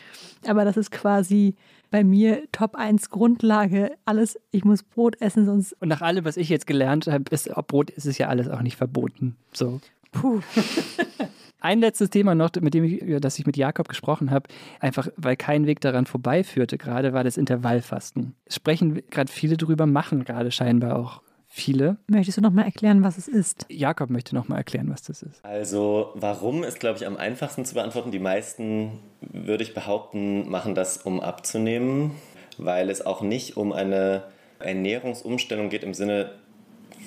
Aber 0.46 0.64
das 0.66 0.78
ist 0.78 0.92
quasi 0.92 1.56
bei 1.92 2.04
mir 2.04 2.44
Top 2.52 2.76
1 2.76 3.10
Grundlage. 3.10 3.92
Alles, 4.06 4.40
ich 4.52 4.64
muss 4.64 4.84
Brot 4.84 5.22
essen, 5.22 5.46
sonst 5.46 5.74
Und 5.82 5.90
nach 5.90 6.02
allem, 6.02 6.26
was 6.26 6.38
ich 6.38 6.50
jetzt 6.50 6.68
gelernt 6.68 7.08
habe, 7.08 7.26
ist, 7.32 7.50
ob 7.56 7.68
Brot 7.68 7.90
ist 7.90 8.06
es 8.06 8.18
ja 8.18 8.28
alles 8.28 8.50
auch 8.50 8.62
nicht 8.62 8.78
verboten. 8.78 9.36
So. 9.54 9.82
puh. 10.12 10.42
Ein 11.66 11.80
letztes 11.80 12.12
Thema 12.12 12.36
noch, 12.36 12.52
mit 12.62 12.76
dem 12.76 12.84
ich, 12.84 13.02
über 13.02 13.20
das 13.20 13.40
ich 13.40 13.48
mit 13.48 13.58
Jakob 13.58 13.88
gesprochen 13.88 14.30
habe, 14.30 14.50
einfach 14.80 15.08
weil 15.18 15.36
kein 15.36 15.66
Weg 15.66 15.82
daran 15.82 16.06
vorbeiführte, 16.06 16.78
gerade 16.78 17.12
war 17.12 17.24
das 17.24 17.38
Intervallfasten. 17.38 18.36
Sprechen 18.48 19.02
gerade 19.10 19.32
viele 19.32 19.58
drüber, 19.58 19.88
machen 19.88 20.26
gerade 20.26 20.52
scheinbar 20.52 20.96
auch 20.96 21.24
viele. 21.48 21.98
Möchtest 22.06 22.38
du 22.38 22.42
nochmal 22.44 22.66
erklären, 22.66 23.02
was 23.02 23.18
es 23.18 23.28
ist? 23.28 23.66
Jakob 23.68 24.12
möchte 24.12 24.36
nochmal 24.36 24.60
erklären, 24.60 24.92
was 24.92 25.02
das 25.02 25.24
ist. 25.24 25.44
Also, 25.44 26.12
warum 26.14 26.64
ist, 26.64 26.80
glaube 26.80 27.00
ich, 27.00 27.08
am 27.08 27.18
einfachsten 27.18 27.66
zu 27.66 27.74
beantworten. 27.74 28.12
Die 28.12 28.20
meisten, 28.20 29.00
würde 29.22 29.64
ich 29.64 29.74
behaupten, 29.74 30.48
machen 30.48 30.76
das, 30.76 30.98
um 30.98 31.20
abzunehmen, 31.20 32.12
weil 32.60 32.92
es 32.92 33.04
auch 33.04 33.24
nicht 33.24 33.58
um 33.58 33.74
eine 33.74 34.26
Ernährungsumstellung 34.60 35.70
geht 35.70 35.84
im 35.84 35.96
Sinne 35.96 36.30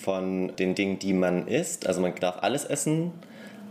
von 0.02 0.56
den 0.56 0.74
Dingen, 0.74 0.98
die 0.98 1.12
man 1.12 1.46
isst. 1.46 1.86
Also 1.86 2.00
man 2.00 2.12
darf 2.16 2.38
alles 2.42 2.64
essen, 2.64 3.12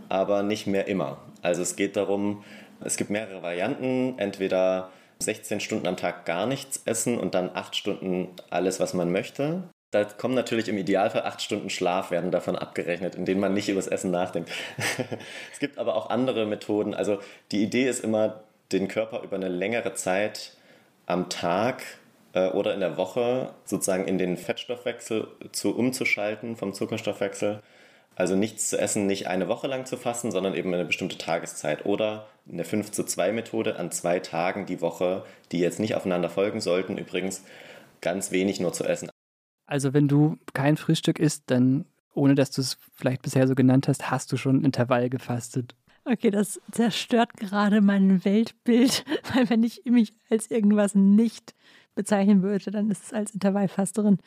aber 0.08 0.42
nicht 0.42 0.66
mehr 0.66 0.86
immer. 0.86 1.18
Also 1.42 1.62
es 1.62 1.76
geht 1.76 1.96
darum, 1.96 2.44
es 2.80 2.96
gibt 2.96 3.10
mehrere 3.10 3.42
Varianten, 3.42 4.14
entweder 4.18 4.90
16 5.20 5.60
Stunden 5.60 5.86
am 5.86 5.96
Tag 5.96 6.24
gar 6.26 6.46
nichts 6.46 6.82
essen 6.84 7.18
und 7.18 7.34
dann 7.34 7.50
8 7.54 7.74
Stunden 7.74 8.28
alles, 8.50 8.80
was 8.80 8.94
man 8.94 9.10
möchte. 9.10 9.64
Da 9.90 10.04
kommen 10.04 10.34
natürlich 10.34 10.68
im 10.68 10.76
Idealfall 10.76 11.22
8 11.22 11.40
Stunden 11.40 11.70
Schlaf 11.70 12.10
werden 12.10 12.30
davon 12.30 12.56
abgerechnet, 12.56 13.14
in 13.14 13.24
denen 13.24 13.40
man 13.40 13.54
nicht 13.54 13.68
über 13.68 13.80
das 13.80 13.88
Essen 13.88 14.10
nachdenkt. 14.10 14.50
es 15.52 15.58
gibt 15.58 15.78
aber 15.78 15.94
auch 15.96 16.10
andere 16.10 16.46
Methoden. 16.46 16.94
Also 16.94 17.18
die 17.52 17.62
Idee 17.62 17.88
ist 17.88 18.04
immer, 18.04 18.44
den 18.70 18.88
Körper 18.88 19.22
über 19.22 19.36
eine 19.36 19.48
längere 19.48 19.94
Zeit 19.94 20.56
am 21.06 21.30
Tag 21.30 21.82
äh, 22.34 22.48
oder 22.48 22.74
in 22.74 22.80
der 22.80 22.98
Woche 22.98 23.54
sozusagen 23.64 24.06
in 24.06 24.18
den 24.18 24.36
Fettstoffwechsel 24.36 25.28
zu 25.52 25.74
umzuschalten 25.74 26.56
vom 26.56 26.74
Zuckerstoffwechsel. 26.74 27.62
Also 28.18 28.34
nichts 28.34 28.68
zu 28.68 28.76
essen, 28.76 29.06
nicht 29.06 29.28
eine 29.28 29.46
Woche 29.46 29.68
lang 29.68 29.86
zu 29.86 29.96
fasten, 29.96 30.32
sondern 30.32 30.54
eben 30.54 30.74
eine 30.74 30.84
bestimmte 30.84 31.18
Tageszeit. 31.18 31.86
Oder 31.86 32.26
eine 32.50 32.64
5 32.64 32.90
zu 32.90 33.04
2 33.04 33.30
Methode 33.30 33.78
an 33.78 33.92
zwei 33.92 34.18
Tagen 34.18 34.66
die 34.66 34.80
Woche, 34.80 35.24
die 35.52 35.60
jetzt 35.60 35.78
nicht 35.78 35.94
aufeinander 35.94 36.28
folgen 36.28 36.60
sollten 36.60 36.98
übrigens, 36.98 37.44
ganz 38.00 38.32
wenig 38.32 38.58
nur 38.58 38.72
zu 38.72 38.82
essen. 38.82 39.08
Also 39.66 39.94
wenn 39.94 40.08
du 40.08 40.36
kein 40.52 40.76
Frühstück 40.76 41.20
isst, 41.20 41.44
dann, 41.46 41.84
ohne 42.12 42.34
dass 42.34 42.50
du 42.50 42.60
es 42.60 42.76
vielleicht 42.92 43.22
bisher 43.22 43.46
so 43.46 43.54
genannt 43.54 43.86
hast, 43.86 44.10
hast 44.10 44.32
du 44.32 44.36
schon 44.36 44.64
Intervall 44.64 45.10
gefastet. 45.10 45.76
Okay, 46.04 46.32
das 46.32 46.60
zerstört 46.72 47.36
gerade 47.36 47.80
mein 47.80 48.24
Weltbild, 48.24 49.04
weil 49.32 49.48
wenn 49.48 49.62
ich 49.62 49.84
mich 49.84 50.12
als 50.28 50.50
irgendwas 50.50 50.96
nicht 50.96 51.54
bezeichnen 51.94 52.42
würde, 52.42 52.72
dann 52.72 52.90
ist 52.90 53.04
es 53.04 53.12
als 53.12 53.32
Intervallfasterin. 53.32 54.18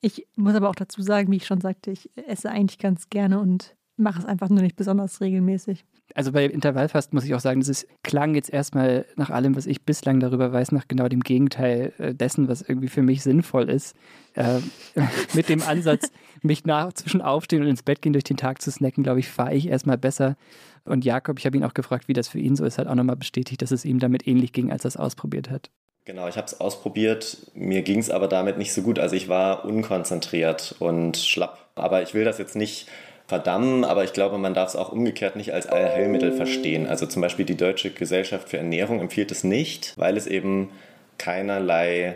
Ich 0.00 0.26
muss 0.36 0.54
aber 0.54 0.68
auch 0.68 0.74
dazu 0.74 1.02
sagen, 1.02 1.30
wie 1.30 1.36
ich 1.36 1.46
schon 1.46 1.60
sagte, 1.60 1.90
ich 1.90 2.10
esse 2.26 2.50
eigentlich 2.50 2.78
ganz 2.78 3.08
gerne 3.08 3.40
und 3.40 3.76
mache 3.96 4.18
es 4.18 4.24
einfach 4.24 4.48
nur 4.50 4.62
nicht 4.62 4.76
besonders 4.76 5.20
regelmäßig. 5.20 5.84
Also 6.14 6.32
bei 6.32 6.44
Intervallfasten 6.44 7.16
muss 7.16 7.24
ich 7.24 7.34
auch 7.34 7.40
sagen, 7.40 7.60
das 7.60 7.68
ist, 7.68 7.86
klang 8.02 8.34
jetzt 8.34 8.50
erstmal 8.50 9.06
nach 9.16 9.30
allem, 9.30 9.56
was 9.56 9.66
ich 9.66 9.82
bislang 9.82 10.20
darüber 10.20 10.52
weiß, 10.52 10.72
nach 10.72 10.86
genau 10.86 11.08
dem 11.08 11.20
Gegenteil 11.20 11.92
äh, 11.98 12.14
dessen, 12.14 12.48
was 12.48 12.62
irgendwie 12.62 12.88
für 12.88 13.02
mich 13.02 13.22
sinnvoll 13.22 13.68
ist. 13.68 13.96
Äh, 14.34 14.60
mit 15.34 15.48
dem 15.48 15.62
Ansatz, 15.62 16.12
mich 16.42 16.64
nach 16.64 16.92
zwischen 16.92 17.22
Aufstehen 17.22 17.62
und 17.62 17.68
ins 17.68 17.82
Bett 17.82 18.02
gehen 18.02 18.12
durch 18.12 18.24
den 18.24 18.36
Tag 18.36 18.62
zu 18.62 18.70
snacken, 18.70 19.02
glaube 19.02 19.20
ich, 19.20 19.28
fahre 19.28 19.54
ich 19.54 19.66
erstmal 19.66 19.98
besser. 19.98 20.36
Und 20.84 21.04
Jakob, 21.04 21.38
ich 21.38 21.46
habe 21.46 21.56
ihn 21.56 21.64
auch 21.64 21.74
gefragt, 21.74 22.06
wie 22.06 22.12
das 22.12 22.28
für 22.28 22.38
ihn 22.38 22.54
so 22.54 22.64
ist, 22.64 22.78
hat 22.78 22.86
auch 22.86 22.94
nochmal 22.94 23.16
bestätigt, 23.16 23.60
dass 23.62 23.72
es 23.72 23.84
ihm 23.84 23.98
damit 23.98 24.26
ähnlich 24.26 24.52
ging, 24.52 24.70
als 24.70 24.84
er 24.84 24.88
es 24.88 24.96
ausprobiert 24.96 25.50
hat. 25.50 25.70
Genau, 26.06 26.28
ich 26.28 26.36
habe 26.36 26.46
es 26.46 26.60
ausprobiert. 26.60 27.36
Mir 27.54 27.82
ging 27.82 27.98
es 27.98 28.10
aber 28.10 28.28
damit 28.28 28.58
nicht 28.58 28.72
so 28.72 28.82
gut. 28.82 29.00
Also 29.00 29.16
ich 29.16 29.28
war 29.28 29.64
unkonzentriert 29.64 30.76
und 30.78 31.16
schlapp. 31.16 31.58
Aber 31.74 32.00
ich 32.00 32.14
will 32.14 32.24
das 32.24 32.38
jetzt 32.38 32.54
nicht 32.54 32.86
verdammen, 33.26 33.84
aber 33.84 34.04
ich 34.04 34.12
glaube, 34.12 34.38
man 34.38 34.54
darf 34.54 34.68
es 34.68 34.76
auch 34.76 34.92
umgekehrt 34.92 35.34
nicht 35.34 35.52
als 35.52 35.66
Allheilmittel 35.66 36.30
verstehen. 36.30 36.86
Also 36.86 37.06
zum 37.06 37.22
Beispiel 37.22 37.44
die 37.44 37.56
Deutsche 37.56 37.90
Gesellschaft 37.90 38.48
für 38.48 38.56
Ernährung 38.58 39.00
empfiehlt 39.00 39.32
es 39.32 39.42
nicht, 39.42 39.94
weil 39.96 40.16
es 40.16 40.28
eben 40.28 40.70
keinerlei 41.18 42.14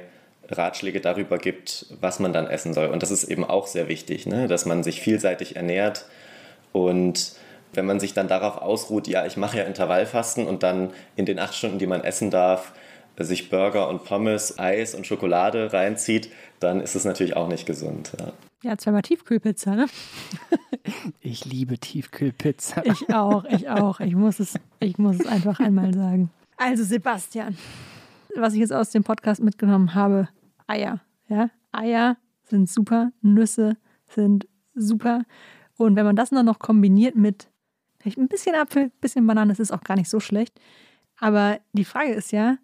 Ratschläge 0.49 1.01
darüber 1.01 1.39
gibt, 1.39 1.87
was 2.01 2.21
man 2.21 2.33
dann 2.33 2.47
essen 2.47 2.75
soll. 2.75 2.87
Und 2.87 3.03
das 3.03 3.11
ist 3.11 3.25
eben 3.25 3.45
auch 3.45 3.67
sehr 3.67 3.89
wichtig, 3.89 4.25
ne? 4.25 4.47
dass 4.47 4.67
man 4.67 4.85
sich 4.85 5.01
vielseitig 5.01 5.57
ernährt 5.57 6.07
und 6.71 7.33
wenn 7.73 7.87
man 7.87 8.01
sich 8.01 8.15
dann 8.15 8.29
darauf 8.29 8.59
ausruht, 8.59 9.07
ja, 9.07 9.27
ich 9.27 9.37
mache 9.37 9.59
ja 9.59 9.65
Intervallfasten 9.65 10.47
und 10.47 10.63
dann 10.63 10.93
in 11.17 11.27
den 11.27 11.39
acht 11.39 11.55
Stunden, 11.55 11.79
die 11.79 11.87
man 11.87 12.03
essen 12.03 12.31
darf, 12.31 12.73
sich 13.25 13.51
Burger 13.51 13.89
und 13.89 14.05
Pommes, 14.05 14.59
Eis 14.59 14.95
und 14.95 15.07
Schokolade 15.07 15.73
reinzieht, 15.73 16.31
dann 16.59 16.81
ist 16.81 16.95
es 16.95 17.05
natürlich 17.05 17.37
auch 17.37 17.49
nicht 17.49 17.67
gesund. 17.67 18.13
Ja, 18.19 18.33
ja 18.63 18.79
zweimal 18.79 19.03
Tiefkühlpizza, 19.03 19.75
ne? 19.75 19.87
Ich 21.21 21.45
liebe 21.45 21.79
Tiefkühlpizza. 21.79 22.85
Ich 22.85 23.13
auch, 23.15 23.45
ich 23.45 23.69
auch. 23.69 24.01
Ich 24.01 24.15
muss 24.15 24.41
es, 24.41 24.55
ich 24.81 24.99
muss 24.99 25.21
es 25.21 25.27
einfach 25.27 25.61
einmal 25.61 25.95
sagen. 25.95 26.31
Also 26.57 26.85
Sebastian, 26.85 27.57
was 28.37 28.55
ich 28.55 28.61
jetzt 28.61 28.73
aus 28.73 28.91
dem 28.91 29.05
Podcast 29.05 29.43
mitgenommen 29.43 29.95
habe, 29.95 30.29
Eier. 30.67 31.01
Ja? 31.29 31.51
Eier 31.73 32.17
sind 32.45 32.69
super, 32.69 33.13
Nüsse 33.23 33.77
sind 34.09 34.49
super. 34.75 35.25
Und 35.77 35.97
wenn 35.97 36.05
man 36.05 36.17
das 36.17 36.31
dann 36.31 36.47
noch 36.47 36.59
kombiniert 36.59 37.17
mit 37.17 37.49
vielleicht 37.99 38.19
ein 38.19 38.29
bisschen 38.29 38.55
Apfel, 38.55 38.85
ein 38.85 38.93
bisschen 39.01 39.27
Banane, 39.27 39.53
das 39.53 39.61
ist 39.61 39.73
auch 39.73 39.85
gar 39.85 39.97
nicht 39.97 40.11
so 40.11 40.21
schlecht. 40.21 40.61
Aber 41.19 41.61
die 41.73 41.85
Frage 41.85 42.13
ist 42.13 42.33
ja, 42.33 42.59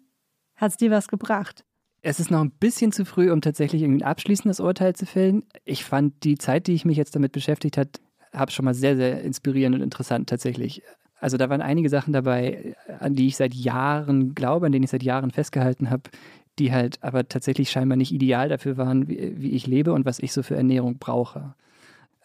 hat 0.57 0.71
es 0.71 0.77
dir 0.77 0.91
was 0.91 1.07
gebracht? 1.07 1.63
Es 2.01 2.19
ist 2.19 2.31
noch 2.31 2.41
ein 2.41 2.51
bisschen 2.51 2.91
zu 2.91 3.05
früh, 3.05 3.31
um 3.31 3.41
tatsächlich 3.41 3.83
ein 3.83 4.03
abschließendes 4.03 4.59
Urteil 4.59 4.95
zu 4.95 5.05
fällen. 5.05 5.43
Ich 5.65 5.83
fand 5.83 6.23
die 6.23 6.37
Zeit, 6.37 6.67
die 6.67 6.73
ich 6.73 6.85
mich 6.85 6.97
jetzt 6.97 7.15
damit 7.15 7.31
beschäftigt 7.31 7.77
habe, 7.77 7.89
habe 8.33 8.51
schon 8.51 8.65
mal 8.65 8.73
sehr, 8.73 8.95
sehr 8.95 9.21
inspirierend 9.21 9.75
und 9.75 9.81
interessant 9.81 10.29
tatsächlich. 10.29 10.83
Also 11.19 11.37
da 11.37 11.49
waren 11.49 11.61
einige 11.61 11.89
Sachen 11.89 12.13
dabei, 12.13 12.75
an 12.99 13.15
die 13.15 13.27
ich 13.27 13.37
seit 13.37 13.53
Jahren 13.53 14.35
glaube, 14.35 14.67
an 14.67 14.71
denen 14.71 14.83
ich 14.83 14.91
seit 14.91 15.03
Jahren 15.03 15.31
festgehalten 15.31 15.89
habe, 15.89 16.03
die 16.59 16.71
halt 16.71 17.01
aber 17.01 17.27
tatsächlich 17.27 17.69
scheinbar 17.69 17.97
nicht 17.97 18.11
ideal 18.11 18.49
dafür 18.49 18.77
waren, 18.77 19.07
wie, 19.07 19.33
wie 19.37 19.51
ich 19.51 19.67
lebe 19.67 19.93
und 19.93 20.05
was 20.05 20.19
ich 20.19 20.33
so 20.33 20.43
für 20.43 20.55
Ernährung 20.55 20.97
brauche. 20.97 21.55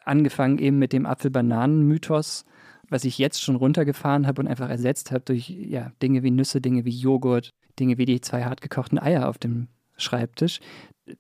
Angefangen 0.05 0.59
eben 0.59 0.79
mit 0.79 0.93
dem 0.93 1.07
Apfel-Bananen-Mythos, 1.07 2.45
was 2.89 3.05
ich 3.05 3.19
jetzt 3.19 3.43
schon 3.43 3.57
runtergefahren 3.57 4.27
habe 4.27 4.43
und 4.43 4.49
einfach 4.49 4.69
ersetzt 4.69 5.13
habe 5.13 5.23
durch 5.25 5.49
ja, 5.49 5.93
Dinge 6.03 6.23
wie 6.23 6.31
Nüsse, 6.31 6.61
Dinge 6.61 6.85
wie 6.85 6.91
Joghurt, 6.91 7.55
Dinge 7.79 7.99
wie 7.99 8.05
die 8.05 8.21
zwei 8.21 8.45
hart 8.45 8.61
gekochten 8.61 8.99
Eier 8.99 9.29
auf 9.29 9.39
dem 9.39 9.69
Schreibtisch. 9.97 10.61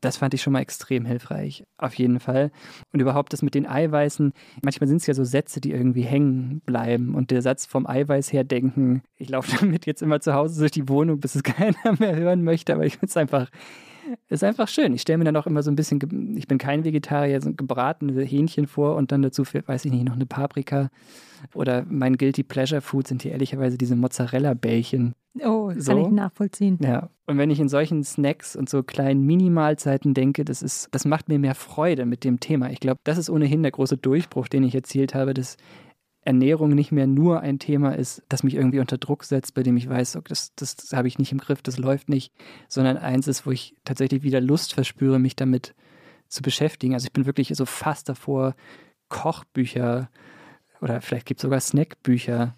Das 0.00 0.16
fand 0.16 0.32
ich 0.32 0.42
schon 0.42 0.52
mal 0.52 0.60
extrem 0.60 1.04
hilfreich, 1.04 1.64
auf 1.76 1.94
jeden 1.94 2.20
Fall. 2.20 2.52
Und 2.92 3.00
überhaupt 3.00 3.32
das 3.32 3.42
mit 3.42 3.54
den 3.54 3.66
Eiweißen, 3.66 4.32
manchmal 4.62 4.86
sind 4.86 4.98
es 4.98 5.06
ja 5.06 5.14
so 5.14 5.24
Sätze, 5.24 5.60
die 5.60 5.72
irgendwie 5.72 6.02
hängen 6.02 6.60
bleiben. 6.64 7.14
Und 7.14 7.32
der 7.32 7.42
Satz 7.42 7.66
vom 7.66 7.86
Eiweiß 7.86 8.32
her 8.32 8.44
denken, 8.44 9.02
ich 9.16 9.28
laufe 9.28 9.56
damit 9.60 9.86
jetzt 9.86 10.02
immer 10.02 10.20
zu 10.20 10.34
Hause 10.34 10.60
durch 10.60 10.70
die 10.70 10.88
Wohnung, 10.88 11.20
bis 11.20 11.34
es 11.34 11.42
keiner 11.42 11.76
mehr 11.98 12.14
hören 12.16 12.44
möchte, 12.44 12.72
aber 12.72 12.86
ich 12.86 12.94
finde 12.94 13.06
es 13.06 13.16
einfach 13.16 13.50
ist 14.28 14.44
einfach 14.44 14.68
schön. 14.68 14.92
Ich 14.94 15.02
stelle 15.02 15.18
mir 15.18 15.24
dann 15.24 15.36
auch 15.36 15.46
immer 15.46 15.62
so 15.62 15.70
ein 15.70 15.76
bisschen, 15.76 16.36
ich 16.36 16.48
bin 16.48 16.58
kein 16.58 16.84
Vegetarier, 16.84 17.40
so 17.40 17.52
gebratene 17.52 18.22
Hähnchen 18.22 18.66
vor 18.66 18.96
und 18.96 19.12
dann 19.12 19.22
dazu, 19.22 19.44
weiß 19.44 19.84
ich 19.84 19.92
nicht, 19.92 20.04
noch 20.04 20.14
eine 20.14 20.26
Paprika. 20.26 20.90
Oder 21.54 21.84
mein 21.88 22.16
Guilty 22.16 22.42
Pleasure 22.42 22.80
Food 22.80 23.06
sind 23.08 23.22
hier 23.22 23.32
ehrlicherweise 23.32 23.78
diese 23.78 23.96
Mozzarella-Bällchen. 23.96 25.14
Oh, 25.40 25.72
das 25.74 25.86
so. 25.86 25.92
kann 25.92 26.02
ich 26.02 26.10
nachvollziehen. 26.10 26.78
Ja. 26.82 27.08
Und 27.26 27.38
wenn 27.38 27.50
ich 27.50 27.60
in 27.60 27.68
solchen 27.68 28.04
Snacks 28.04 28.54
und 28.54 28.68
so 28.68 28.82
kleinen 28.82 29.24
Minimalzeiten 29.24 30.12
denke, 30.12 30.44
das 30.44 30.62
ist, 30.62 30.88
das 30.90 31.04
macht 31.04 31.28
mir 31.28 31.38
mehr 31.38 31.54
Freude 31.54 32.04
mit 32.04 32.24
dem 32.24 32.40
Thema. 32.40 32.70
Ich 32.70 32.80
glaube, 32.80 33.00
das 33.04 33.18
ist 33.18 33.30
ohnehin 33.30 33.62
der 33.62 33.72
große 33.72 33.96
Durchbruch, 33.96 34.48
den 34.48 34.62
ich 34.62 34.74
erzielt 34.74 35.14
habe, 35.14 35.32
dass 35.32 35.56
Ernährung 36.24 36.70
nicht 36.70 36.92
mehr 36.92 37.06
nur 37.06 37.40
ein 37.40 37.58
Thema 37.58 37.96
ist, 37.96 38.22
das 38.28 38.42
mich 38.42 38.54
irgendwie 38.54 38.78
unter 38.80 38.98
Druck 38.98 39.24
setzt, 39.24 39.54
bei 39.54 39.62
dem 39.62 39.76
ich 39.76 39.88
weiß, 39.88 40.16
okay, 40.16 40.28
das, 40.28 40.54
das, 40.54 40.76
das 40.76 40.92
habe 40.92 41.08
ich 41.08 41.18
nicht 41.18 41.32
im 41.32 41.38
Griff, 41.38 41.62
das 41.62 41.78
läuft 41.78 42.08
nicht, 42.08 42.32
sondern 42.68 42.96
eins 42.96 43.26
ist, 43.26 43.46
wo 43.46 43.50
ich 43.50 43.74
tatsächlich 43.84 44.22
wieder 44.22 44.40
Lust 44.40 44.74
verspüre, 44.74 45.18
mich 45.18 45.34
damit 45.34 45.74
zu 46.28 46.42
beschäftigen. 46.42 46.94
Also 46.94 47.06
ich 47.06 47.12
bin 47.12 47.26
wirklich 47.26 47.48
so 47.54 47.66
fast 47.66 48.08
davor, 48.08 48.54
Kochbücher 49.08 50.10
oder 50.80 51.00
vielleicht 51.00 51.26
gibt 51.26 51.38
es 51.40 51.42
sogar 51.42 51.60
Snackbücher 51.60 52.54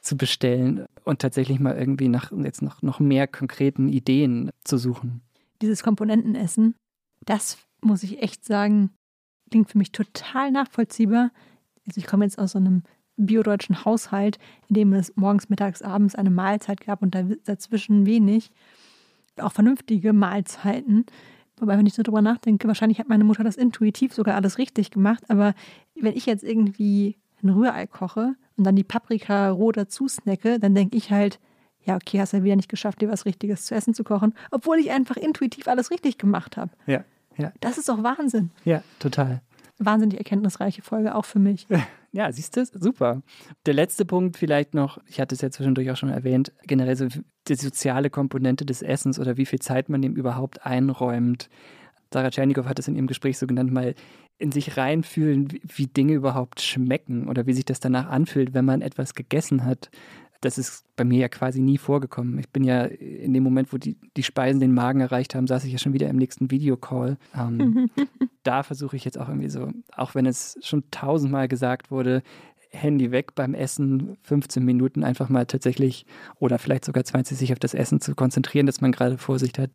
zu 0.00 0.16
bestellen 0.16 0.86
und 1.04 1.20
tatsächlich 1.20 1.60
mal 1.60 1.76
irgendwie 1.76 2.08
nach 2.08 2.32
jetzt 2.32 2.62
noch, 2.62 2.82
noch 2.82 3.00
mehr 3.00 3.26
konkreten 3.26 3.88
Ideen 3.88 4.50
zu 4.64 4.78
suchen. 4.78 5.22
Dieses 5.60 5.82
Komponentenessen, 5.82 6.74
das 7.24 7.58
muss 7.80 8.02
ich 8.02 8.22
echt 8.22 8.44
sagen, 8.44 8.90
klingt 9.50 9.70
für 9.70 9.78
mich 9.78 9.92
total 9.92 10.50
nachvollziehbar. 10.50 11.30
Also 11.86 11.98
ich 11.98 12.06
komme 12.06 12.24
jetzt 12.24 12.38
aus 12.38 12.52
so 12.52 12.58
einem 12.58 12.82
biodeutschen 13.16 13.84
Haushalt, 13.84 14.38
in 14.68 14.74
dem 14.74 14.92
es 14.92 15.14
morgens, 15.16 15.48
mittags, 15.48 15.82
abends 15.82 16.14
eine 16.14 16.30
Mahlzeit 16.30 16.80
gab 16.80 17.02
und 17.02 17.16
dazwischen 17.44 18.06
wenig. 18.06 18.50
Auch 19.38 19.52
vernünftige 19.52 20.12
Mahlzeiten. 20.12 21.06
Wobei, 21.58 21.78
wenn 21.78 21.86
ich 21.86 21.94
so 21.94 22.02
drüber 22.02 22.22
nachdenke, 22.22 22.66
wahrscheinlich 22.66 22.98
hat 22.98 23.08
meine 23.08 23.24
Mutter 23.24 23.44
das 23.44 23.56
intuitiv 23.56 24.14
sogar 24.14 24.34
alles 24.34 24.58
richtig 24.58 24.90
gemacht. 24.90 25.24
Aber 25.28 25.54
wenn 25.94 26.16
ich 26.16 26.26
jetzt 26.26 26.44
irgendwie 26.44 27.18
ein 27.42 27.50
Rührei 27.50 27.86
koche 27.86 28.34
und 28.56 28.64
dann 28.64 28.76
die 28.76 28.84
Paprika 28.84 29.50
roh 29.50 29.72
dazu 29.72 30.08
snacke, 30.08 30.58
dann 30.58 30.74
denke 30.74 30.96
ich 30.96 31.10
halt, 31.10 31.40
ja, 31.84 31.96
okay, 31.96 32.20
hast 32.20 32.32
ja 32.32 32.44
wieder 32.44 32.56
nicht 32.56 32.68
geschafft, 32.68 33.00
dir 33.00 33.10
was 33.10 33.26
Richtiges 33.26 33.64
zu 33.64 33.74
essen 33.74 33.94
zu 33.94 34.04
kochen, 34.04 34.34
obwohl 34.50 34.78
ich 34.78 34.90
einfach 34.90 35.16
intuitiv 35.16 35.66
alles 35.66 35.90
richtig 35.90 36.18
gemacht 36.18 36.56
habe. 36.56 36.70
Ja, 36.86 37.04
ja. 37.36 37.52
Das 37.60 37.78
ist 37.78 37.88
doch 37.88 38.02
Wahnsinn. 38.02 38.50
Ja, 38.64 38.82
total 38.98 39.40
wahnsinnig 39.84 40.18
erkenntnisreiche 40.18 40.82
Folge, 40.82 41.14
auch 41.14 41.24
für 41.24 41.38
mich. 41.38 41.66
Ja, 42.14 42.30
siehst 42.30 42.58
du, 42.58 42.66
super. 42.66 43.22
Der 43.64 43.72
letzte 43.72 44.04
Punkt 44.04 44.36
vielleicht 44.36 44.74
noch, 44.74 44.98
ich 45.06 45.18
hatte 45.18 45.34
es 45.34 45.40
ja 45.40 45.50
zwischendurch 45.50 45.90
auch 45.90 45.96
schon 45.96 46.10
erwähnt, 46.10 46.52
generell 46.64 46.94
so 46.94 47.06
die 47.48 47.54
soziale 47.54 48.10
Komponente 48.10 48.66
des 48.66 48.82
Essens 48.82 49.18
oder 49.18 49.38
wie 49.38 49.46
viel 49.46 49.60
Zeit 49.60 49.88
man 49.88 50.02
dem 50.02 50.14
überhaupt 50.14 50.66
einräumt. 50.66 51.48
Sarah 52.12 52.28
Tschernikow 52.28 52.66
hat 52.66 52.78
es 52.78 52.86
in 52.86 52.96
ihrem 52.96 53.06
Gespräch 53.06 53.38
so 53.38 53.46
genannt, 53.46 53.72
mal 53.72 53.94
in 54.42 54.52
sich 54.52 54.76
reinfühlen, 54.76 55.48
wie 55.62 55.86
Dinge 55.86 56.14
überhaupt 56.14 56.60
schmecken 56.60 57.28
oder 57.28 57.46
wie 57.46 57.52
sich 57.52 57.64
das 57.64 57.80
danach 57.80 58.08
anfühlt, 58.08 58.54
wenn 58.54 58.64
man 58.64 58.82
etwas 58.82 59.14
gegessen 59.14 59.64
hat 59.64 59.90
das 60.42 60.58
ist 60.58 60.84
bei 60.96 61.04
mir 61.04 61.20
ja 61.20 61.28
quasi 61.28 61.60
nie 61.60 61.78
vorgekommen. 61.78 62.38
Ich 62.38 62.48
bin 62.50 62.64
ja 62.64 62.82
in 62.82 63.32
dem 63.32 63.42
Moment, 63.42 63.72
wo 63.72 63.78
die, 63.78 63.96
die 64.16 64.24
Speisen 64.24 64.60
den 64.60 64.74
Magen 64.74 65.00
erreicht 65.00 65.34
haben, 65.34 65.46
saß 65.46 65.64
ich 65.64 65.72
ja 65.72 65.78
schon 65.78 65.92
wieder 65.92 66.08
im 66.08 66.16
nächsten 66.16 66.50
Videocall. 66.50 67.16
Ähm, 67.34 67.88
da 68.42 68.62
versuche 68.62 68.96
ich 68.96 69.04
jetzt 69.04 69.18
auch 69.18 69.28
irgendwie 69.28 69.48
so, 69.48 69.70
auch 69.92 70.14
wenn 70.14 70.26
es 70.26 70.58
schon 70.60 70.84
tausendmal 70.90 71.48
gesagt 71.48 71.90
wurde, 71.90 72.22
Handy 72.70 73.12
weg 73.12 73.34
beim 73.34 73.54
Essen, 73.54 74.16
15 74.22 74.64
Minuten 74.64 75.04
einfach 75.04 75.28
mal 75.28 75.46
tatsächlich 75.46 76.06
oder 76.38 76.58
vielleicht 76.58 76.84
sogar 76.84 77.04
20 77.04 77.36
sich 77.38 77.52
auf 77.52 77.58
das 77.58 77.74
Essen 77.74 78.00
zu 78.00 78.14
konzentrieren, 78.14 78.66
dass 78.66 78.80
man 78.80 78.92
gerade 78.92 79.18
Vorsicht 79.18 79.58
hat. 79.58 79.70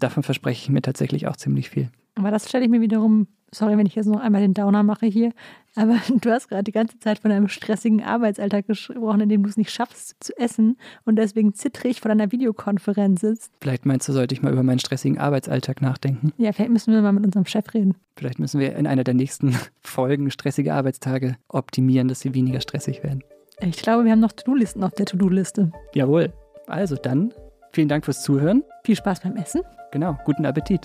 Davon 0.00 0.22
verspreche 0.22 0.62
ich 0.62 0.70
mir 0.70 0.82
tatsächlich 0.82 1.28
auch 1.28 1.36
ziemlich 1.36 1.70
viel. 1.70 1.90
Aber 2.18 2.30
das 2.30 2.48
stelle 2.48 2.64
ich 2.64 2.70
mir 2.70 2.80
wiederum 2.80 3.28
sorry, 3.52 3.76
wenn 3.78 3.86
ich 3.86 3.94
jetzt 3.94 4.06
noch 4.06 4.20
einmal 4.20 4.40
den 4.40 4.54
Downer 4.54 4.82
mache 4.82 5.06
hier, 5.06 5.32
aber 5.74 5.96
du 6.20 6.30
hast 6.30 6.48
gerade 6.48 6.64
die 6.64 6.72
ganze 6.72 6.98
Zeit 6.98 7.18
von 7.18 7.30
einem 7.30 7.48
stressigen 7.48 8.02
Arbeitsalltag 8.02 8.66
gesprochen, 8.66 9.20
in 9.20 9.28
dem 9.28 9.42
du 9.42 9.48
es 9.48 9.56
nicht 9.56 9.70
schaffst 9.70 10.16
zu 10.20 10.36
essen 10.36 10.76
und 11.04 11.16
deswegen 11.16 11.54
zittrig 11.54 12.00
vor 12.00 12.08
deiner 12.08 12.32
Videokonferenz 12.32 13.20
sitzt. 13.20 13.52
Vielleicht 13.60 13.86
meinst 13.86 14.08
du, 14.08 14.12
sollte 14.12 14.34
ich 14.34 14.42
mal 14.42 14.52
über 14.52 14.62
meinen 14.62 14.78
stressigen 14.78 15.18
Arbeitsalltag 15.18 15.80
nachdenken? 15.80 16.32
Ja, 16.36 16.52
vielleicht 16.52 16.70
müssen 16.70 16.92
wir 16.92 17.02
mal 17.02 17.12
mit 17.12 17.24
unserem 17.24 17.46
Chef 17.46 17.72
reden. 17.74 17.94
Vielleicht 18.16 18.38
müssen 18.38 18.60
wir 18.60 18.76
in 18.76 18.86
einer 18.86 19.04
der 19.04 19.14
nächsten 19.14 19.56
Folgen 19.80 20.30
stressige 20.30 20.74
Arbeitstage 20.74 21.36
optimieren, 21.48 22.08
dass 22.08 22.20
sie 22.20 22.34
weniger 22.34 22.60
stressig 22.60 23.02
werden. 23.02 23.22
Ich 23.60 23.78
glaube, 23.78 24.04
wir 24.04 24.12
haben 24.12 24.20
noch 24.20 24.32
To-Do-Listen 24.32 24.84
auf 24.84 24.92
der 24.94 25.06
To-Do-Liste. 25.06 25.72
Jawohl. 25.94 26.32
Also 26.68 26.96
dann, 26.96 27.32
vielen 27.72 27.88
Dank 27.88 28.04
fürs 28.04 28.22
Zuhören. 28.22 28.62
Viel 28.84 28.94
Spaß 28.94 29.20
beim 29.20 29.36
Essen. 29.36 29.62
Genau, 29.90 30.16
guten 30.24 30.46
Appetit. 30.46 30.84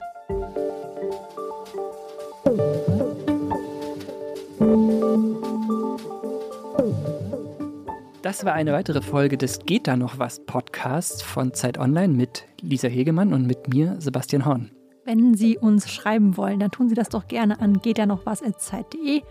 Das 8.23 8.45
war 8.45 8.53
eine 8.53 8.71
weitere 8.71 9.01
Folge 9.01 9.37
des 9.37 9.59
Geht 9.65 9.85
da 9.85 9.97
noch 9.97 10.17
was 10.17 10.39
Podcasts 10.45 11.21
von 11.21 11.53
Zeit 11.53 11.77
Online 11.77 12.13
mit 12.13 12.45
Lisa 12.61 12.87
Hegemann 12.87 13.33
und 13.33 13.45
mit 13.45 13.67
mir, 13.67 13.97
Sebastian 13.99 14.45
Horn. 14.45 14.71
Wenn 15.03 15.33
Sie 15.33 15.57
uns 15.57 15.91
schreiben 15.91 16.37
wollen, 16.37 16.61
dann 16.61 16.71
tun 16.71 16.87
Sie 16.87 16.95
das 16.95 17.09
doch 17.09 17.27
gerne 17.27 17.59
an 17.59 17.81
geht 17.81 17.97
da 17.97 18.05
noch 18.05 18.25
was 18.25 18.39
zeit.de. 18.39 19.23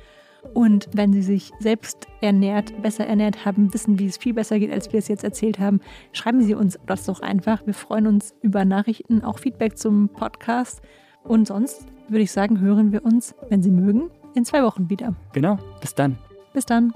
Und 0.52 0.90
wenn 0.92 1.14
Sie 1.14 1.22
sich 1.22 1.52
selbst 1.58 2.06
ernährt, 2.20 2.82
besser 2.82 3.06
ernährt 3.06 3.46
haben, 3.46 3.72
wissen, 3.72 3.98
wie 3.98 4.04
es 4.04 4.18
viel 4.18 4.34
besser 4.34 4.58
geht, 4.58 4.70
als 4.70 4.92
wir 4.92 4.98
es 4.98 5.08
jetzt 5.08 5.24
erzählt 5.24 5.58
haben, 5.58 5.80
schreiben 6.12 6.42
Sie 6.42 6.54
uns 6.54 6.78
das 6.84 7.06
doch 7.06 7.20
einfach. 7.20 7.64
Wir 7.64 7.72
freuen 7.72 8.06
uns 8.06 8.34
über 8.42 8.66
Nachrichten, 8.66 9.24
auch 9.24 9.38
Feedback 9.38 9.78
zum 9.78 10.10
Podcast. 10.10 10.82
Und 11.24 11.48
sonst 11.48 11.86
würde 12.08 12.24
ich 12.24 12.30
sagen, 12.30 12.60
hören 12.60 12.92
wir 12.92 13.06
uns, 13.06 13.34
wenn 13.48 13.62
Sie 13.62 13.70
mögen, 13.70 14.10
in 14.34 14.44
zwei 14.44 14.62
Wochen 14.62 14.90
wieder. 14.90 15.14
Genau, 15.32 15.56
bis 15.80 15.94
dann. 15.94 16.18
Bis 16.52 16.66
dann. 16.66 16.92